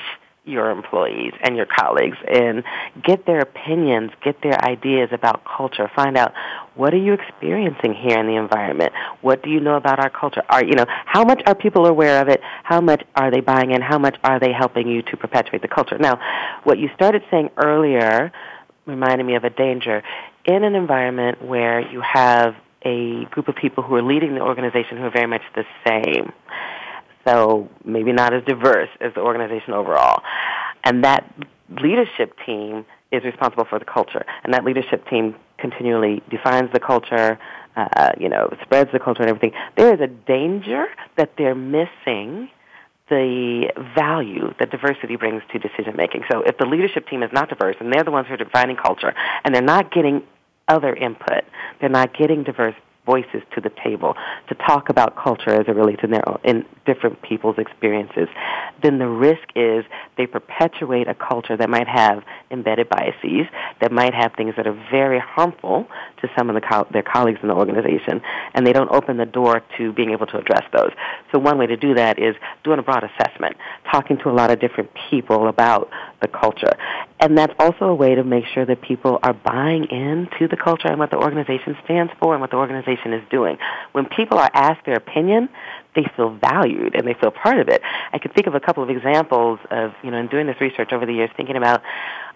your 0.50 0.72
employees 0.72 1.34
and 1.42 1.56
your 1.56 1.66
colleagues 1.66 2.18
and 2.28 2.64
get 3.04 3.26
their 3.26 3.40
opinions, 3.40 4.12
get 4.24 4.42
their 4.42 4.60
ideas 4.64 5.10
about 5.12 5.44
culture. 5.46 5.90
Find 5.96 6.18
out 6.18 6.34
what 6.76 6.94
are 6.94 6.98
you 6.98 7.14
experiencing 7.14 7.94
here 7.94 8.20
in 8.20 8.28
the 8.28 8.36
environment? 8.36 8.94
What 9.22 9.44
do 9.44 9.50
you 9.50 9.60
know 9.60 9.76
about 9.76 10.00
our 10.00 10.10
culture? 10.10 10.44
Are 10.50 10.64
you 10.64 10.76
know 10.76 10.86
how 11.06 11.24
much 11.24 11.42
are 11.46 11.56
people 11.56 11.86
aware 11.86 12.22
of 12.22 12.28
it? 12.28 12.42
How 12.64 12.82
much 12.82 13.04
are 13.16 13.32
they 13.32 13.42
buying 13.42 13.72
in? 13.72 13.82
How 13.82 14.00
much 14.00 14.18
are 14.24 14.40
they 14.40 14.52
helping 14.52 14.88
you 14.88 15.02
to 15.04 15.18
perpetuate 15.18 15.62
the 15.62 15.68
culture? 15.68 15.98
Now, 15.98 16.20
what 16.64 16.78
you 16.78 16.90
started 16.96 17.24
saying 17.30 17.50
earlier 17.58 18.32
reminded 18.86 19.26
me 19.26 19.36
of 19.36 19.44
a 19.44 19.50
danger 19.50 20.04
in 20.46 20.64
an 20.64 20.76
environment 20.76 21.44
where 21.44 21.80
you 21.80 22.02
have 22.02 22.56
a 22.84 23.26
group 23.26 23.48
of 23.48 23.56
people 23.56 23.84
who 23.84 23.96
are 23.96 24.02
leading 24.02 24.36
the 24.36 24.42
organization 24.42 24.98
who 24.98 25.04
are 25.04 25.12
very 25.12 25.28
much 25.28 25.42
the 25.56 25.66
same 25.86 26.32
so 27.30 27.70
maybe 27.86 28.12
not 28.12 28.34
as 28.34 28.44
diverse 28.46 28.90
as 29.02 29.14
the 29.14 29.22
organization 29.22 29.74
overall. 29.74 30.24
And 30.84 31.04
that 31.04 31.32
leadership 31.82 32.34
team 32.46 32.86
is 33.12 33.24
responsible 33.24 33.66
for 33.66 33.80
the 33.80 33.86
culture, 33.86 34.26
and 34.44 34.54
that 34.54 34.64
leadership 34.64 35.08
team 35.10 35.36
continually 35.58 36.22
defines 36.30 36.72
the 36.74 36.80
culture, 36.80 37.40
uh, 37.76 38.12
you 38.20 38.30
know, 38.30 38.50
spreads 38.62 38.92
the 38.92 39.00
culture 39.00 39.22
and 39.22 39.30
everything. 39.30 39.52
There 39.78 39.94
is 39.94 40.00
a 40.00 40.08
danger 40.08 40.86
that 41.18 41.34
they're 41.38 41.56
missing 41.56 42.50
the 43.10 43.72
value 43.96 44.54
that 44.60 44.70
diversity 44.70 45.16
brings 45.16 45.42
to 45.52 45.60
decision 45.60 45.96
making. 45.96 46.24
So 46.32 46.42
if 46.42 46.58
the 46.58 46.66
leadership 46.66 47.08
team 47.08 47.24
is 47.24 47.32
not 47.34 47.50
diverse 47.50 47.76
and 47.80 47.92
they're 47.92 48.04
the 48.04 48.12
ones 48.12 48.28
who 48.28 48.36
are 48.36 48.38
defining 48.38 48.76
culture 48.76 49.14
and 49.44 49.54
they're 49.54 49.62
not 49.64 49.92
getting 49.92 50.22
other 50.68 50.94
input, 50.94 51.44
they're 51.80 51.90
not 51.90 52.16
getting 52.16 52.44
diverse 52.44 52.76
voices 53.10 53.42
to 53.56 53.60
the 53.62 53.72
table 53.84 54.14
to 54.50 54.56
talk 54.70 54.90
about 54.90 55.16
culture 55.18 55.50
as 55.50 55.66
it 55.68 55.76
relates 55.76 56.02
in 56.04 56.12
their 56.12 56.28
own, 56.30 56.40
in 56.44 56.66
different 56.86 57.20
people's 57.24 57.58
experiences, 57.58 58.28
then 58.84 59.00
the 59.00 59.08
risk 59.08 59.48
is 59.56 59.84
they 60.18 60.28
perpetuate 60.28 61.08
a 61.08 61.16
culture 61.16 61.58
that 61.58 61.70
might 61.70 61.88
have 61.88 62.24
embedded 62.52 62.88
biases, 62.90 63.46
that 63.82 63.92
might 63.92 64.14
have 64.14 64.32
things 64.38 64.54
that 64.58 64.68
are 64.68 64.80
very 64.92 65.20
harmful 65.20 65.88
to 66.22 66.28
some 66.38 66.50
of 66.50 66.56
the 66.56 66.62
co- 66.62 66.88
their 66.92 67.08
colleagues 67.16 67.40
in 67.42 67.48
the 67.48 67.56
organization, 67.56 68.22
and 68.54 68.66
they 68.66 68.74
don't 68.74 68.92
open 68.92 69.18
the 69.18 69.26
door 69.26 69.64
to 69.78 69.92
being 69.94 70.12
able 70.12 70.28
to 70.28 70.38
address 70.38 70.66
those. 70.78 70.92
So 71.32 71.40
one 71.40 71.58
way 71.58 71.68
to 71.68 71.78
do 71.78 71.96
that 71.96 72.20
is 72.20 72.36
doing 72.64 72.78
a 72.78 72.84
broad 72.84 73.04
assessment, 73.04 73.56
talking 73.92 74.18
to 74.24 74.30
a 74.30 74.36
lot 74.42 74.52
of 74.52 74.60
different 74.60 74.92
people 75.10 75.48
about 75.48 75.90
the 76.22 76.28
culture. 76.28 76.74
And 77.20 77.38
that's 77.38 77.54
also 77.60 77.86
a 77.86 77.96
way 77.96 78.16
to 78.16 78.24
make 78.24 78.46
sure 78.54 78.66
that 78.66 78.82
people 78.82 79.20
are 79.24 79.34
buying 79.34 79.86
into 79.86 80.48
the 80.48 80.58
culture 80.58 80.88
and 80.88 81.00
what 81.00 81.12
the 81.12 81.18
organization 81.18 81.76
stands 81.84 82.12
for 82.20 82.34
and 82.34 82.42
what 82.42 82.52
the 82.52 82.58
organization 82.58 82.99
is 83.08 83.24
doing. 83.30 83.58
When 83.92 84.06
people 84.06 84.38
are 84.38 84.50
asked 84.54 84.86
their 84.86 84.96
opinion, 84.96 85.50
they 85.96 86.06
feel 86.16 86.30
valued 86.30 86.96
and 86.96 87.08
they 87.08 87.14
feel 87.14 87.32
part 87.32 87.60
of 87.60 87.68
it. 87.68 87.82
I 88.14 88.20
can 88.20 88.32
think 88.32 88.48
of 88.48 88.56
a 88.56 88.60
couple 88.60 88.84
of 88.84 88.90
examples 88.90 89.60
of, 89.72 89.94
you 90.04 90.12
know, 90.12 90.18
in 90.18 90.28
doing 90.28 90.48
this 90.48 90.60
research 90.62 90.94
over 90.94 91.06
the 91.06 91.14
years, 91.14 91.30
thinking 91.36 91.56
about 91.56 91.82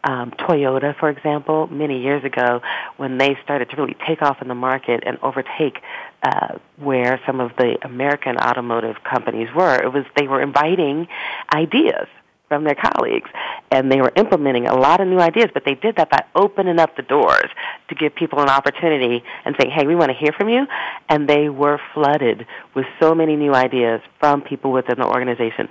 um, 0.03 0.31
Toyota, 0.31 0.97
for 0.99 1.09
example, 1.09 1.67
many 1.67 2.01
years 2.01 2.23
ago 2.23 2.61
when 2.97 3.17
they 3.17 3.37
started 3.43 3.69
to 3.69 3.77
really 3.77 3.95
take 4.07 4.21
off 4.21 4.41
in 4.41 4.47
the 4.47 4.55
market 4.55 5.03
and 5.05 5.17
overtake 5.21 5.79
uh, 6.23 6.57
where 6.77 7.21
some 7.25 7.39
of 7.39 7.51
the 7.57 7.77
American 7.83 8.37
automotive 8.37 8.97
companies 9.03 9.49
were. 9.55 9.75
It 9.81 9.93
was 9.93 10.05
they 10.17 10.27
were 10.27 10.41
inviting 10.41 11.07
ideas 11.53 12.07
from 12.53 12.63
their 12.63 12.75
colleagues. 12.75 13.29
And 13.71 13.91
they 13.91 13.99
were 13.99 14.11
implementing 14.15 14.67
a 14.67 14.75
lot 14.75 15.01
of 15.01 15.07
new 15.07 15.19
ideas, 15.19 15.49
but 15.53 15.63
they 15.65 15.73
did 15.73 15.95
that 15.95 16.11
by 16.11 16.23
opening 16.35 16.77
up 16.77 16.95
the 16.95 17.01
doors 17.01 17.49
to 17.89 17.95
give 17.95 18.13
people 18.13 18.39
an 18.41 18.49
opportunity 18.49 19.23
and 19.43 19.55
saying, 19.59 19.71
hey, 19.71 19.87
we 19.87 19.95
want 19.95 20.11
to 20.11 20.17
hear 20.17 20.31
from 20.37 20.49
you. 20.49 20.67
And 21.09 21.27
they 21.27 21.49
were 21.49 21.79
flooded 21.93 22.45
with 22.75 22.85
so 23.01 23.15
many 23.15 23.35
new 23.35 23.55
ideas 23.55 24.01
from 24.19 24.41
people 24.41 24.71
within 24.71 24.99
the 24.99 25.07
organization. 25.07 25.67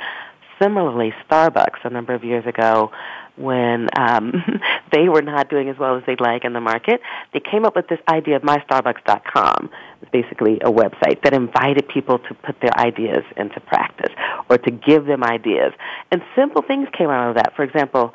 Similarly, 0.60 1.14
Starbucks 1.30 1.84
a 1.84 1.90
number 1.90 2.14
of 2.14 2.24
years 2.24 2.46
ago 2.46 2.90
when 3.36 3.88
um, 3.98 4.32
they 4.92 5.08
were 5.08 5.22
not 5.22 5.48
doing 5.48 5.68
as 5.68 5.78
well 5.78 5.96
as 5.96 6.02
they'd 6.06 6.20
like 6.20 6.44
in 6.44 6.52
the 6.52 6.60
market, 6.60 7.00
they 7.32 7.40
came 7.40 7.64
up 7.64 7.76
with 7.76 7.88
this 7.88 8.00
idea 8.08 8.36
of 8.36 8.42
mystarbucks.com. 8.42 9.70
It's 10.00 10.10
basically 10.10 10.60
a 10.60 10.70
website 10.70 11.22
that 11.22 11.32
invited 11.32 11.88
people 11.88 12.18
to 12.18 12.34
put 12.34 12.60
their 12.60 12.76
ideas 12.78 13.24
into 13.36 13.60
practice 13.60 14.12
or 14.48 14.58
to 14.58 14.70
give 14.70 15.06
them 15.06 15.24
ideas. 15.24 15.72
And 16.10 16.22
simple 16.36 16.62
things 16.62 16.88
came 16.96 17.10
out 17.10 17.30
of 17.30 17.36
that. 17.36 17.54
For 17.56 17.62
example, 17.62 18.14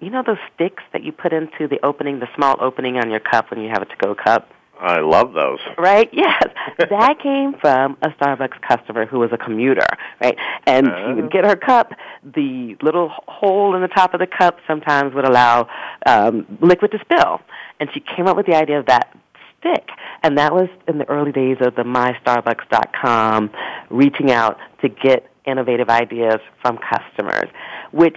you 0.00 0.10
know 0.10 0.22
those 0.26 0.38
sticks 0.54 0.82
that 0.92 1.02
you 1.02 1.12
put 1.12 1.32
into 1.32 1.66
the 1.68 1.84
opening, 1.84 2.20
the 2.20 2.28
small 2.36 2.56
opening 2.60 2.98
on 2.98 3.10
your 3.10 3.20
cup 3.20 3.50
when 3.50 3.60
you 3.60 3.68
have 3.68 3.82
a 3.82 3.86
to-go 3.86 4.14
cup? 4.14 4.50
I 4.80 5.00
love 5.00 5.32
those. 5.32 5.58
Right? 5.76 6.08
Yes. 6.12 6.42
that 6.78 7.18
came 7.22 7.54
from 7.60 7.96
a 8.02 8.08
Starbucks 8.10 8.60
customer 8.66 9.06
who 9.06 9.18
was 9.18 9.30
a 9.32 9.38
commuter, 9.38 9.86
right? 10.20 10.36
And 10.66 10.88
uh. 10.88 10.90
she 10.90 11.14
would 11.14 11.24
uh-huh. 11.24 11.28
get 11.32 11.44
her 11.44 11.56
cup. 11.56 11.92
The 12.22 12.76
little 12.82 13.10
hole 13.26 13.74
in 13.74 13.82
the 13.82 13.88
top 13.88 14.14
of 14.14 14.20
the 14.20 14.26
cup 14.26 14.58
sometimes 14.66 15.14
would 15.14 15.26
allow 15.26 15.68
um, 16.06 16.58
liquid 16.60 16.92
to 16.92 16.98
spill. 17.00 17.40
And 17.80 17.88
she 17.92 18.00
came 18.00 18.26
up 18.26 18.36
with 18.36 18.46
the 18.46 18.54
idea 18.54 18.78
of 18.78 18.86
that 18.86 19.16
stick. 19.58 19.88
And 20.22 20.38
that 20.38 20.52
was 20.52 20.68
in 20.86 20.98
the 20.98 21.08
early 21.08 21.32
days 21.32 21.56
of 21.60 21.74
the 21.74 21.82
mystarbucks.com 21.82 23.50
reaching 23.90 24.30
out 24.30 24.58
to 24.82 24.88
get 24.88 25.30
innovative 25.44 25.88
ideas 25.88 26.38
from 26.62 26.78
customers, 26.78 27.48
which 27.92 28.16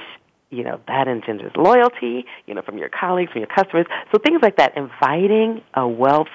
you 0.52 0.66
know, 0.66 0.82
that 0.88 1.08
engenders 1.08 1.54
loyalty, 1.56 2.26
you 2.46 2.54
know, 2.54 2.62
from 2.62 2.78
your 2.78 2.90
colleagues, 2.90 3.32
from 3.32 3.40
your 3.40 3.48
customers. 3.48 3.86
So 4.12 4.20
things 4.20 4.42
like 4.44 4.58
that, 4.58 4.76
inviting 4.76 5.62
a 5.74 5.88
wealth 5.88 6.28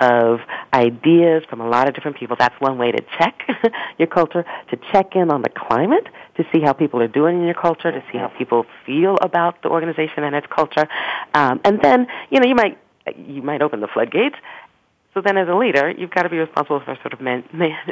of 0.00 0.40
ideas 0.72 1.44
from 1.48 1.60
a 1.60 1.68
lot 1.68 1.88
of 1.88 1.94
different 1.94 2.16
people. 2.16 2.36
That's 2.38 2.58
one 2.60 2.78
way 2.78 2.92
to 2.92 3.02
check 3.18 3.40
your 3.98 4.08
culture, 4.08 4.44
to 4.70 4.78
check 4.92 5.16
in 5.16 5.30
on 5.30 5.42
the 5.42 5.50
climate, 5.50 6.06
to 6.36 6.44
see 6.52 6.60
how 6.60 6.72
people 6.72 7.00
are 7.02 7.08
doing 7.08 7.38
in 7.38 7.44
your 7.44 7.54
culture, 7.54 7.90
to 7.90 8.02
see 8.12 8.18
how 8.18 8.28
people 8.28 8.64
feel 8.86 9.16
about 9.20 9.62
the 9.62 9.68
organization 9.68 10.24
and 10.24 10.34
its 10.34 10.46
culture. 10.54 10.88
Um, 11.34 11.60
and 11.64 11.80
then, 11.82 12.06
you 12.30 12.40
know, 12.40 12.46
you 12.46 12.54
might 12.54 12.78
you 13.16 13.40
might 13.40 13.62
open 13.62 13.80
the 13.80 13.88
floodgates 13.88 14.36
so 15.18 15.22
then, 15.22 15.36
as 15.36 15.48
a 15.48 15.54
leader, 15.54 15.90
you've 15.90 16.10
got 16.10 16.22
to 16.22 16.28
be 16.28 16.38
responsible 16.38 16.78
for 16.78 16.96
sort 17.02 17.12
of 17.12 17.20
man- 17.20 17.44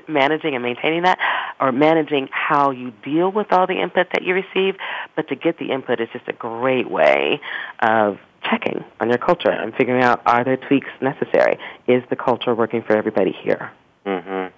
managing 0.07 0.55
and 0.55 0.63
maintaining 0.63 1.03
that, 1.03 1.19
or 1.61 1.73
managing 1.73 2.29
how 2.31 2.71
you 2.71 2.93
deal 3.05 3.33
with 3.33 3.53
all 3.53 3.67
the 3.67 3.81
input 3.81 4.09
that 4.13 4.23
you 4.23 4.35
receive. 4.35 4.77
But 5.17 5.29
to 5.29 5.35
get 5.35 5.59
the 5.59 5.73
input 5.73 6.01
is 6.01 6.09
just 6.13 6.29
a 6.29 6.33
great 6.33 6.89
way 6.89 7.41
of 7.81 8.19
checking 8.51 8.85
on 9.01 9.09
your 9.09 9.19
culture 9.19 9.51
and 9.51 9.75
figuring 9.75 10.03
out 10.03 10.23
are 10.27 10.45
there 10.45 10.57
tweaks 10.57 10.91
necessary? 11.01 11.59
Is 11.87 12.03
the 12.11 12.17
culture 12.17 12.55
working 12.55 12.83
for 12.83 12.97
everybody 12.97 13.33
here? 13.33 13.73
Mm-hmm. 14.05 14.55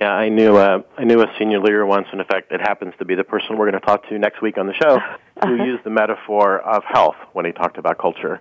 Yeah, 0.00 0.10
I 0.10 0.28
knew 0.28 0.56
uh, 0.56 0.82
I 0.98 1.04
knew 1.04 1.20
a 1.22 1.26
senior 1.38 1.60
leader 1.60 1.86
once. 1.86 2.08
In 2.12 2.22
fact, 2.24 2.50
it 2.50 2.60
happens 2.60 2.94
to 2.98 3.04
be 3.04 3.14
the 3.14 3.24
person 3.24 3.56
we're 3.56 3.70
going 3.70 3.80
to 3.80 3.86
talk 3.86 4.08
to 4.08 4.18
next 4.18 4.42
week 4.42 4.58
on 4.58 4.66
the 4.66 4.74
show, 4.74 4.98
who 5.44 5.56
used 5.64 5.84
the 5.84 5.90
metaphor 5.90 6.58
of 6.58 6.82
health 6.84 7.16
when 7.32 7.44
he 7.44 7.52
talked 7.52 7.78
about 7.78 7.98
culture, 7.98 8.40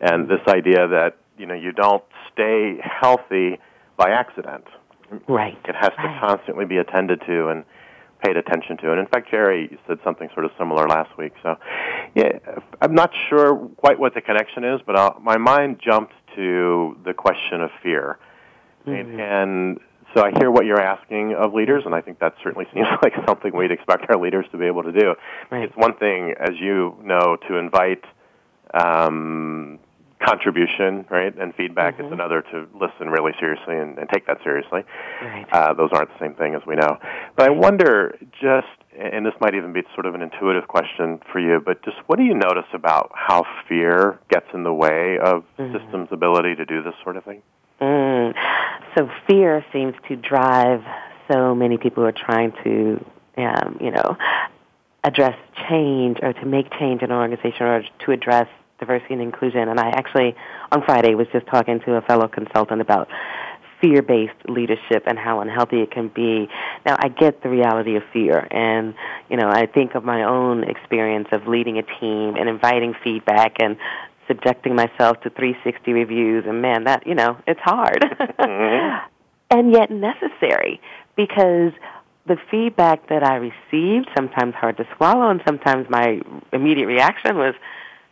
and 0.00 0.28
this 0.28 0.40
idea 0.48 0.88
that 0.88 1.16
you 1.36 1.46
know 1.46 1.54
you 1.54 1.72
don't 1.72 2.02
stay 2.32 2.78
healthy 2.82 3.58
by 3.96 4.10
accident. 4.10 4.64
Right. 5.28 5.58
It 5.64 5.74
has 5.74 5.92
right. 5.96 6.14
to 6.14 6.20
constantly 6.20 6.64
be 6.64 6.78
attended 6.78 7.22
to 7.26 7.48
and 7.48 7.64
paid 8.22 8.36
attention 8.36 8.76
to. 8.78 8.90
And 8.90 9.00
in 9.00 9.06
fact, 9.06 9.30
Jerry 9.30 9.78
said 9.86 9.98
something 10.04 10.28
sort 10.34 10.44
of 10.44 10.50
similar 10.58 10.88
last 10.88 11.16
week. 11.16 11.32
So, 11.42 11.56
yeah, 12.14 12.38
I'm 12.80 12.94
not 12.94 13.10
sure 13.28 13.56
quite 13.76 13.98
what 13.98 14.14
the 14.14 14.20
connection 14.20 14.64
is, 14.64 14.80
but 14.86 14.96
I'll, 14.96 15.18
my 15.20 15.36
mind 15.36 15.80
jumped 15.84 16.14
to 16.36 16.96
the 17.04 17.14
question 17.14 17.60
of 17.60 17.70
fear. 17.82 18.18
Mm-hmm. 18.86 19.20
And, 19.20 19.20
and 19.20 19.80
so 20.14 20.24
I 20.24 20.32
hear 20.38 20.50
what 20.50 20.64
you're 20.64 20.80
asking 20.80 21.34
of 21.34 21.54
leaders, 21.54 21.82
and 21.84 21.94
I 21.94 22.00
think 22.00 22.18
that 22.20 22.34
certainly 22.42 22.66
seems 22.74 22.86
like 23.02 23.12
something 23.26 23.54
we'd 23.54 23.72
expect 23.72 24.06
our 24.10 24.20
leaders 24.20 24.46
to 24.52 24.58
be 24.58 24.66
able 24.66 24.82
to 24.82 24.92
do. 24.92 25.14
Right. 25.50 25.64
It's 25.64 25.76
one 25.76 25.96
thing, 25.96 26.34
as 26.38 26.58
you 26.58 26.96
know, 27.02 27.36
to 27.48 27.56
invite 27.56 28.04
um, 28.74 29.78
contribution, 30.24 31.06
right, 31.10 31.36
and 31.38 31.54
feedback. 31.54 31.94
Mm-hmm. 31.94 32.04
It's 32.04 32.12
another 32.12 32.42
to 32.42 32.66
listen 32.74 33.08
really 33.08 33.32
seriously 33.38 33.76
and, 33.76 33.98
and 33.98 34.08
take 34.12 34.26
that 34.26 34.38
seriously. 34.42 34.82
Right. 35.22 35.46
Uh, 35.52 35.74
those 35.74 35.90
aren't 35.92 36.10
the 36.10 36.18
same 36.18 36.34
thing, 36.34 36.54
as 36.54 36.62
we 36.66 36.74
know. 36.74 36.98
But 37.36 37.46
I 37.46 37.50
wonder, 37.50 38.18
just, 38.40 38.66
and 38.98 39.24
this 39.24 39.34
might 39.40 39.54
even 39.54 39.72
be 39.72 39.82
sort 39.94 40.06
of 40.06 40.14
an 40.14 40.22
intuitive 40.22 40.66
question 40.68 41.20
for 41.30 41.38
you, 41.38 41.60
but 41.64 41.82
just 41.84 41.96
what 42.06 42.18
do 42.18 42.24
you 42.24 42.34
notice 42.34 42.68
about 42.72 43.12
how 43.14 43.44
fear 43.68 44.18
gets 44.30 44.46
in 44.52 44.64
the 44.64 44.72
way 44.72 45.18
of 45.22 45.44
mm-hmm. 45.58 45.76
systems' 45.76 46.08
ability 46.10 46.56
to 46.56 46.64
do 46.64 46.82
this 46.82 46.94
sort 47.04 47.16
of 47.16 47.24
thing? 47.24 47.42
Mm. 47.80 48.34
So 48.96 49.08
fear 49.28 49.64
seems 49.72 49.94
to 50.08 50.16
drive 50.16 50.82
so 51.30 51.54
many 51.54 51.78
people 51.78 52.02
who 52.02 52.08
are 52.08 52.12
trying 52.12 52.52
to, 52.64 53.04
um, 53.36 53.78
you 53.80 53.92
know, 53.92 54.16
address 55.04 55.38
change 55.68 56.18
or 56.22 56.32
to 56.32 56.44
make 56.44 56.70
change 56.78 57.02
in 57.02 57.10
an 57.10 57.16
organization 57.16 57.66
or 57.66 57.84
to 58.04 58.10
address 58.12 58.48
diversity 58.78 59.14
and 59.14 59.22
inclusion. 59.22 59.68
And 59.68 59.78
I 59.78 59.88
actually, 59.90 60.34
on 60.72 60.82
Friday, 60.84 61.14
was 61.14 61.26
just 61.32 61.46
talking 61.46 61.80
to 61.80 61.94
a 61.94 62.00
fellow 62.02 62.28
consultant 62.28 62.80
about 62.80 63.08
fear-based 63.80 64.48
leadership 64.48 65.04
and 65.06 65.18
how 65.18 65.40
unhealthy 65.40 65.80
it 65.80 65.90
can 65.90 66.08
be. 66.08 66.48
Now, 66.84 66.96
I 66.98 67.08
get 67.08 67.42
the 67.42 67.48
reality 67.48 67.96
of 67.96 68.02
fear, 68.12 68.46
and 68.50 68.94
you 69.30 69.36
know, 69.36 69.48
I 69.48 69.66
think 69.66 69.94
of 69.94 70.04
my 70.04 70.24
own 70.24 70.64
experience 70.64 71.28
of 71.32 71.46
leading 71.46 71.78
a 71.78 71.82
team 71.82 72.36
and 72.36 72.48
inviting 72.48 72.94
feedback 73.04 73.56
and 73.60 73.76
subjecting 74.26 74.74
myself 74.74 75.20
to 75.22 75.30
360 75.30 75.92
reviews, 75.92 76.44
and 76.46 76.60
man, 76.60 76.84
that 76.84 77.06
you 77.06 77.14
know, 77.14 77.38
it's 77.46 77.60
hard, 77.60 78.04
mm-hmm. 78.18 79.06
and 79.50 79.72
yet 79.72 79.90
necessary 79.90 80.80
because 81.16 81.72
the 82.26 82.36
feedback 82.50 83.08
that 83.08 83.24
I 83.24 83.36
received, 83.36 84.08
sometimes 84.14 84.54
hard 84.54 84.76
to 84.76 84.86
swallow, 84.96 85.30
and 85.30 85.40
sometimes 85.46 85.88
my 85.88 86.20
immediate 86.52 86.86
reaction 86.86 87.36
was, 87.36 87.54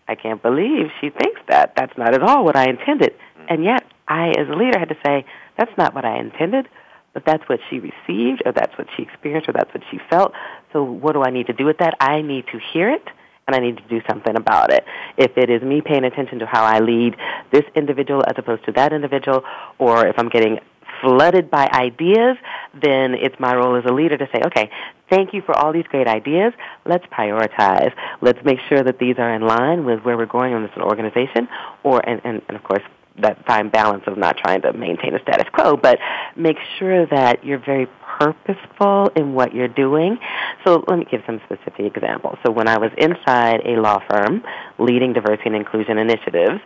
I 0.09 0.15
can't 0.15 0.43
believe 0.43 0.87
she 1.01 1.11
thinks 1.11 1.41
that. 1.49 1.75
That's 1.77 1.97
not 1.99 2.15
at 2.15 2.23
all 2.23 2.45
what 2.45 2.57
I 2.57 2.69
intended. 2.69 3.13
Mm-hmm. 3.13 3.47
And 3.49 3.65
yet, 3.65 3.85
I, 4.09 4.29
as 4.31 4.49
a 4.49 4.55
leader, 4.55 4.79
had 4.79 4.89
to 4.89 4.97
say, 5.05 5.25
that's 5.59 5.77
not 5.77 5.95
what 5.95 6.05
I 6.05 6.19
intended, 6.19 6.69
but 7.13 7.25
that's 7.25 7.49
what 7.49 7.61
she 7.71 7.79
received, 7.79 8.43
or 8.45 8.53
that's 8.53 8.77
what 8.79 8.87
she 8.97 9.03
experienced, 9.03 9.49
or 9.49 9.53
that's 9.53 9.73
what 9.73 9.83
she 9.91 9.99
felt. 10.11 10.33
So, 10.73 10.85
what 10.85 11.13
do 11.13 11.23
I 11.23 11.31
need 11.31 11.47
to 11.47 11.53
do 11.53 11.65
with 11.65 11.79
that? 11.79 11.95
I 12.01 12.23
need 12.23 12.47
to 12.53 12.61
hear 12.73 12.91
it, 12.91 13.03
and 13.47 13.57
I 13.57 13.59
need 13.59 13.79
to 13.79 13.89
do 13.89 14.01
something 14.09 14.37
about 14.37 14.73
it. 14.73 14.85
If 15.17 15.37
it 15.37 15.51
is 15.51 15.63
me 15.63 15.81
paying 15.81 16.05
attention 16.05 16.41
to 16.41 16.47
how 16.47 16.65
I 16.65 16.81
lead 16.81 17.17
this 17.51 17.65
individual 17.75 18.23
as 18.27 18.35
opposed 18.37 18.65
to 18.67 18.73
that 18.73 18.93
individual, 18.93 19.43
or 19.79 20.07
if 20.07 20.19
I'm 20.19 20.29
getting 20.29 20.59
flooded 21.01 21.51
by 21.51 21.69
ideas, 21.73 22.37
then 22.75 23.15
it's 23.15 23.39
my 23.39 23.55
role 23.55 23.77
as 23.77 23.85
a 23.85 23.93
leader 23.93 24.17
to 24.17 24.27
say, 24.35 24.43
okay, 24.47 24.71
thank 25.11 25.33
you 25.33 25.43
for 25.43 25.57
all 25.57 25.73
these 25.73 25.87
great 25.89 26.07
ideas. 26.07 26.53
Let's 26.85 27.07
prioritize. 27.07 27.93
Let's 28.21 28.43
make 28.45 28.59
sure 28.69 28.83
that 28.83 28.99
these 28.99 29.17
are 29.19 29.35
in 29.35 29.43
line 29.43 29.85
with 29.85 30.01
where 30.01 30.17
we're 30.17 30.27
going 30.27 30.53
in 30.53 30.63
this 30.63 30.77
organization, 30.77 31.49
or 31.83 32.01
and, 32.09 32.21
and, 32.25 32.43
and 32.49 32.57
of 32.57 32.65
course 32.65 32.83
that 33.19 33.47
fine 33.47 33.71
balance 33.71 34.05
of 34.07 34.19
not 34.19 34.37
trying 34.37 34.61
to 34.63 34.73
maintain 34.73 35.15
a 35.15 35.21
status 35.21 35.47
quo, 35.53 35.77
but 35.77 35.99
make 36.37 36.59
sure 36.79 37.07
that 37.07 37.45
you're 37.45 37.59
very 37.59 37.87
purposeful 38.19 39.11
in 39.17 39.35
what 39.35 39.55
you're 39.55 39.69
doing. 39.69 40.19
So 40.65 40.85
let 40.87 40.99
me 40.99 41.07
give 41.11 41.23
some 41.27 41.41
specific 41.47 41.97
examples. 41.97 42.39
So 42.45 42.51
when 42.53 42.69
I 42.69 42.79
was 42.79 42.91
inside 42.99 43.63
a 43.65 43.81
law 43.81 44.03
firm 44.09 44.43
leading 44.79 45.13
diversity 45.13 45.47
and 45.47 45.57
inclusion 45.57 45.99
initiatives, 45.99 46.61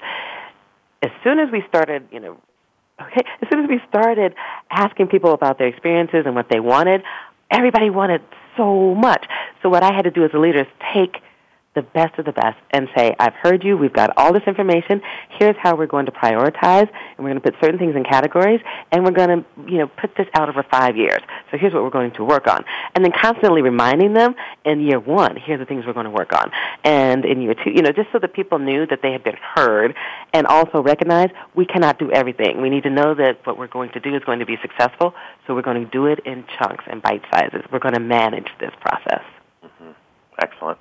as 1.03 1.11
soon 1.25 1.39
as 1.39 1.51
we 1.51 1.63
started, 1.69 2.09
you 2.11 2.21
know, 2.21 2.37
Okay, 3.01 3.23
as 3.41 3.49
soon 3.51 3.65
as 3.65 3.69
we 3.69 3.81
started 3.89 4.35
asking 4.71 5.09
people 5.09 5.33
about 5.33 5.59
their 5.59 5.69
experiences 5.69 6.25
and 6.27 6.35
what 6.35 6.49
they 6.51 6.61
wanted, 6.61 7.03
everybody 7.51 7.89
wanted 7.89 8.23
so 8.57 8.95
much. 8.95 9.25
So 9.63 9.69
what 9.69 9.83
I 9.83 9.93
had 9.93 10.03
to 10.03 10.11
do 10.11 10.25
as 10.25 10.31
a 10.35 10.39
leader 10.39 10.61
is 10.61 10.67
take 10.95 11.17
the 11.75 11.83
best 11.83 12.19
of 12.19 12.25
the 12.25 12.33
best 12.33 12.59
and 12.73 12.89
say, 12.97 13.15
I've 13.21 13.35
heard 13.35 13.63
you, 13.63 13.77
we've 13.77 13.93
got 13.93 14.11
all 14.17 14.33
this 14.33 14.43
information, 14.47 15.01
here's 15.39 15.55
how 15.63 15.77
we're 15.77 15.87
going 15.87 16.07
to 16.07 16.13
prioritize, 16.13 16.89
and 16.89 17.19
we're 17.19 17.31
going 17.31 17.41
to 17.41 17.41
put 17.41 17.55
certain 17.61 17.79
things 17.79 17.95
in 17.95 18.03
categories, 18.03 18.61
and 18.91 19.05
we're 19.05 19.13
going 19.13 19.29
to, 19.29 19.71
you 19.71 19.79
know, 19.79 19.87
put 19.87 20.17
this 20.17 20.27
out 20.35 20.49
over 20.49 20.65
five 20.69 20.97
years. 20.97 21.21
So 21.51 21.59
here's 21.59 21.73
what 21.73 21.85
we're 21.85 21.91
going 21.91 22.13
to 22.15 22.25
work 22.25 22.49
on. 22.49 22.65
And 22.95 23.05
then 23.05 23.13
constantly 23.13 23.63
reminding 23.63 24.15
them 24.15 24.35
in 24.65 24.81
year 24.81 24.99
one, 24.99 25.37
here 25.37 25.55
are 25.55 25.59
the 25.59 25.65
things 25.65 25.87
we're 25.87 25.93
going 25.93 26.05
to 26.05 26.11
work 26.11 26.33
on. 26.33 26.51
And 26.83 27.25
in 27.25 27.41
year 27.41 27.55
two, 27.55 27.71
you 27.71 27.83
know, 27.83 27.93
just 27.93 28.09
so 28.13 28.19
that 28.19 28.35
people 28.35 28.59
knew 28.59 28.87
that 28.87 28.99
they 29.03 29.13
had 29.13 29.23
been 29.23 29.39
heard 29.55 29.95
and 30.33 30.49
also 30.49 30.83
recognize 30.83 31.29
we 31.55 31.67
cannot 31.67 32.01
do 32.01 32.11
everything. 32.11 32.61
We 32.63 32.71
need 32.71 32.83
to 32.83 32.91
know 32.91 33.15
that 33.15 33.47
what 33.47 33.57
we're 33.57 33.69
going 33.69 33.91
to 33.93 34.01
do 34.01 34.17
is 34.17 34.25
going 34.25 34.41
to 34.41 34.47
be 34.47 34.57
successful, 34.61 35.15
so 35.47 35.55
we're 35.55 35.63
going 35.63 35.85
to 35.85 35.91
do 35.91 36.07
it 36.07 36.19
in 36.27 36.45
chunks 36.59 36.85
and 36.89 37.01
bite 37.01 37.23
sizes. 37.33 37.63
We're 37.71 37.79
going 37.79 37.95
to 37.95 38.01
manage 38.01 38.49
this 38.59 38.73
process. 38.81 39.23
Mm-hmm. 39.65 39.91
Excellent. 40.41 40.79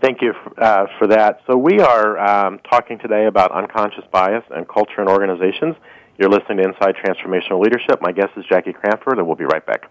Thank 0.00 0.22
you 0.22 0.32
uh, 0.56 0.86
for 0.98 1.06
that. 1.08 1.40
So 1.46 1.56
we 1.56 1.80
are 1.80 2.18
um, 2.18 2.58
talking 2.70 2.98
today 2.98 3.26
about 3.26 3.52
unconscious 3.52 4.04
bias 4.10 4.44
and 4.50 4.66
culture 4.66 5.02
in 5.02 5.08
organizations. 5.08 5.76
You're 6.18 6.30
listening 6.30 6.58
to 6.58 6.64
Inside 6.64 6.94
Transformational 6.96 7.62
Leadership. 7.62 8.00
My 8.00 8.12
guest 8.12 8.30
is 8.36 8.44
Jackie 8.48 8.72
Cranford, 8.72 9.18
and 9.18 9.26
we'll 9.26 9.36
be 9.36 9.44
right 9.44 9.64
back. 9.64 9.90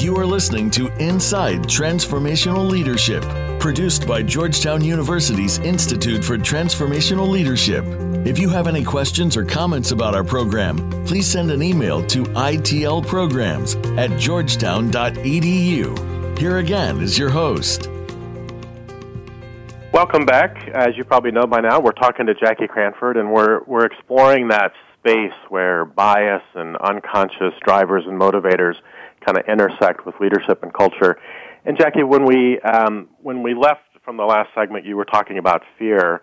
You 0.00 0.16
are 0.16 0.24
listening 0.24 0.70
to 0.70 0.86
Inside 1.02 1.64
Transformational 1.64 2.70
Leadership, 2.70 3.24
produced 3.58 4.06
by 4.06 4.22
Georgetown 4.22 4.84
University's 4.84 5.58
Institute 5.58 6.24
for 6.24 6.38
Transformational 6.38 7.28
Leadership. 7.28 7.84
If 8.24 8.36
you 8.38 8.48
have 8.50 8.66
any 8.66 8.82
questions 8.82 9.36
or 9.36 9.44
comments 9.44 9.92
about 9.92 10.12
our 10.14 10.24
program, 10.24 10.90
please 11.04 11.24
send 11.24 11.52
an 11.52 11.62
email 11.62 12.04
to 12.08 12.24
itlprograms 12.24 13.96
at 13.96 14.18
georgetown.edu. 14.18 16.38
Here 16.38 16.58
again 16.58 17.00
is 17.00 17.16
your 17.16 17.30
host. 17.30 17.88
Welcome 19.92 20.26
back. 20.26 20.56
As 20.74 20.96
you 20.96 21.04
probably 21.04 21.30
know 21.30 21.46
by 21.46 21.60
now, 21.60 21.78
we're 21.80 21.92
talking 21.92 22.26
to 22.26 22.34
Jackie 22.34 22.66
Cranford, 22.66 23.16
and 23.16 23.32
we're, 23.32 23.62
we're 23.66 23.86
exploring 23.86 24.48
that 24.48 24.72
space 24.98 25.32
where 25.48 25.84
bias 25.84 26.42
and 26.54 26.76
unconscious 26.78 27.54
drivers 27.64 28.02
and 28.04 28.20
motivators 28.20 28.74
kind 29.24 29.38
of 29.38 29.44
intersect 29.46 30.04
with 30.04 30.16
leadership 30.20 30.64
and 30.64 30.74
culture. 30.74 31.18
And 31.64 31.78
Jackie, 31.78 32.02
when 32.02 32.24
we, 32.24 32.58
um, 32.60 33.08
when 33.22 33.44
we 33.44 33.54
left 33.54 33.82
from 34.04 34.16
the 34.16 34.24
last 34.24 34.48
segment, 34.56 34.84
you 34.84 34.96
were 34.96 35.04
talking 35.04 35.38
about 35.38 35.62
fear 35.78 36.20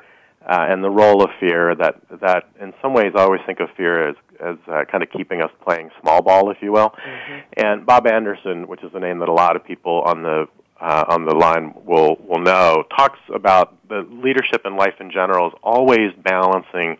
uh, 0.47 0.67
and 0.69 0.83
the 0.83 0.89
role 0.89 1.23
of 1.23 1.31
fear 1.39 1.75
that 1.75 1.95
that 2.21 2.49
in 2.59 2.73
some 2.81 2.93
ways 2.93 3.13
I 3.15 3.21
always 3.21 3.41
think 3.45 3.59
of 3.59 3.69
fear 3.75 4.09
as 4.09 4.15
as 4.39 4.57
uh, 4.67 4.83
kind 4.91 5.01
of 5.03 5.09
keeping 5.11 5.41
us 5.41 5.51
playing 5.63 5.89
small 6.01 6.21
ball, 6.21 6.51
if 6.51 6.57
you 6.61 6.71
will. 6.71 6.89
Mm-hmm. 6.89 7.39
And 7.57 7.85
Bob 7.85 8.05
Anderson, 8.05 8.67
which 8.67 8.83
is 8.83 8.91
a 8.93 8.99
name 8.99 9.19
that 9.19 9.29
a 9.29 9.33
lot 9.33 9.55
of 9.55 9.63
people 9.63 10.01
on 10.05 10.23
the 10.23 10.47
uh, 10.79 11.05
on 11.07 11.25
the 11.25 11.33
line 11.33 11.73
will 11.83 12.17
will 12.19 12.41
know, 12.41 12.83
talks 12.95 13.19
about 13.33 13.75
the 13.87 14.07
leadership 14.09 14.61
in 14.65 14.75
life 14.75 14.95
in 14.99 15.09
general 15.09 15.47
is 15.47 15.53
always 15.63 16.11
balancing 16.23 16.97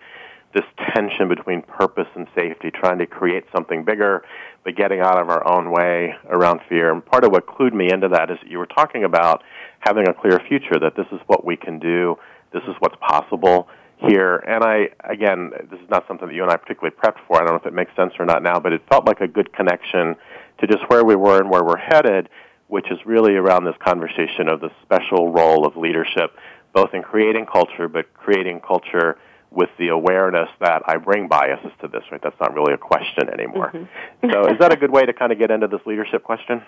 this 0.54 0.64
tension 0.96 1.28
between 1.28 1.62
purpose 1.62 2.08
and 2.16 2.28
safety, 2.34 2.72
trying 2.72 2.98
to 2.98 3.06
create 3.06 3.44
something 3.54 3.84
bigger, 3.84 4.24
but 4.64 4.76
getting 4.76 5.02
out 5.02 5.20
of 5.22 5.30
our 5.30 5.46
own 5.46 5.70
way 5.70 6.16
around 6.30 6.62
fear. 6.70 6.94
And 6.94 7.06
part 7.06 7.26
of 7.26 7.32
what 7.32 7.46
clued 7.46 7.74
me 7.74 7.92
into 7.92 8.08
that 8.08 8.32
is 8.32 8.38
that 8.42 8.50
you 8.50 8.58
were 8.58 8.66
talking 8.66 9.04
about 9.04 9.44
having 9.80 10.08
a 10.08 10.14
clear 10.14 10.40
future, 10.48 10.80
that 10.80 10.96
this 10.96 11.08
is 11.12 11.20
what 11.28 11.46
we 11.46 11.58
can 11.58 11.78
do 11.78 12.18
this 12.56 12.64
is 12.70 12.76
what's 12.80 12.96
possible 13.02 13.68
here. 13.98 14.38
And 14.48 14.64
I, 14.64 14.90
again, 15.04 15.52
this 15.70 15.80
is 15.80 15.90
not 15.90 16.08
something 16.08 16.28
that 16.28 16.34
you 16.34 16.42
and 16.42 16.52
I 16.52 16.56
particularly 16.56 16.96
prepped 16.96 17.20
for. 17.28 17.36
I 17.36 17.40
don't 17.40 17.52
know 17.52 17.60
if 17.60 17.66
it 17.66 17.74
makes 17.74 17.94
sense 17.96 18.14
or 18.18 18.26
not 18.26 18.42
now, 18.42 18.60
but 18.60 18.72
it 18.72 18.82
felt 18.90 19.06
like 19.06 19.20
a 19.20 19.28
good 19.28 19.54
connection 19.54 20.16
to 20.60 20.68
just 20.68 20.84
where 20.88 21.04
we 21.04 21.16
were 21.16 21.40
and 21.40 21.50
where 21.50 21.64
we're 21.64 21.78
headed, 21.78 22.30
which 22.68 22.90
is 22.90 22.98
really 23.06 23.36
around 23.36 23.66
this 23.66 23.76
conversation 23.84 24.48
of 24.48 24.62
the 24.62 24.70
special 24.84 25.32
role 25.32 25.68
of 25.68 25.76
leadership, 25.76 26.32
both 26.74 26.94
in 26.94 27.04
creating 27.04 27.46
culture, 27.46 27.88
but 27.90 28.14
creating 28.14 28.62
culture 28.62 29.18
with 29.52 29.70
the 29.78 29.90
awareness 29.90 30.50
that 30.60 30.82
I 30.86 30.98
bring 30.98 31.28
biases 31.28 31.72
to 31.82 31.88
this, 31.88 32.04
right? 32.12 32.22
That's 32.22 32.40
not 32.40 32.54
really 32.54 32.74
a 32.74 32.78
question 32.78 33.30
anymore. 33.30 33.72
Mm-hmm. 33.74 34.32
so 34.32 34.48
is 34.48 34.60
that 34.60 34.74
a 34.74 34.76
good 34.76 34.92
way 34.92 35.06
to 35.06 35.14
kind 35.14 35.32
of 35.32 35.40
get 35.40 35.52
into 35.52 35.68
this 35.68 35.82
leadership 35.86 36.24
question? 36.24 36.62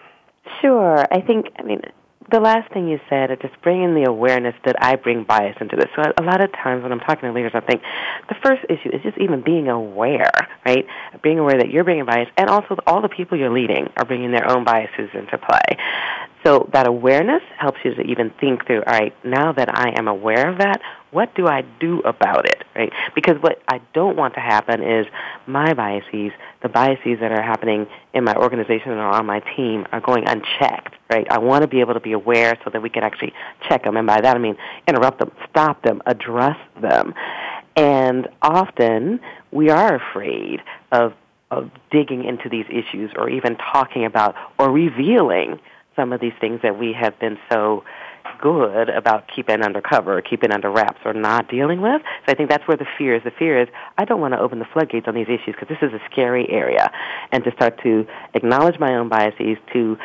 Sure. 0.61 1.05
I 1.11 1.21
think, 1.21 1.47
I 1.59 1.63
mean, 1.63 1.81
the 2.29 2.39
last 2.39 2.71
thing 2.73 2.87
you 2.87 2.99
said, 3.09 3.31
is 3.31 3.37
just 3.41 3.59
bringing 3.61 3.95
the 3.95 4.03
awareness 4.09 4.55
that 4.65 4.75
I 4.81 4.95
bring 4.97 5.23
bias 5.23 5.55
into 5.61 5.75
this. 5.75 5.87
So 5.95 6.01
a 6.01 6.23
lot 6.23 6.43
of 6.43 6.51
times 6.51 6.83
when 6.83 6.91
I'm 6.91 6.99
talking 6.99 7.29
to 7.29 7.33
leaders, 7.33 7.53
I 7.53 7.61
think 7.61 7.81
the 8.27 8.35
first 8.43 8.65
issue 8.69 8.89
is 8.93 9.01
just 9.01 9.17
even 9.17 9.41
being 9.41 9.69
aware, 9.69 10.31
right? 10.65 10.85
Being 11.23 11.39
aware 11.39 11.57
that 11.57 11.69
you're 11.69 11.85
bringing 11.85 12.05
bias, 12.05 12.27
and 12.37 12.49
also 12.49 12.75
all 12.85 13.01
the 13.01 13.09
people 13.09 13.37
you're 13.37 13.53
leading 13.53 13.87
are 13.97 14.05
bringing 14.05 14.31
their 14.31 14.49
own 14.49 14.65
biases 14.65 15.09
into 15.13 15.37
play. 15.37 15.77
So 16.43 16.69
that 16.71 16.87
awareness 16.87 17.41
helps 17.57 17.79
you 17.83 17.95
to 17.95 18.01
even 18.01 18.31
think 18.39 18.67
through, 18.67 18.83
all 18.85 18.93
right, 18.93 19.13
now 19.25 19.51
that 19.53 19.75
I 19.75 19.93
am 19.97 20.07
aware 20.07 20.49
of 20.49 20.59
that, 20.59 20.81
what 21.11 21.33
do 21.35 21.47
I 21.47 21.63
do 21.79 21.99
about 22.01 22.45
it, 22.45 22.63
right? 22.75 22.91
Because 23.15 23.41
what 23.41 23.61
I 23.67 23.81
don't 23.93 24.15
want 24.15 24.35
to 24.35 24.39
happen 24.39 24.83
is 24.83 25.07
my 25.47 25.73
biases, 25.73 26.31
the 26.61 26.69
biases 26.69 27.19
that 27.21 27.31
are 27.31 27.41
happening 27.41 27.87
in 28.13 28.23
my 28.23 28.35
organization 28.35 28.91
or 28.91 29.07
on 29.07 29.25
my 29.25 29.39
team 29.55 29.87
are 29.91 29.99
going 29.99 30.27
unchecked, 30.27 30.95
right? 31.09 31.25
I 31.29 31.39
want 31.39 31.63
to 31.63 31.67
be 31.67 31.79
able 31.79 31.95
to 31.95 31.99
be 31.99 32.11
aware 32.11 32.57
so 32.63 32.69
that 32.69 32.81
we 32.81 32.89
can 32.89 33.03
actually 33.03 33.33
check 33.67 33.83
them. 33.83 33.97
And 33.97 34.05
by 34.05 34.21
that 34.21 34.35
I 34.35 34.39
mean 34.39 34.57
interrupt 34.87 35.19
them, 35.19 35.31
stop 35.49 35.81
them, 35.81 36.01
address 36.05 36.57
them. 36.79 37.13
And 37.75 38.27
often 38.41 39.19
we 39.51 39.69
are 39.69 39.95
afraid 39.95 40.61
of, 40.91 41.13
of 41.51 41.71
digging 41.89 42.25
into 42.25 42.49
these 42.49 42.65
issues 42.69 43.11
or 43.15 43.29
even 43.29 43.55
talking 43.55 44.05
about 44.05 44.35
or 44.59 44.71
revealing 44.71 45.59
some 45.97 46.13
of 46.13 46.21
these 46.21 46.33
things 46.39 46.61
that 46.63 46.79
we 46.79 46.93
have 46.93 47.19
been 47.19 47.37
so 47.51 47.83
good 48.41 48.89
about 48.89 49.23
keeping 49.33 49.61
undercover, 49.61 50.21
keeping 50.21 50.51
under 50.51 50.69
wraps, 50.69 50.99
or 51.03 51.13
not 51.13 51.49
dealing 51.49 51.81
with. 51.81 52.01
So 52.25 52.31
I 52.31 52.35
think 52.35 52.49
that's 52.49 52.67
where 52.67 52.77
the 52.77 52.85
fear 52.97 53.15
is. 53.15 53.23
The 53.23 53.31
fear 53.31 53.61
is 53.61 53.67
I 53.97 54.05
don't 54.05 54.21
want 54.21 54.33
to 54.33 54.39
open 54.39 54.59
the 54.59 54.67
floodgates 54.71 55.07
on 55.07 55.15
these 55.15 55.27
issues 55.27 55.55
because 55.59 55.67
this 55.69 55.81
is 55.81 55.93
a 55.93 55.99
scary 56.11 56.47
area, 56.49 56.89
and 57.31 57.43
to 57.43 57.51
start 57.51 57.81
to 57.83 58.05
acknowledge 58.33 58.79
my 58.79 58.95
own 58.95 59.09
biases, 59.09 59.57
to 59.73 59.97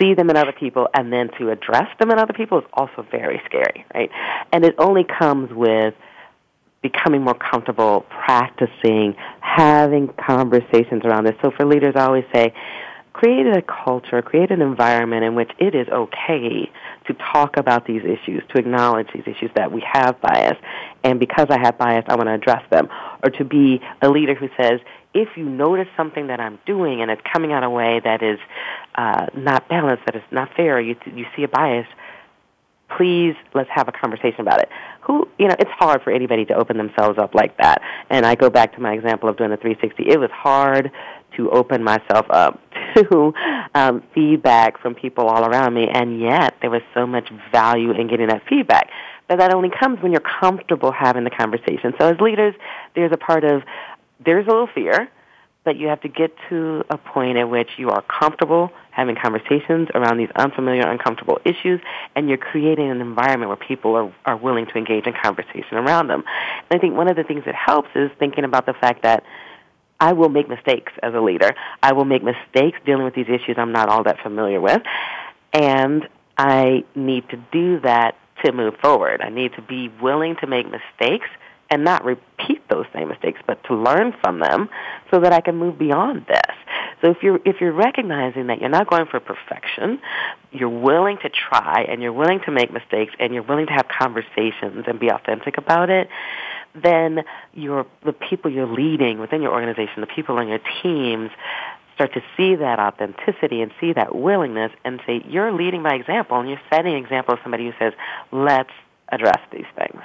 see 0.00 0.14
them 0.14 0.30
in 0.30 0.36
other 0.36 0.52
people, 0.52 0.88
and 0.94 1.12
then 1.12 1.30
to 1.38 1.50
address 1.50 1.88
them 1.98 2.10
in 2.10 2.18
other 2.18 2.32
people 2.32 2.58
is 2.58 2.64
also 2.74 3.06
very 3.10 3.40
scary, 3.46 3.84
right? 3.94 4.10
And 4.52 4.64
it 4.64 4.74
only 4.78 5.04
comes 5.04 5.50
with 5.52 5.94
becoming 6.82 7.22
more 7.22 7.34
comfortable 7.34 8.04
practicing 8.26 9.14
having 9.40 10.08
conversations 10.26 11.02
around 11.04 11.24
this. 11.24 11.34
So 11.42 11.52
for 11.56 11.64
leaders, 11.64 11.94
I 11.96 12.06
always 12.06 12.24
say, 12.34 12.52
create 13.12 13.46
a 13.46 13.62
culture, 13.62 14.22
create 14.22 14.50
an 14.50 14.62
environment 14.62 15.24
in 15.24 15.34
which 15.34 15.50
it 15.58 15.74
is 15.74 15.88
okay 15.88 16.70
to 17.06 17.14
talk 17.32 17.56
about 17.56 17.86
these 17.86 18.02
issues, 18.02 18.42
to 18.50 18.58
acknowledge 18.58 19.08
these 19.12 19.26
issues 19.26 19.50
that 19.54 19.70
we 19.70 19.82
have 19.90 20.20
bias, 20.20 20.56
and 21.04 21.20
because 21.20 21.46
I 21.50 21.58
have 21.58 21.76
bias, 21.78 22.04
I 22.08 22.16
want 22.16 22.28
to 22.28 22.34
address 22.34 22.62
them. 22.70 22.88
Or 23.22 23.30
to 23.30 23.44
be 23.44 23.80
a 24.00 24.08
leader 24.08 24.34
who 24.34 24.48
says, 24.60 24.80
if 25.14 25.36
you 25.36 25.44
notice 25.44 25.88
something 25.96 26.28
that 26.28 26.40
I'm 26.40 26.58
doing 26.64 27.02
and 27.02 27.10
it's 27.10 27.22
coming 27.30 27.52
out 27.52 27.62
a 27.62 27.70
way 27.70 28.00
that 28.02 28.22
is 28.22 28.38
uh, 28.94 29.26
not 29.34 29.68
balanced, 29.68 30.06
that 30.06 30.16
is 30.16 30.22
not 30.30 30.54
fair, 30.56 30.80
you, 30.80 30.96
you 31.14 31.26
see 31.36 31.42
a 31.42 31.48
bias, 31.48 31.86
please 32.96 33.34
let's 33.54 33.70
have 33.70 33.88
a 33.88 33.92
conversation 33.92 34.40
about 34.40 34.60
it. 34.60 34.68
Who, 35.02 35.28
you 35.38 35.48
know, 35.48 35.56
it's 35.58 35.70
hard 35.72 36.02
for 36.02 36.12
anybody 36.12 36.44
to 36.46 36.54
open 36.54 36.76
themselves 36.76 37.18
up 37.18 37.34
like 37.34 37.56
that. 37.58 37.82
And 38.10 38.24
I 38.24 38.34
go 38.34 38.50
back 38.50 38.74
to 38.74 38.80
my 38.80 38.92
example 38.92 39.28
of 39.28 39.36
doing 39.36 39.50
the 39.50 39.56
360. 39.56 40.10
It 40.10 40.18
was 40.18 40.30
hard 40.30 40.90
to 41.36 41.50
open 41.50 41.82
myself 41.82 42.26
up 42.30 42.60
to 42.94 43.32
um, 43.74 44.02
feedback 44.14 44.80
from 44.80 44.94
people 44.94 45.26
all 45.26 45.44
around 45.44 45.74
me, 45.74 45.88
and 45.88 46.20
yet 46.20 46.56
there 46.60 46.70
was 46.70 46.82
so 46.94 47.06
much 47.06 47.28
value 47.50 47.90
in 47.92 48.08
getting 48.08 48.28
that 48.28 48.42
feedback. 48.48 48.90
But 49.28 49.38
that 49.38 49.54
only 49.54 49.70
comes 49.70 50.02
when 50.02 50.12
you're 50.12 50.20
comfortable 50.20 50.92
having 50.92 51.24
the 51.24 51.30
conversation. 51.30 51.94
So 51.98 52.12
as 52.12 52.20
leaders, 52.20 52.54
there's 52.94 53.12
a 53.12 53.16
part 53.16 53.44
of 53.44 53.62
there's 54.24 54.46
a 54.46 54.50
little 54.50 54.68
fear, 54.72 55.08
but 55.64 55.76
you 55.76 55.88
have 55.88 56.00
to 56.02 56.08
get 56.08 56.32
to 56.48 56.84
a 56.90 56.98
point 56.98 57.38
at 57.38 57.48
which 57.48 57.70
you 57.76 57.90
are 57.90 58.02
comfortable 58.02 58.70
having 58.90 59.16
conversations 59.16 59.88
around 59.94 60.18
these 60.18 60.28
unfamiliar, 60.36 60.86
uncomfortable 60.86 61.38
issues, 61.44 61.80
and 62.14 62.28
you're 62.28 62.36
creating 62.36 62.90
an 62.90 63.00
environment 63.00 63.48
where 63.48 63.56
people 63.56 63.96
are, 63.96 64.12
are 64.26 64.36
willing 64.36 64.66
to 64.66 64.74
engage 64.76 65.06
in 65.06 65.14
conversation 65.14 65.78
around 65.78 66.08
them. 66.08 66.22
And 66.70 66.78
I 66.78 66.80
think 66.80 66.94
one 66.94 67.08
of 67.08 67.16
the 67.16 67.24
things 67.24 67.44
that 67.46 67.54
helps 67.54 67.88
is 67.94 68.10
thinking 68.18 68.44
about 68.44 68.66
the 68.66 68.74
fact 68.74 69.02
that 69.02 69.24
I 70.02 70.14
will 70.14 70.30
make 70.30 70.48
mistakes 70.48 70.92
as 71.00 71.14
a 71.14 71.20
leader. 71.20 71.54
I 71.80 71.92
will 71.92 72.04
make 72.04 72.24
mistakes 72.24 72.76
dealing 72.84 73.04
with 73.04 73.14
these 73.14 73.28
issues 73.28 73.54
I'm 73.56 73.70
not 73.70 73.88
all 73.88 74.02
that 74.02 74.18
familiar 74.20 74.60
with. 74.60 74.82
And 75.52 76.08
I 76.36 76.82
need 76.96 77.28
to 77.28 77.36
do 77.52 77.78
that 77.80 78.16
to 78.44 78.50
move 78.50 78.74
forward. 78.82 79.20
I 79.22 79.28
need 79.28 79.52
to 79.54 79.62
be 79.62 79.92
willing 80.02 80.34
to 80.40 80.48
make 80.48 80.66
mistakes 80.66 81.28
and 81.70 81.84
not 81.84 82.04
repeat 82.04 82.68
those 82.68 82.86
same 82.92 83.10
mistakes, 83.10 83.40
but 83.46 83.62
to 83.64 83.76
learn 83.76 84.12
from 84.20 84.40
them 84.40 84.68
so 85.12 85.20
that 85.20 85.32
I 85.32 85.40
can 85.40 85.54
move 85.56 85.78
beyond 85.78 86.26
this. 86.26 86.56
So 87.00 87.10
if 87.10 87.22
you're 87.22 87.38
if 87.44 87.60
you're 87.60 87.72
recognizing 87.72 88.48
that 88.48 88.60
you're 88.60 88.70
not 88.70 88.90
going 88.90 89.06
for 89.06 89.20
perfection, 89.20 90.00
you're 90.50 90.68
willing 90.68 91.18
to 91.22 91.30
try 91.30 91.86
and 91.88 92.02
you're 92.02 92.12
willing 92.12 92.40
to 92.46 92.50
make 92.50 92.72
mistakes 92.72 93.14
and 93.20 93.32
you're 93.32 93.44
willing 93.44 93.66
to 93.66 93.72
have 93.72 93.86
conversations 93.86 94.84
and 94.88 94.98
be 94.98 95.10
authentic 95.10 95.58
about 95.58 95.90
it, 95.90 96.08
then 96.74 97.24
your 97.52 97.86
the 98.04 98.12
people 98.12 98.50
you're 98.50 98.66
leading 98.66 99.18
within 99.18 99.42
your 99.42 99.52
organization, 99.52 100.00
the 100.00 100.06
people 100.06 100.38
on 100.38 100.48
your 100.48 100.60
teams 100.82 101.30
start 101.94 102.14
to 102.14 102.22
see 102.36 102.54
that 102.56 102.78
authenticity 102.78 103.60
and 103.60 103.70
see 103.80 103.92
that 103.92 104.14
willingness 104.14 104.72
and 104.84 105.00
say, 105.06 105.22
you're 105.28 105.52
leading 105.52 105.82
by 105.82 105.94
example 105.94 106.40
and 106.40 106.48
you're 106.48 106.60
setting 106.70 106.94
an 106.94 106.98
example 106.98 107.34
of 107.34 107.40
somebody 107.42 107.66
who 107.66 107.72
says, 107.78 107.92
let's 108.32 108.70
address 109.08 109.38
these 109.50 109.66
things. 109.76 110.02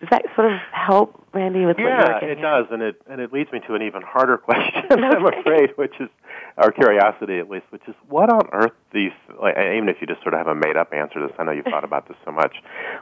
Does 0.00 0.08
that 0.10 0.24
sort 0.34 0.50
of 0.50 0.58
help, 0.72 1.26
Randy, 1.34 1.66
with 1.66 1.76
yeah, 1.78 2.12
what 2.12 2.22
you're 2.22 2.30
it 2.30 2.40
does, 2.40 2.66
and 2.70 2.80
it 2.80 3.02
and 3.06 3.20
it 3.20 3.34
leads 3.34 3.52
me 3.52 3.60
to 3.66 3.74
an 3.74 3.82
even 3.82 4.00
harder 4.00 4.38
question. 4.38 4.84
I'm 4.90 5.26
afraid, 5.26 5.76
which 5.76 5.92
is 6.00 6.08
our 6.56 6.72
curiosity, 6.72 7.38
at 7.38 7.50
least, 7.50 7.66
which 7.68 7.82
is 7.86 7.94
what 8.08 8.32
on 8.32 8.48
earth 8.52 8.72
these? 8.94 9.12
Like, 9.42 9.56
even 9.58 9.90
if 9.90 9.96
you 10.00 10.06
just 10.06 10.22
sort 10.22 10.32
of 10.32 10.38
have 10.38 10.46
a 10.46 10.54
made 10.54 10.78
up 10.78 10.94
answer 10.94 11.20
to 11.20 11.26
this, 11.26 11.36
I 11.38 11.44
know 11.44 11.52
you've 11.52 11.66
thought 11.66 11.84
about 11.84 12.08
this 12.08 12.16
so 12.24 12.32
much. 12.32 12.56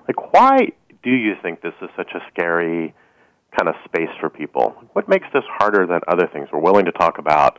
Like, 0.09 0.33
why 0.33 0.73
do 1.03 1.11
you 1.11 1.35
think 1.43 1.63
this 1.63 1.75
is 1.83 1.89
such 1.97 2.11
a 2.15 2.21
scary 2.33 2.95
kind 3.59 3.69
of 3.69 3.75
space 3.85 4.11
for 4.21 4.29
people? 4.29 4.75
What 4.93 5.09
makes 5.09 5.27
this 5.33 5.45
harder 5.59 5.87
than 5.87 6.01
other 6.09 6.29
things? 6.33 6.49
We're 6.53 6.61
willing 6.61 6.85
to 6.87 6.93
talk 6.93 7.19
about 7.19 7.59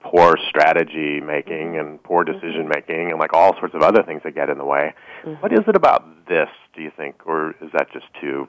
poor 0.00 0.36
strategy 0.48 1.20
making 1.20 1.78
and 1.78 2.02
poor 2.02 2.24
mm-hmm. 2.24 2.34
decision 2.34 2.68
making 2.68 3.10
and 3.10 3.18
like 3.18 3.32
all 3.32 3.54
sorts 3.58 3.74
of 3.74 3.82
other 3.82 4.02
things 4.02 4.22
that 4.24 4.34
get 4.34 4.50
in 4.50 4.58
the 4.58 4.64
way. 4.64 4.94
Mm-hmm. 5.24 5.40
What 5.40 5.52
is 5.52 5.60
it 5.66 5.76
about 5.76 6.26
this, 6.28 6.48
do 6.74 6.82
you 6.82 6.92
think, 6.96 7.26
or 7.26 7.50
is 7.62 7.70
that 7.72 7.86
just 7.92 8.06
too 8.20 8.46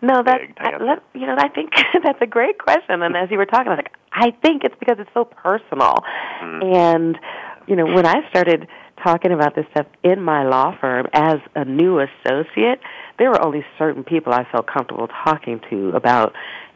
No, 0.00 0.22
that 0.24 0.40
big 0.40 0.56
to 0.56 0.62
I, 0.62 0.82
let, 0.82 1.02
you 1.14 1.26
know, 1.26 1.36
I 1.36 1.48
think 1.48 1.72
that's 2.04 2.22
a 2.22 2.26
great 2.26 2.58
question. 2.58 3.02
And 3.02 3.16
as 3.16 3.30
you 3.30 3.38
were 3.38 3.46
talking, 3.46 3.68
I 3.68 3.70
was 3.70 3.78
like, 3.84 3.94
I 4.12 4.30
think 4.42 4.62
it's 4.64 4.76
because 4.78 4.96
it's 4.98 5.10
so 5.12 5.24
personal. 5.24 5.96
Mm-hmm. 6.42 6.74
And 6.74 7.18
you 7.66 7.76
know, 7.76 7.86
when 7.86 8.06
I 8.06 8.28
started 8.30 8.66
talking 9.02 9.32
about 9.32 9.54
this 9.54 9.66
stuff 9.72 9.86
in 10.02 10.20
my 10.20 10.44
law 10.44 10.76
firm 10.80 11.06
as 11.12 11.38
a 11.54 11.64
new 11.64 12.00
associate, 12.00 12.80
there 13.18 13.30
were 13.30 13.44
only 13.44 13.64
certain 13.78 14.04
people 14.04 14.32
I 14.32 14.46
felt 14.50 14.66
comfortable 14.66 15.08
talking 15.24 15.60
to 15.70 15.90
about 15.90 16.34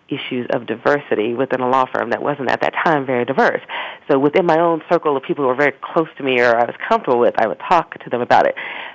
issues 0.08 0.46
of 0.50 0.66
diversity 0.66 1.34
within 1.34 1.60
a 1.60 1.68
law 1.68 1.84
firm 1.92 2.10
that 2.10 2.22
wasn't 2.22 2.50
at 2.50 2.60
that 2.60 2.72
time 2.84 3.06
very 3.06 3.24
diverse. 3.24 3.60
So 4.08 4.18
within 4.18 4.46
my 4.46 4.58
own 4.58 4.82
circle 4.90 5.16
of 5.16 5.22
people 5.22 5.44
who 5.44 5.48
were 5.48 5.56
very 5.56 5.74
close 5.82 6.08
to 6.18 6.22
me 6.22 6.40
or 6.40 6.56
I 6.56 6.64
was 6.64 6.76
comfortable 6.88 7.18
with, 7.18 7.34
I 7.38 7.48
would 7.48 7.58
talk 7.68 7.98
to 8.04 8.10
them 8.10 8.20
about 8.20 8.46
it. 8.46 8.54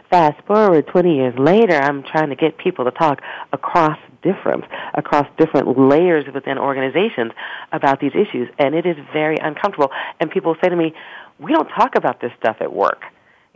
Fast 0.10 0.42
forward 0.46 0.88
20 0.88 1.16
years 1.16 1.34
later, 1.38 1.76
I'm 1.76 2.04
trying 2.04 2.30
to 2.30 2.36
get 2.36 2.58
people 2.58 2.86
to 2.86 2.92
talk 2.92 3.22
across 3.52 3.98
difference, 4.22 4.66
across 4.94 5.28
different 5.38 5.78
layers 5.78 6.26
within 6.34 6.58
organizations 6.58 7.32
about 7.72 8.00
these 8.00 8.12
issues, 8.14 8.50
and 8.60 8.76
it 8.76 8.86
is 8.86 8.96
very 9.12 9.38
uncomfortable. 9.42 9.90
And 10.20 10.30
people 10.30 10.56
say 10.62 10.70
to 10.70 10.76
me, 10.76 10.94
we 11.40 11.54
don't 11.54 11.68
talk 11.70 11.96
about 11.96 12.22
this 12.22 12.32
stuff 12.40 12.58
at 12.60 12.72
work. 12.72 13.04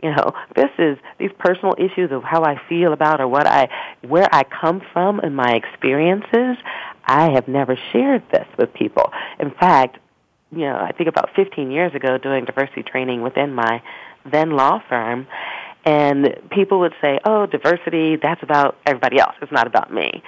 You 0.06 0.14
know, 0.14 0.34
this 0.54 0.70
is 0.78 0.98
these 1.18 1.32
personal 1.36 1.74
issues 1.78 2.12
of 2.12 2.22
how 2.22 2.44
I 2.44 2.60
feel 2.68 2.92
about 2.92 3.20
or 3.20 3.26
what 3.26 3.44
I, 3.44 3.68
where 4.02 4.28
I 4.32 4.44
come 4.44 4.80
from 4.92 5.18
and 5.18 5.34
my 5.34 5.54
experiences. 5.54 6.56
I 7.04 7.32
have 7.32 7.48
never 7.48 7.76
shared 7.90 8.22
this 8.30 8.46
with 8.56 8.72
people. 8.72 9.12
In 9.40 9.50
fact, 9.50 9.98
you 10.52 10.60
know, 10.60 10.76
I 10.76 10.92
think 10.92 11.08
about 11.08 11.30
15 11.34 11.72
years 11.72 11.92
ago 11.92 12.18
doing 12.18 12.44
diversity 12.44 12.84
training 12.84 13.22
within 13.22 13.52
my 13.52 13.82
then 14.24 14.50
law 14.50 14.80
firm, 14.88 15.26
and 15.84 16.36
people 16.52 16.78
would 16.80 16.94
say, 17.00 17.18
oh, 17.24 17.46
diversity, 17.46 18.14
that's 18.14 18.44
about 18.44 18.76
everybody 18.86 19.18
else. 19.18 19.34
It's 19.42 19.50
not 19.50 19.66
about 19.66 19.92
me. 19.92 20.22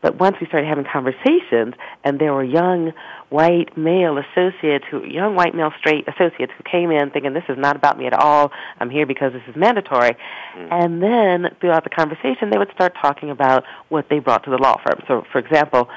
But 0.00 0.18
once 0.18 0.36
we 0.40 0.46
started 0.46 0.68
having 0.68 0.84
conversations, 0.84 1.74
and 2.04 2.18
there 2.20 2.32
were 2.32 2.44
young 2.44 2.92
white 3.30 3.76
male 3.76 4.18
associates, 4.18 4.84
who 4.90 5.04
young 5.04 5.34
white 5.34 5.54
male 5.54 5.72
straight 5.78 6.06
associates 6.06 6.52
who 6.56 6.62
came 6.70 6.90
in 6.90 7.10
thinking 7.10 7.34
this 7.34 7.48
is 7.48 7.58
not 7.58 7.76
about 7.76 7.98
me 7.98 8.06
at 8.06 8.12
all. 8.12 8.52
I'm 8.78 8.90
here 8.90 9.06
because 9.06 9.32
this 9.32 9.42
is 9.48 9.56
mandatory. 9.56 10.16
Mm. 10.56 10.68
And 10.70 11.02
then 11.02 11.56
throughout 11.60 11.84
the 11.84 11.90
conversation, 11.90 12.50
they 12.50 12.58
would 12.58 12.70
start 12.72 12.94
talking 13.00 13.30
about 13.30 13.64
what 13.88 14.06
they 14.08 14.20
brought 14.20 14.44
to 14.44 14.50
the 14.50 14.58
law 14.58 14.76
firm. 14.86 15.02
So, 15.08 15.24
for 15.32 15.38
example, 15.38 15.88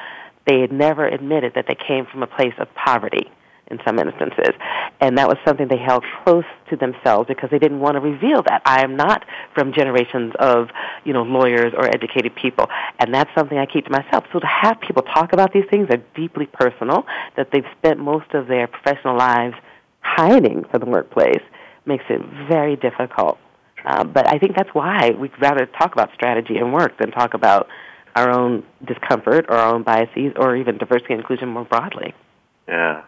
they 0.48 0.62
had 0.62 0.72
never 0.72 1.06
admitted 1.06 1.54
that 1.56 1.66
they 1.68 1.76
came 1.76 2.06
from 2.08 2.24
a 2.24 2.28
place 2.28 2.56
of 2.58 2.68
poverty 2.74 3.30
in 3.72 3.80
some 3.86 3.98
instances. 3.98 4.54
And 5.00 5.18
that 5.18 5.28
was 5.28 5.38
something 5.46 5.68
they 5.68 5.78
held 5.78 6.04
close 6.24 6.46
to 6.70 6.76
themselves 6.76 7.28
because 7.28 7.50
they 7.50 7.60
didn't 7.60 7.80
want 7.80 7.96
to 7.96 8.02
reveal 8.02 8.44
that. 8.44 8.62
I 8.66 8.84
am 8.84 8.96
not 8.96 9.26
from 9.56 9.74
generations 9.74 10.34
of, 10.40 10.70
you 11.04 11.14
know, 11.14 11.24
lawyers 11.24 11.74
or 11.76 11.86
educated 11.86 12.36
people. 12.36 12.68
And 13.00 13.14
that's 13.14 13.30
something 13.36 13.58
I 13.58 13.66
keep 13.66 13.86
to 13.86 13.92
myself. 13.92 14.26
So 14.32 14.40
to 14.40 14.48
have 14.48 14.80
people 14.82 15.02
talk 15.02 15.34
about 15.34 15.54
these 15.54 15.66
things 15.70 15.88
that 15.90 16.00
are 16.00 16.06
deeply 16.16 16.46
personal, 16.46 17.06
that 17.38 17.50
they've 17.52 17.66
spent 17.78 18.00
most 18.00 18.34
of 18.34 18.48
their 18.48 18.68
professional 18.68 19.18
lives 19.18 19.56
hiding 20.02 20.66
from 20.66 20.82
the 20.82 20.86
workplace 20.86 21.42
makes 21.86 22.04
it 22.10 22.22
very 22.48 22.76
difficult. 22.76 23.40
Uh, 23.84 24.04
but 24.04 24.28
I 24.28 24.38
think 24.38 24.56
that's 24.56 24.70
why 24.74 25.12
we'd 25.12 25.32
rather 25.42 25.66
talk 25.66 25.94
about 25.94 26.14
strategy 26.14 26.58
and 26.58 26.72
work 26.72 26.98
than 27.00 27.12
talk 27.12 27.34
about 27.34 27.68
our 28.16 28.30
own 28.30 28.64
discomfort 28.86 29.46
or 29.50 29.56
our 29.56 29.74
own 29.74 29.84
biases 29.84 30.34
or 30.36 30.56
even 30.56 30.78
diversity 30.78 31.14
and 31.14 31.22
inclusion 31.22 31.50
more 31.50 31.66
broadly. 31.66 32.14
Yeah, 32.68 33.04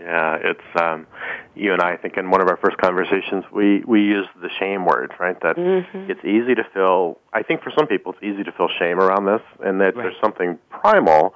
yeah. 0.00 0.36
It's 0.42 0.80
um, 0.82 1.06
you 1.54 1.72
and 1.72 1.82
I. 1.82 1.92
I 1.92 1.96
think 1.96 2.16
in 2.16 2.30
one 2.30 2.40
of 2.40 2.48
our 2.48 2.56
first 2.56 2.78
conversations, 2.78 3.44
we 3.52 3.82
we 3.86 4.00
used 4.00 4.30
the 4.40 4.48
shame 4.58 4.84
word, 4.86 5.12
right? 5.20 5.38
That 5.42 5.56
Mm-hmm. 5.56 6.10
it's 6.10 6.24
easy 6.24 6.54
to 6.54 6.64
feel. 6.72 7.18
I 7.32 7.42
think 7.42 7.62
for 7.62 7.70
some 7.76 7.86
people, 7.86 8.12
it's 8.12 8.22
easy 8.22 8.42
to 8.44 8.52
feel 8.52 8.68
shame 8.78 8.98
around 8.98 9.26
this, 9.26 9.42
and 9.64 9.80
that 9.80 9.94
Right. 9.96 10.04
there's 10.04 10.20
something 10.22 10.58
primal 10.70 11.34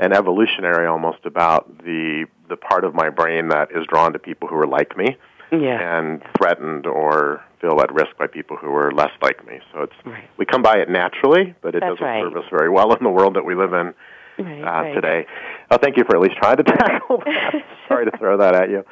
and 0.00 0.12
evolutionary 0.12 0.86
almost 0.86 1.18
about 1.24 1.78
the 1.84 2.26
the 2.48 2.56
part 2.56 2.84
of 2.84 2.94
my 2.94 3.10
brain 3.10 3.48
that 3.48 3.70
is 3.72 3.84
drawn 3.86 4.12
to 4.14 4.18
people 4.18 4.48
who 4.48 4.56
are 4.56 4.66
like 4.66 4.96
me 4.96 5.16
Yeah. 5.50 5.98
and 5.98 6.22
threatened 6.36 6.86
or 6.86 7.44
feel 7.60 7.80
at 7.82 7.92
risk 7.92 8.16
by 8.16 8.26
people 8.28 8.56
who 8.56 8.72
are 8.74 8.90
less 8.92 9.10
like 9.20 9.44
me. 9.46 9.58
So 9.72 9.82
it's 9.82 9.92
Right. 10.06 10.24
we 10.38 10.46
come 10.46 10.62
by 10.62 10.76
it 10.78 10.88
naturally, 10.88 11.54
but 11.60 11.74
it 11.74 11.80
That's 11.80 11.94
doesn't 11.98 12.06
right. 12.06 12.22
serve 12.22 12.36
us 12.36 12.48
very 12.50 12.70
well 12.70 12.94
in 12.94 13.02
the 13.04 13.10
world 13.10 13.34
that 13.34 13.44
we 13.44 13.54
live 13.54 13.72
in 13.74 13.92
Right, 14.38 14.60
uh, 14.60 14.64
right. 14.64 14.94
today. 14.94 15.26
Oh, 15.70 15.78
thank 15.82 15.96
you 15.96 16.04
for 16.04 16.16
at 16.16 16.22
least 16.22 16.36
trying 16.36 16.56
to 16.58 16.62
tackle 16.64 17.18
that. 17.24 17.54
Sorry 17.88 18.04
to 18.10 18.16
throw 18.18 18.38
that 18.38 18.54
at 18.54 18.70
you. 18.70 18.84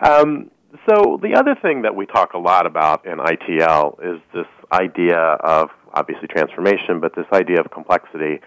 Um, 0.00 0.50
so 0.88 1.18
the 1.22 1.34
other 1.34 1.56
thing 1.60 1.82
that 1.82 1.94
we 1.94 2.06
talk 2.06 2.34
a 2.34 2.38
lot 2.38 2.66
about 2.66 3.06
in 3.06 3.18
ITL 3.18 3.98
is 4.02 4.20
this 4.34 4.46
idea 4.72 5.18
of 5.18 5.70
obviously 5.92 6.28
transformation, 6.28 7.00
but 7.00 7.14
this 7.14 7.26
idea 7.32 7.60
of 7.60 7.70
complexity. 7.70 8.40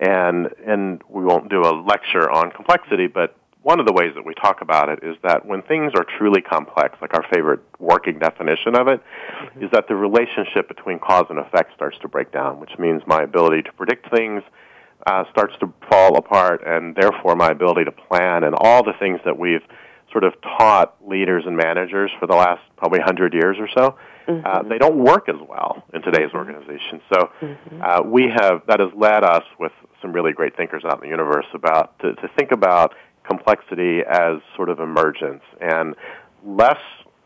And 0.00 0.48
and 0.66 1.02
we 1.08 1.24
won't 1.24 1.48
do 1.50 1.60
a 1.60 1.72
lecture 1.86 2.30
on 2.30 2.50
complexity, 2.50 3.06
but 3.06 3.36
one 3.64 3.80
of 3.80 3.86
the 3.86 3.92
ways 3.92 4.12
that 4.14 4.26
we 4.26 4.34
talk 4.34 4.60
about 4.60 4.90
it 4.90 5.00
is 5.02 5.16
that 5.22 5.46
when 5.46 5.62
things 5.62 5.92
are 5.96 6.04
truly 6.18 6.42
complex, 6.42 6.98
like 7.00 7.14
our 7.14 7.24
favorite 7.32 7.60
working 7.78 8.18
definition 8.18 8.76
of 8.76 8.88
it, 8.88 9.00
is 9.58 9.70
that 9.72 9.88
the 9.88 9.94
relationship 9.94 10.68
between 10.68 10.98
cause 10.98 11.24
and 11.30 11.38
effect 11.38 11.72
starts 11.74 11.96
to 12.02 12.08
break 12.08 12.30
down, 12.30 12.60
which 12.60 12.72
means 12.78 13.02
my 13.06 13.22
ability 13.22 13.62
to 13.62 13.72
predict 13.72 14.14
things 14.14 14.42
uh, 15.06 15.24
starts 15.30 15.54
to 15.60 15.72
fall 15.90 16.16
apart, 16.16 16.62
and 16.66 16.94
therefore 16.94 17.36
my 17.36 17.50
ability 17.50 17.84
to 17.84 17.92
plan 17.92 18.44
and 18.44 18.54
all 18.58 18.82
the 18.82 18.94
things 18.98 19.20
that 19.24 19.38
we've 19.38 19.62
sort 20.12 20.24
of 20.24 20.34
taught 20.42 20.96
leaders 21.06 21.44
and 21.46 21.56
managers 21.56 22.10
for 22.20 22.26
the 22.26 22.34
last 22.34 22.62
probably 22.76 23.00
100 23.00 23.34
years 23.34 23.56
or 23.58 23.68
so, 23.76 23.96
uh, 24.46 24.62
they 24.62 24.78
don't 24.78 24.96
work 24.96 25.28
as 25.28 25.36
well 25.48 25.82
in 25.92 26.00
today's 26.02 26.30
organization. 26.34 27.00
So 27.12 27.30
uh, 27.82 28.02
we 28.04 28.30
have 28.34 28.62
that 28.68 28.80
has 28.80 28.90
led 28.96 29.24
us 29.24 29.42
with 29.58 29.72
some 30.00 30.12
really 30.12 30.32
great 30.32 30.56
thinkers 30.56 30.84
out 30.84 30.94
in 30.94 31.00
the 31.00 31.08
universe 31.08 31.46
about 31.52 31.98
to, 31.98 32.14
to 32.14 32.28
think 32.38 32.52
about 32.52 32.94
complexity 33.28 34.00
as 34.08 34.40
sort 34.56 34.68
of 34.68 34.80
emergence 34.80 35.42
and 35.60 35.94
less. 36.44 36.78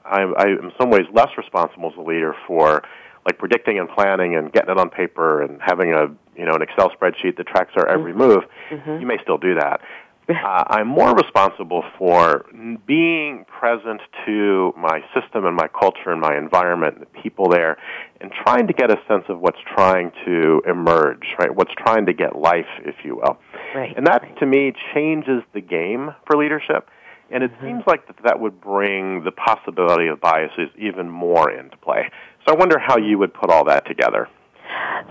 I, 0.05 0.23
I 0.23 0.47
in 0.47 0.73
some 0.81 0.91
ways 0.91 1.03
less 1.13 1.29
responsible 1.37 1.91
as 1.91 1.99
a 1.99 2.03
leader 2.03 2.35
for 2.47 2.83
like 3.27 3.39
predicting 3.39 3.79
and 3.79 3.89
planning 3.91 4.37
and 4.37 4.51
getting 4.51 4.71
it 4.71 4.79
on 4.79 4.89
paper 4.89 5.43
and 5.43 5.61
having 5.61 5.93
a 5.93 6.07
you 6.39 6.45
know 6.45 6.55
an 6.55 6.63
Excel 6.63 6.91
spreadsheet 6.91 7.37
that 7.37 7.47
tracks 7.47 7.73
our 7.77 7.89
every 7.89 8.13
mm-hmm. 8.13 8.21
move. 8.21 8.45
Mm-hmm. 8.71 9.01
You 9.01 9.07
may 9.07 9.19
still 9.23 9.39
do 9.39 9.55
that. 9.57 9.81
Uh, 10.29 10.63
I'm 10.67 10.89
more 10.89 11.15
responsible 11.15 11.83
for 11.97 12.45
being 12.87 13.47
present 13.47 14.03
to 14.27 14.75
my 14.77 15.01
system 15.15 15.47
and 15.47 15.57
my 15.57 15.69
culture 15.69 16.11
and 16.11 16.21
my 16.21 16.37
environment 16.37 16.97
and 16.97 17.03
the 17.07 17.23
people 17.23 17.49
there 17.49 17.79
and 18.21 18.31
trying 18.45 18.67
to 18.67 18.75
get 18.75 18.91
a 18.91 18.97
sense 19.09 19.25
of 19.31 19.41
what's 19.41 19.59
trying 19.75 20.13
to 20.27 20.61
emerge, 20.69 21.23
right? 21.39 21.55
What's 21.55 21.73
trying 21.79 22.05
to 22.07 22.13
get 22.13 22.37
life, 22.37 22.69
if 22.85 22.97
you 23.05 23.17
will. 23.17 23.39
Right. 23.75 23.97
And 23.97 24.07
that, 24.07 24.23
to 24.41 24.47
me, 24.47 24.75
changes 24.95 25.43
the 25.55 25.63
game 25.63 26.11
for 26.27 26.37
leadership. 26.37 26.91
And 27.31 27.43
it 27.43 27.51
mm-hmm. 27.53 27.67
seems 27.67 27.83
like 27.87 28.07
that, 28.07 28.17
that 28.25 28.39
would 28.39 28.61
bring 28.61 29.25
the 29.25 29.33
possibility 29.33 30.09
of 30.09 30.21
biases 30.21 30.69
even 30.77 31.09
more 31.09 31.51
into 31.51 31.79
play. 31.79 32.11
So 32.47 32.55
I 32.55 32.59
wonder 32.59 32.79
how 32.79 32.99
you 32.99 33.19
would 33.19 33.33
put 33.33 33.51
all 33.51 33.65
that 33.65 33.87
together. 33.87 34.29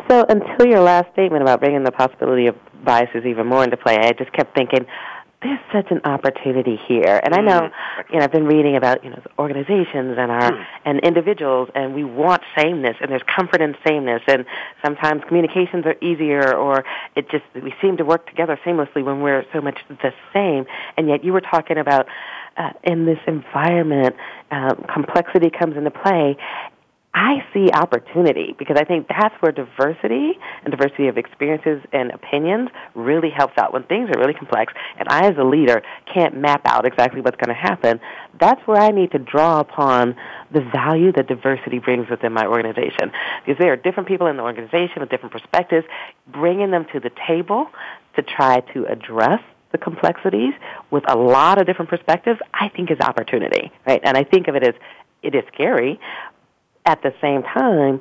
So 0.09 0.25
until 0.27 0.67
your 0.67 0.81
last 0.81 1.11
statement 1.13 1.41
about 1.41 1.59
bringing 1.59 1.83
the 1.83 1.91
possibility 1.91 2.47
of 2.47 2.55
biases 2.83 3.25
even 3.25 3.47
more 3.47 3.63
into 3.63 3.77
play, 3.77 3.97
I 3.97 4.11
just 4.13 4.31
kept 4.33 4.55
thinking, 4.55 4.85
there's 5.43 5.59
such 5.71 5.91
an 5.91 6.01
opportunity 6.03 6.79
here. 6.87 7.21
And 7.23 7.35
I 7.35 7.41
know, 7.41 7.61
Mm-hmm. 7.69 8.13
you 8.13 8.19
know, 8.19 8.23
I've 8.25 8.31
been 8.31 8.47
reading 8.47 8.75
about, 8.75 9.03
you 9.03 9.11
know, 9.11 9.21
organizations 9.37 10.17
and 10.17 10.31
our, 10.31 10.51
Mm. 10.51 10.65
and 10.85 10.99
individuals, 11.01 11.69
and 11.75 11.93
we 11.93 12.03
want 12.03 12.41
sameness, 12.57 12.97
and 12.99 13.11
there's 13.11 13.21
comfort 13.23 13.61
in 13.61 13.75
sameness, 13.85 14.23
and 14.27 14.45
sometimes 14.83 15.21
communications 15.27 15.85
are 15.85 15.95
easier, 16.01 16.55
or 16.55 16.83
it 17.15 17.29
just, 17.29 17.43
we 17.53 17.71
seem 17.81 17.97
to 17.97 18.03
work 18.05 18.27
together 18.27 18.59
seamlessly 18.65 19.03
when 19.05 19.21
we're 19.21 19.45
so 19.53 19.61
much 19.61 19.77
the 19.89 20.11
same. 20.33 20.65
And 20.97 21.07
yet 21.07 21.23
you 21.23 21.33
were 21.33 21.41
talking 21.41 21.77
about, 21.77 22.07
uh, 22.57 22.71
in 22.83 23.05
this 23.05 23.19
environment, 23.27 24.15
uh, 24.49 24.73
complexity 24.91 25.51
comes 25.51 25.77
into 25.77 25.91
play, 25.91 26.35
I 27.17 27.43
see 27.51 27.71
opportunity 27.71 28.55
because 28.59 28.77
I 28.79 28.83
think 28.83 29.07
that's 29.07 29.33
where 29.41 29.51
diversity 29.51 30.37
and 30.63 30.69
diversity 30.69 31.07
of 31.07 31.17
experiences 31.17 31.81
and 31.91 32.11
opinions 32.11 32.69
really 32.93 33.31
helps 33.31 33.57
out 33.57 33.73
when 33.73 33.81
things 33.83 34.11
are 34.11 34.19
really 34.19 34.35
complex 34.35 34.71
and 34.99 35.07
I 35.09 35.25
as 35.25 35.35
a 35.35 35.43
leader 35.43 35.81
can't 36.13 36.37
map 36.37 36.61
out 36.65 36.85
exactly 36.85 37.21
what's 37.21 37.35
going 37.37 37.47
to 37.47 37.59
happen. 37.59 37.99
That's 38.39 38.61
where 38.67 38.79
I 38.79 38.91
need 38.91 39.13
to 39.13 39.17
draw 39.17 39.59
upon 39.59 40.15
the 40.51 40.61
value 40.61 41.11
that 41.13 41.27
diversity 41.27 41.79
brings 41.79 42.07
within 42.07 42.33
my 42.33 42.45
organization 42.45 43.11
because 43.43 43.57
there 43.57 43.73
are 43.73 43.77
different 43.77 44.07
people 44.07 44.27
in 44.27 44.37
the 44.37 44.43
organization 44.43 44.99
with 44.99 45.09
different 45.09 45.33
perspectives, 45.33 45.87
bringing 46.27 46.69
them 46.69 46.85
to 46.93 46.99
the 46.99 47.11
table 47.27 47.65
to 48.15 48.21
try 48.21 48.59
to 48.75 48.85
address 48.85 49.41
the 49.71 49.79
complexities 49.79 50.53
with 50.91 51.03
a 51.09 51.17
lot 51.17 51.59
of 51.59 51.65
different 51.65 51.89
perspectives, 51.89 52.39
I 52.53 52.69
think 52.69 52.91
is 52.91 52.99
opportunity, 52.99 53.71
right? 53.87 54.01
And 54.03 54.15
I 54.15 54.23
think 54.23 54.47
of 54.47 54.55
it 54.55 54.63
as 54.63 54.75
it 55.23 55.33
is 55.33 55.43
scary, 55.51 55.99
at 56.87 57.03
the 57.03 57.13
same 57.21 57.43
time, 57.43 57.99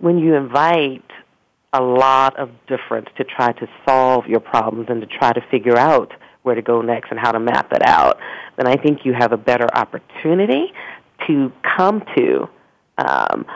when 0.00 0.18
you 0.18 0.34
invite 0.34 1.04
a 1.72 1.80
lot 1.80 2.36
of 2.38 2.50
difference 2.66 3.08
to 3.16 3.24
try 3.24 3.52
to 3.52 3.68
solve 3.86 4.26
your 4.26 4.40
problems 4.40 4.88
and 4.90 5.00
to 5.00 5.06
try 5.06 5.32
to 5.32 5.40
figure 5.50 5.78
out 5.78 6.12
where 6.42 6.54
to 6.54 6.62
go 6.62 6.82
next 6.82 7.10
and 7.10 7.18
how 7.18 7.32
to 7.32 7.40
map 7.40 7.72
it 7.72 7.86
out, 7.86 8.18
then 8.56 8.66
I 8.66 8.76
think 8.76 9.04
you 9.04 9.14
have 9.14 9.32
a 9.32 9.36
better 9.36 9.66
opportunity 9.74 10.72
to 11.26 11.50
come 11.62 12.04
to 12.16 12.48
um, 12.98 13.46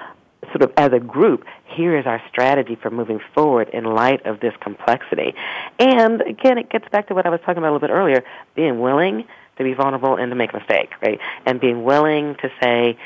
sort 0.52 0.62
of 0.62 0.72
as 0.76 0.92
a 0.92 1.00
group, 1.00 1.44
here 1.66 1.98
is 1.98 2.06
our 2.06 2.22
strategy 2.28 2.76
for 2.80 2.90
moving 2.90 3.20
forward 3.34 3.68
in 3.72 3.84
light 3.84 4.24
of 4.26 4.40
this 4.40 4.54
complexity. 4.60 5.34
And 5.78 6.22
again, 6.22 6.58
it 6.58 6.70
gets 6.70 6.88
back 6.88 7.08
to 7.08 7.14
what 7.14 7.26
I 7.26 7.30
was 7.30 7.40
talking 7.40 7.58
about 7.58 7.70
a 7.70 7.74
little 7.74 7.86
bit 7.88 7.92
earlier, 7.92 8.24
being 8.54 8.80
willing 8.80 9.26
to 9.58 9.64
be 9.64 9.74
vulnerable 9.74 10.16
and 10.16 10.30
to 10.30 10.36
make 10.36 10.52
a 10.54 10.58
mistake, 10.58 10.90
right? 11.02 11.18
And 11.44 11.60
being 11.60 11.84
willing 11.84 12.36
to 12.36 12.50
say, 12.62 12.98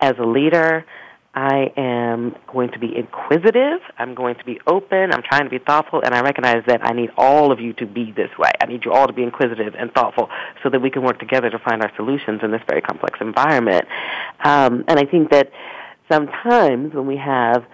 as 0.00 0.14
a 0.18 0.24
leader, 0.24 0.84
I 1.36 1.70
am 1.76 2.34
going 2.50 2.70
to 2.70 2.78
be 2.78 2.96
inquisitive. 2.96 3.80
I'm 3.98 4.14
going 4.14 4.36
to 4.36 4.44
be 4.44 4.58
open. 4.66 5.12
I'm 5.12 5.22
trying 5.22 5.44
to 5.44 5.50
be 5.50 5.58
thoughtful, 5.58 6.00
and 6.02 6.14
I 6.14 6.22
recognize 6.22 6.62
that 6.66 6.80
I 6.82 6.94
need 6.94 7.10
all 7.18 7.52
of 7.52 7.60
you 7.60 7.74
to 7.74 7.86
be 7.86 8.10
this 8.10 8.30
way. 8.38 8.50
I 8.58 8.64
need 8.64 8.86
you 8.86 8.92
all 8.92 9.06
to 9.06 9.12
be 9.12 9.22
inquisitive 9.22 9.74
and 9.78 9.92
thoughtful 9.92 10.30
so 10.62 10.70
that 10.70 10.80
we 10.80 10.90
can 10.90 11.02
work 11.02 11.18
together 11.18 11.50
to 11.50 11.58
find 11.58 11.82
our 11.82 11.92
solutions 11.94 12.40
in 12.42 12.52
this 12.52 12.62
very 12.66 12.80
complex 12.80 13.18
environment. 13.20 13.84
Um, 14.44 14.84
and 14.88 14.98
I 14.98 15.04
think 15.04 15.30
that 15.30 15.50
sometimes 16.10 16.94
when 16.94 17.06
we 17.06 17.18
have 17.18 17.66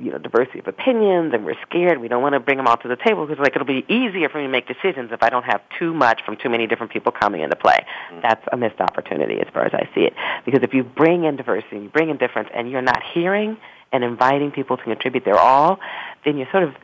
you 0.00 0.10
know 0.10 0.18
diversity 0.18 0.58
of 0.58 0.66
opinions 0.66 1.32
and 1.34 1.44
we're 1.44 1.56
scared. 1.68 2.00
We 2.00 2.08
don't 2.08 2.22
want 2.22 2.34
to 2.34 2.40
bring 2.40 2.56
them 2.56 2.66
all 2.66 2.76
to 2.78 2.88
the 2.88 2.96
table 2.96 3.26
because 3.26 3.40
like 3.40 3.54
it'll 3.54 3.66
be 3.66 3.84
easier 3.88 4.28
for 4.28 4.38
me 4.38 4.44
to 4.44 4.48
make 4.48 4.66
decisions 4.66 5.10
if 5.12 5.22
i 5.22 5.30
don't 5.30 5.44
have 5.44 5.60
too 5.78 5.94
much 5.94 6.20
from 6.24 6.36
too 6.36 6.48
many 6.48 6.66
different 6.66 6.92
people 6.92 7.12
coming 7.12 7.40
into 7.42 7.56
play. 7.56 7.84
That's 8.22 8.44
a 8.52 8.56
missed 8.56 8.80
opportunity 8.80 9.40
as 9.40 9.46
far 9.52 9.64
as 9.64 9.72
i 9.74 9.88
see 9.94 10.02
it. 10.02 10.14
Because 10.44 10.62
if 10.62 10.74
you 10.74 10.84
bring 10.84 11.24
in 11.24 11.36
diversity 11.36 11.78
you 11.78 11.88
bring 11.88 12.10
in 12.10 12.16
difference 12.16 12.48
and 12.54 12.70
you're 12.70 12.82
not 12.82 13.02
hearing 13.14 13.56
and 13.92 14.04
inviting 14.04 14.50
people 14.50 14.76
to 14.76 14.82
contribute 14.84 15.24
their 15.24 15.38
all 15.38 15.78
then 16.24 16.36
you're 16.36 16.50
sort 16.50 16.64
of 16.64 16.74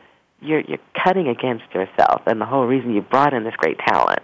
you're 0.41 0.61
you're 0.61 0.79
cutting 1.03 1.27
against 1.27 1.65
yourself 1.73 2.21
and 2.25 2.39
the 2.41 2.45
whole 2.45 2.65
reason 2.65 2.93
you 2.93 3.01
brought 3.01 3.33
in 3.33 3.43
this 3.43 3.55
great 3.57 3.77
talent 3.79 4.19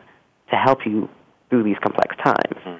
to 0.49 0.55
help 0.55 0.85
you 0.85 1.09
through 1.49 1.63
these 1.63 1.77
complex 1.81 2.15
times. 2.17 2.79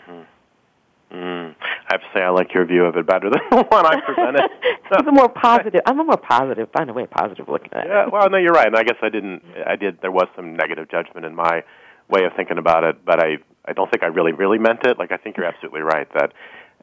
Mm. 1.12 1.56
I 1.90 1.96
have 1.96 2.02
to 2.02 2.08
say 2.14 2.22
I 2.22 2.30
like 2.30 2.54
your 2.54 2.66
view 2.66 2.86
of 2.86 2.96
it 2.96 3.08
better 3.08 3.30
than 3.34 3.42
the 3.50 3.64
one 3.64 3.86
I 3.86 4.00
presented. 4.02 4.50
it's 4.92 5.08
a 5.08 5.12
more 5.12 5.30
positive 5.30 5.82
i'm 5.86 6.00
a 6.00 6.04
more 6.04 6.18
positive 6.18 6.70
find 6.72 6.90
a 6.90 6.94
way 6.94 7.06
positive 7.06 7.48
looking 7.48 7.70
at 7.74 7.86
it 7.86 7.90
yeah, 7.90 8.06
well, 8.12 8.30
no, 8.30 8.38
you're 8.38 8.54
right. 8.54 8.68
And 8.68 8.76
I 8.76 8.84
guess 8.84 8.98
I 9.02 9.10
didn't. 9.10 9.42
I 9.66 9.76
did. 9.76 10.02
There 10.02 10.12
was 10.12 10.28
some 10.36 10.56
negative 10.56 10.90
judgment 10.90 11.26
in 11.26 11.36
my 11.36 11.64
way 12.10 12.26
of 12.26 12.34
thinking 12.36 12.58
about 12.58 12.84
it, 12.84 13.06
but 13.06 13.20
I 13.20 13.38
I 13.66 13.74
don't 13.74 13.90
think 13.92 14.04
I 14.04 14.08
really 14.08 14.32
really 14.32 14.58
meant 14.58 14.86
it. 14.86 14.98
Like 14.98 15.12
I 15.12 15.18
think 15.18 15.38
you're 15.38 15.46
absolutely 15.46 15.82
right 15.82 16.08
that 16.14 16.34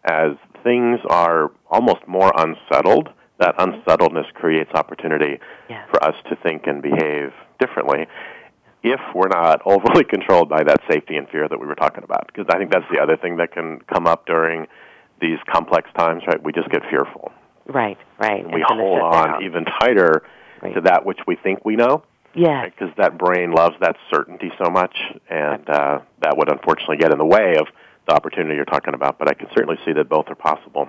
as 0.04 0.32
things 0.62 1.00
are 1.08 1.50
almost 1.70 2.06
more 2.06 2.32
unsettled, 2.36 3.08
that 3.38 3.56
mm-hmm. 3.56 3.80
unsettledness 3.82 4.26
creates 4.34 4.70
opportunity 4.74 5.38
Yeah. 5.68 5.84
for 5.86 6.02
us 6.02 6.14
to 6.28 6.36
think 6.36 6.66
and 6.66 6.82
behave 6.82 7.32
differently. 7.58 8.06
If 8.82 9.00
we're 9.14 9.28
not 9.28 9.62
overly 9.66 10.04
controlled 10.08 10.48
by 10.48 10.62
that 10.62 10.80
safety 10.90 11.16
and 11.16 11.28
fear 11.28 11.48
that 11.48 11.58
we 11.58 11.66
were 11.66 11.74
talking 11.74 12.04
about, 12.04 12.28
because 12.28 12.46
I 12.48 12.58
think 12.58 12.70
that's 12.70 12.86
the 12.92 13.00
other 13.00 13.16
thing 13.16 13.36
that 13.38 13.52
can 13.52 13.80
come 13.92 14.06
up 14.06 14.26
during 14.26 14.66
these 15.20 15.38
complex 15.50 15.88
times, 15.96 16.22
right? 16.26 16.42
We 16.42 16.52
just 16.52 16.70
get 16.70 16.82
fearful. 16.90 17.32
right 17.66 17.98
right 18.18 18.44
And 18.44 18.52
we 18.54 18.62
And 18.62 18.80
hold 18.80 19.00
on 19.00 19.42
even 19.42 19.64
tighter 19.64 20.22
Right. 20.62 20.74
to 20.74 20.80
that 20.82 21.04
which 21.04 21.18
we 21.26 21.36
think 21.36 21.64
we 21.66 21.76
know 21.76 22.02
yeah 22.34 22.64
because 22.64 22.88
that 22.96 23.18
brain 23.18 23.52
loves 23.52 23.74
that 23.80 23.96
certainty 24.10 24.50
so 24.62 24.70
much, 24.70 24.96
and 25.28 25.68
uh, 25.68 25.98
that 26.22 26.36
would 26.38 26.50
unfortunately 26.50 26.96
get 26.96 27.12
in 27.12 27.18
the 27.18 27.26
way 27.26 27.56
of 27.58 27.66
the 28.08 28.14
opportunity 28.14 28.54
you're 28.56 28.64
talking 28.64 28.94
about. 28.94 29.18
But 29.18 29.28
I 29.28 29.34
can 29.34 29.48
certainly 29.54 29.76
see 29.84 29.92
that 29.92 30.08
both 30.08 30.26
are 30.28 30.34
possible. 30.34 30.88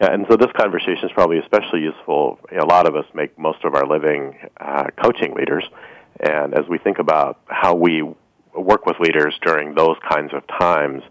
And 0.00 0.24
so 0.30 0.36
this 0.36 0.50
conversation 0.56 1.04
is 1.04 1.10
probably 1.12 1.38
especially 1.38 1.80
useful. 1.80 2.38
A 2.58 2.64
lot 2.64 2.86
of 2.88 2.94
us 2.96 3.04
make 3.12 3.36
most 3.38 3.64
of 3.64 3.74
our 3.74 3.86
living 3.86 4.34
uh, 4.60 4.84
coaching 5.02 5.34
leaders, 5.34 5.64
and 6.20 6.54
as 6.54 6.66
we 6.68 6.78
think 6.78 6.98
about 6.98 7.38
how 7.46 7.74
we 7.74 8.02
work 8.54 8.86
with 8.86 8.98
leaders 9.00 9.38
during 9.42 9.74
those 9.74 9.96
kinds 10.08 10.32
of 10.32 10.42
times, 10.46 11.02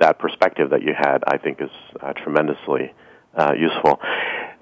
that 0.00 0.18
perspective 0.18 0.70
that 0.70 0.82
you 0.82 0.92
had, 0.96 1.18
I 1.26 1.38
think, 1.38 1.60
is 1.60 1.70
uh, 2.00 2.12
tremendously 2.12 2.92
uh, 3.36 3.52
useful. 3.56 4.00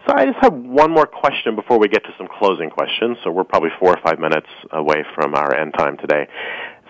So 0.06 0.14
I 0.16 0.24
just 0.26 0.38
have 0.40 0.54
one 0.54 0.90
more 0.90 1.06
question 1.06 1.54
before 1.54 1.78
we 1.78 1.88
get 1.88 2.04
to 2.04 2.10
some 2.16 2.28
closing 2.38 2.70
questions. 2.70 3.18
So 3.22 3.30
we're 3.30 3.44
probably 3.44 3.70
four 3.78 3.90
or 3.90 4.00
five 4.02 4.18
minutes 4.18 4.48
away 4.72 5.04
from 5.14 5.34
our 5.34 5.54
end 5.54 5.74
time 5.76 5.96
today. 5.98 6.26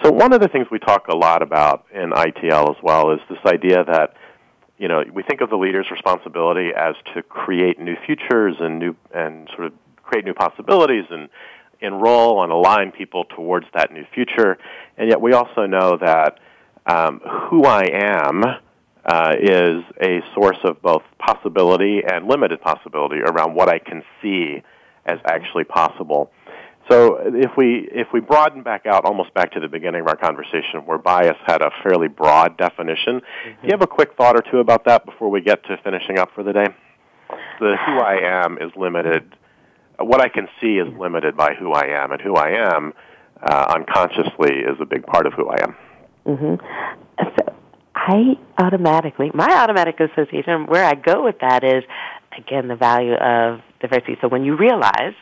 So 0.03 0.11
one 0.13 0.33
of 0.33 0.41
the 0.41 0.49
things 0.49 0.67
we 0.71 0.79
talk 0.79 1.09
a 1.09 1.17
lot 1.17 1.43
about 1.43 1.87
in 1.93 2.11
ITL 2.11 2.71
as 2.71 2.83
well 2.83 3.13
is 3.13 3.21
this 3.29 3.39
idea 3.45 3.85
that 3.85 4.15
you 4.79 4.89
know 4.89 5.03
we 5.13 5.23
think 5.23 5.41
of 5.43 5.51
the 5.51 5.57
leader's 5.57 5.91
responsibility 5.91 6.71
as 6.75 6.95
to 7.15 7.23
create 7.23 7.79
new 7.79 7.97
futures 8.07 8.57
and 8.61 8.79
new 8.79 8.97
and 9.13 9.49
sort 9.55 9.67
of 9.67 9.73
create 10.03 10.25
new 10.25 10.33
possibilities 10.33 11.05
and 11.11 11.29
enroll 11.81 12.43
and 12.43 12.53
align 12.53 12.93
people 12.93 13.25
towards 13.25 13.67
that 13.75 13.93
new 13.93 14.05
future. 14.15 14.57
And 14.97 15.09
yet 15.09 15.21
we 15.21 15.33
also 15.33 15.67
know 15.67 15.99
that 16.01 16.39
um, 16.87 17.21
who 17.49 17.65
I 17.65 17.85
am 17.93 18.45
uh, 19.05 19.35
is 19.41 19.83
a 20.01 20.21
source 20.35 20.59
of 20.65 20.81
both 20.83 21.03
possibility 21.19 22.01
and 22.07 22.27
limited 22.27 22.61
possibility 22.61 23.21
around 23.21 23.55
what 23.55 23.69
I 23.69 23.79
can 23.79 24.03
see 24.23 24.63
as 25.07 25.19
actually 25.25 25.65
possible. 25.65 26.31
So 26.91 27.19
if 27.23 27.53
we 27.57 27.89
if 27.93 28.09
we 28.13 28.21
broaden 28.21 28.63
back 28.63 28.85
out 28.87 29.05
almost 29.05 29.33
back 29.33 29.53
to 29.53 29.61
the 29.61 29.69
beginning 29.69 30.01
of 30.01 30.09
our 30.09 30.17
conversation 30.17 30.81
where 30.87 30.99
bias 30.99 31.37
had 31.47 31.63
a 31.63 31.71
fairly 31.83 32.09
broad 32.09 32.57
definition, 32.57 33.21
do 33.45 33.63
you 33.63 33.71
have 33.71 33.83
a 33.83 33.87
quick 33.87 34.17
thought 34.17 34.35
or 34.35 34.43
two 34.51 34.59
about 34.59 34.85
that 34.87 35.07
before 35.07 35.31
we 35.31 35.41
get 35.41 35.63
to 35.65 35.77
finishing 35.85 36.19
up 36.19 36.31
for 36.35 36.43
the 36.43 36.53
day? 36.53 36.67
The 37.61 37.77
who 37.87 38.01
I 38.01 38.45
am 38.45 38.59
is 38.59 38.73
limited. 38.77 39.37
What 39.99 40.21
I 40.21 40.29
can 40.29 40.49
see 40.61 40.79
is 40.79 40.89
limited 40.99 41.37
by 41.37 41.55
who 41.55 41.73
I 41.73 42.03
am, 42.03 42.11
and 42.11 42.21
who 42.21 42.35
I 42.35 42.75
am 42.75 42.93
uh, 43.41 43.75
unconsciously 43.77 44.57
is 44.57 44.77
a 44.81 44.87
big 44.87 45.07
part 45.07 45.27
of 45.27 45.35
who 45.35 45.49
I 45.49 45.63
am. 45.63 45.77
Mm-hmm. 46.27 46.55
So 47.19 47.55
I 47.95 48.37
automatically, 48.59 49.31
my 49.35 49.53
automatic 49.63 50.01
association, 50.01 50.67
where 50.67 50.85
I 50.85 50.95
go 50.95 51.23
with 51.25 51.39
that 51.41 51.65
is, 51.65 51.85
again, 52.37 52.69
the 52.69 52.77
value 52.77 53.15
of 53.15 53.61
diversity. 53.81 54.17
So 54.21 54.29
when 54.29 54.45
you 54.45 54.57
realize 54.57 55.15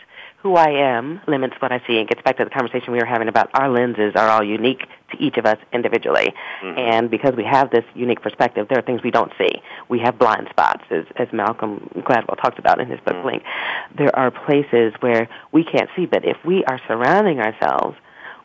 who 0.43 0.55
I 0.55 0.71
am 0.71 1.21
limits 1.27 1.55
what 1.59 1.73
I 1.73 1.83
see, 1.85 1.95
it 1.99 2.09
gets 2.09 2.23
back 2.23 2.37
to 2.37 2.45
the 2.45 2.51
conversation 2.51 2.93
we 2.93 2.99
were 3.01 3.05
having 3.05 3.27
about 3.27 3.51
our 3.55 3.69
lenses 3.69 4.13
are 4.15 4.29
all 4.29 4.45
unique 4.45 4.83
to 5.11 5.19
each 5.19 5.37
of 5.37 5.45
us 5.47 5.59
individually. 5.73 6.33
Mm-hmm. 6.63 6.79
And 6.79 7.11
because 7.11 7.35
we 7.37 7.43
have 7.45 7.71
this 7.71 7.85
unique 7.97 8.23
perspective, 8.23 8.69
there 8.69 8.79
are 8.79 8.83
things 8.83 9.03
we 9.03 9.11
don't 9.11 9.33
see. 9.37 9.61
We 9.89 9.99
have 9.99 10.17
blind 10.17 10.47
spots, 10.51 10.85
as, 10.91 11.07
as 11.17 11.27
Malcolm 11.33 11.91
Gladwell 11.97 12.41
talked 12.41 12.61
about 12.61 12.81
in 12.81 12.87
his 12.89 13.01
book, 13.01 13.17
Mhm. 13.17 13.23
Blink. 13.23 13.43
There 13.97 14.15
are 14.17 14.31
places 14.31 14.95
where 15.01 15.29
we 15.51 15.65
can't 15.65 15.91
see, 15.97 16.07
but 16.07 16.25
if 16.25 16.37
we 16.45 16.65
are 16.67 16.79
surrounding 16.87 17.41
ourselves 17.41 17.97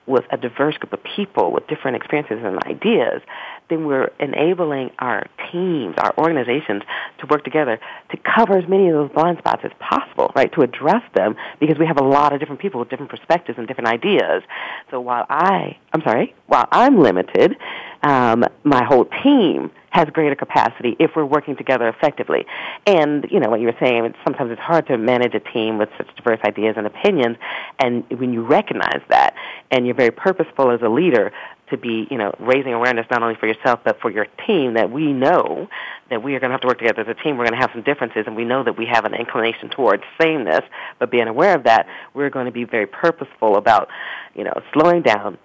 with 0.06 0.26
a 0.32 0.38
diverse 0.38 0.78
group 0.78 0.94
of 0.94 1.00
people 1.16 1.52
with 1.52 1.68
different 1.68 1.96
experiences 1.96 2.40
and 2.44 2.62
ideas, 2.64 3.22
then 3.70 3.86
we're 3.86 4.12
enabling 4.20 4.92
our 5.00 5.26
teams, 5.52 5.96
our 5.98 6.14
organizations 6.18 6.84
to 7.20 7.28
work 7.28 7.44
together 7.44 7.80
to 8.12 8.18
cover 8.18 8.58
as 8.58 8.68
many 8.68 8.90
of 8.90 8.96
those 8.96 9.12
blind 9.12 9.38
spots 9.38 9.62
as 9.64 9.72
possible, 9.80 10.32
right? 10.36 10.52
To 10.54 10.62
address 10.62 11.04
them 11.16 11.36
because 11.60 11.78
we 11.80 11.86
have 11.86 11.98
a 11.98 12.04
lot 12.04 12.34
of 12.34 12.40
different 12.40 12.62
people 12.62 12.80
with 12.80 12.90
different 12.90 13.12
perspectives 13.12 13.58
and 13.58 13.68
different 13.68 13.90
ideas. 13.90 14.44
So 14.92 15.00
while 15.00 15.26
I, 15.30 15.78
I'm 15.94 16.02
sorry, 16.02 16.36
while 16.48 16.68
I'm 16.72 17.00
limited, 17.00 17.56
um, 18.04 18.44
my 18.64 18.84
whole 18.84 19.06
team 19.24 19.72
has 19.90 20.08
greater 20.10 20.36
capacity 20.36 20.96
if 21.00 21.12
we're 21.16 21.26
working 21.26 21.56
together 21.56 21.88
effectively. 21.88 22.46
And, 22.88 23.28
you 23.30 23.40
know, 23.40 23.50
what 23.50 23.60
you 23.60 23.68
were 23.68 23.78
saying, 23.80 24.14
sometimes 24.24 24.52
it's 24.52 24.62
hard 24.62 24.88
to 24.88 24.98
manage 24.98 25.36
a 25.36 25.40
team 25.40 25.78
with 25.78 25.90
such 25.98 26.14
diverse 26.16 26.40
ideas 26.46 26.76
and 26.78 26.88
opinions. 26.88 27.38
And 27.80 28.04
when 28.10 28.34
you 28.34 28.44
recognize 28.44 29.02
that 29.10 29.36
and 29.72 29.86
you're 29.86 29.96
very 29.96 30.12
purposeful 30.12 30.72
as 30.72 30.82
a 30.82 30.90
leader 30.90 31.32
to 31.70 31.78
be, 31.78 32.08
you 32.10 32.18
know, 32.18 32.34
raising 32.40 32.74
awareness 32.74 33.06
not 33.10 33.22
only 33.24 33.36
for 33.36 33.48
yourself 33.48 33.82
but 33.86 34.00
for 34.02 34.12
your 34.12 34.26
team 34.46 34.74
that 34.74 34.92
we 34.92 35.14
know 35.14 35.70
that 36.10 36.22
we 36.22 36.36
are 36.36 36.40
going 36.40 36.50
to 36.50 36.54
have 36.54 36.62
to 36.62 36.68
work 36.68 36.80
together 36.80 37.02
as 37.02 37.08
a 37.08 37.24
team. 37.24 37.38
We're 37.38 37.46
going 37.46 37.60
to 37.60 37.62
have 37.62 37.72
some 37.74 37.84
differences, 37.84 38.26
and 38.28 38.36
we 38.36 38.46
know 38.46 38.64
that 38.64 38.78
we 38.78 38.86
have 38.86 39.06
an 39.06 39.14
inclination 39.14 39.70
towards 39.70 40.04
sameness. 40.22 40.62
But 41.00 41.10
being 41.10 41.28
aware 41.28 41.56
of 41.56 41.64
that, 41.64 41.88
we're 42.14 42.30
going 42.30 42.46
to 42.46 42.52
be 42.52 42.66
very 42.66 42.86
purposeful 42.86 43.56
about, 43.56 43.88
you 44.36 44.44
know, 44.44 44.54
slowing 44.74 45.02
down, 45.02 45.38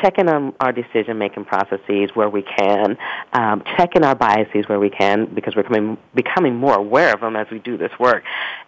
checking 0.00 0.28
on 0.28 0.54
our 0.60 0.72
decision 0.72 1.18
making 1.18 1.44
processes 1.44 2.10
where 2.14 2.28
we 2.28 2.42
can, 2.42 2.96
um, 3.32 3.62
checking 3.76 4.04
our 4.04 4.14
biases 4.14 4.68
where 4.68 4.80
we 4.80 4.90
can 4.90 5.26
because 5.34 5.54
we're 5.56 5.62
becoming, 5.62 5.98
becoming 6.14 6.54
more 6.56 6.74
aware 6.74 7.12
of 7.12 7.20
them 7.20 7.36
as 7.36 7.46
we 7.50 7.58
do 7.58 7.76
this 7.76 7.92
work, 7.98 8.24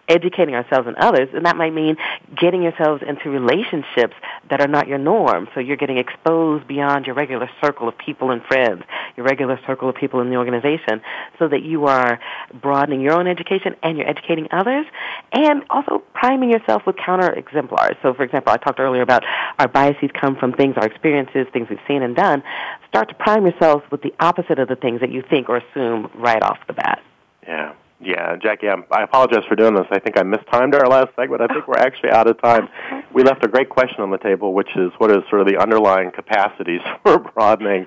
educating 0.08 0.54
ourselves 0.54 0.86
and 0.86 0.96
others, 0.96 1.28
and 1.34 1.46
that 1.46 1.56
might 1.56 1.72
mean 1.72 1.96
getting 2.40 2.62
yourselves 2.62 3.02
into 3.06 3.28
relationships 3.28 4.14
that 4.50 4.60
are 4.60 4.68
not 4.68 4.86
your 4.86 4.98
norm. 4.98 5.48
So 5.54 5.60
you're 5.60 5.76
getting 5.76 5.98
exposed 5.98 6.66
beyond 6.68 7.06
your 7.06 7.14
regular 7.14 7.50
circle 7.60 7.88
of 7.88 7.98
people 7.98 8.30
and 8.30 8.42
friends, 8.44 8.84
your 9.16 9.26
regular 9.26 9.58
circle 9.66 9.88
of 9.88 9.96
people 9.96 10.20
in 10.20 10.30
the 10.30 10.36
organization, 10.36 11.02
so 11.38 11.48
that 11.48 11.62
you 11.62 11.86
are 11.86 12.20
broadening 12.54 13.00
your 13.00 13.14
own 13.14 13.26
education 13.26 13.74
and 13.82 13.98
you're 13.98 14.08
educating 14.08 14.48
others, 14.52 14.86
and 15.32 15.64
also 15.70 16.02
priming 16.14 16.50
yourself 16.50 16.82
with 16.86 16.96
counter 16.96 17.30
exemplars. 17.32 17.96
So, 18.02 18.14
for 18.14 18.22
example, 18.22 18.52
I 18.52 18.58
talked 18.58 18.78
earlier 18.78 19.02
about 19.02 19.24
our 19.58 19.68
biases 19.68 20.10
come 20.18 20.36
from 20.36 20.52
things, 20.52 20.74
our 20.76 20.86
experiences, 21.16 21.52
things 21.52 21.68
we've 21.68 21.78
seen 21.86 22.02
and 22.02 22.14
done. 22.14 22.42
Start 22.88 23.08
to 23.08 23.14
prime 23.14 23.46
yourselves 23.46 23.84
with 23.90 24.02
the 24.02 24.14
opposite 24.20 24.58
of 24.58 24.68
the 24.68 24.76
things 24.76 25.00
that 25.00 25.10
you 25.10 25.22
think 25.28 25.48
or 25.48 25.58
assume 25.58 26.10
right 26.16 26.42
off 26.42 26.58
the 26.66 26.72
bat. 26.72 27.02
Yeah. 27.42 27.74
Yeah, 27.98 28.36
Jackie, 28.36 28.68
I'm, 28.68 28.84
i 28.90 29.02
apologize 29.02 29.44
for 29.48 29.56
doing 29.56 29.74
this. 29.74 29.86
I 29.90 29.98
think 29.98 30.18
I 30.18 30.22
mistimed 30.22 30.74
our 30.74 30.86
last 30.86 31.16
segment. 31.16 31.40
I 31.40 31.46
think 31.46 31.66
we're 31.66 31.78
actually 31.78 32.10
out 32.10 32.28
of 32.28 32.40
time. 32.40 32.68
We 33.14 33.22
left 33.22 33.42
a 33.46 33.48
great 33.48 33.70
question 33.70 34.02
on 34.02 34.10
the 34.10 34.18
table, 34.18 34.52
which 34.52 34.68
is 34.76 34.92
what 34.98 35.10
is 35.10 35.22
sort 35.30 35.40
of 35.40 35.46
the 35.46 35.56
underlying 35.56 36.10
capacities 36.10 36.82
for 37.02 37.18
broadening 37.18 37.86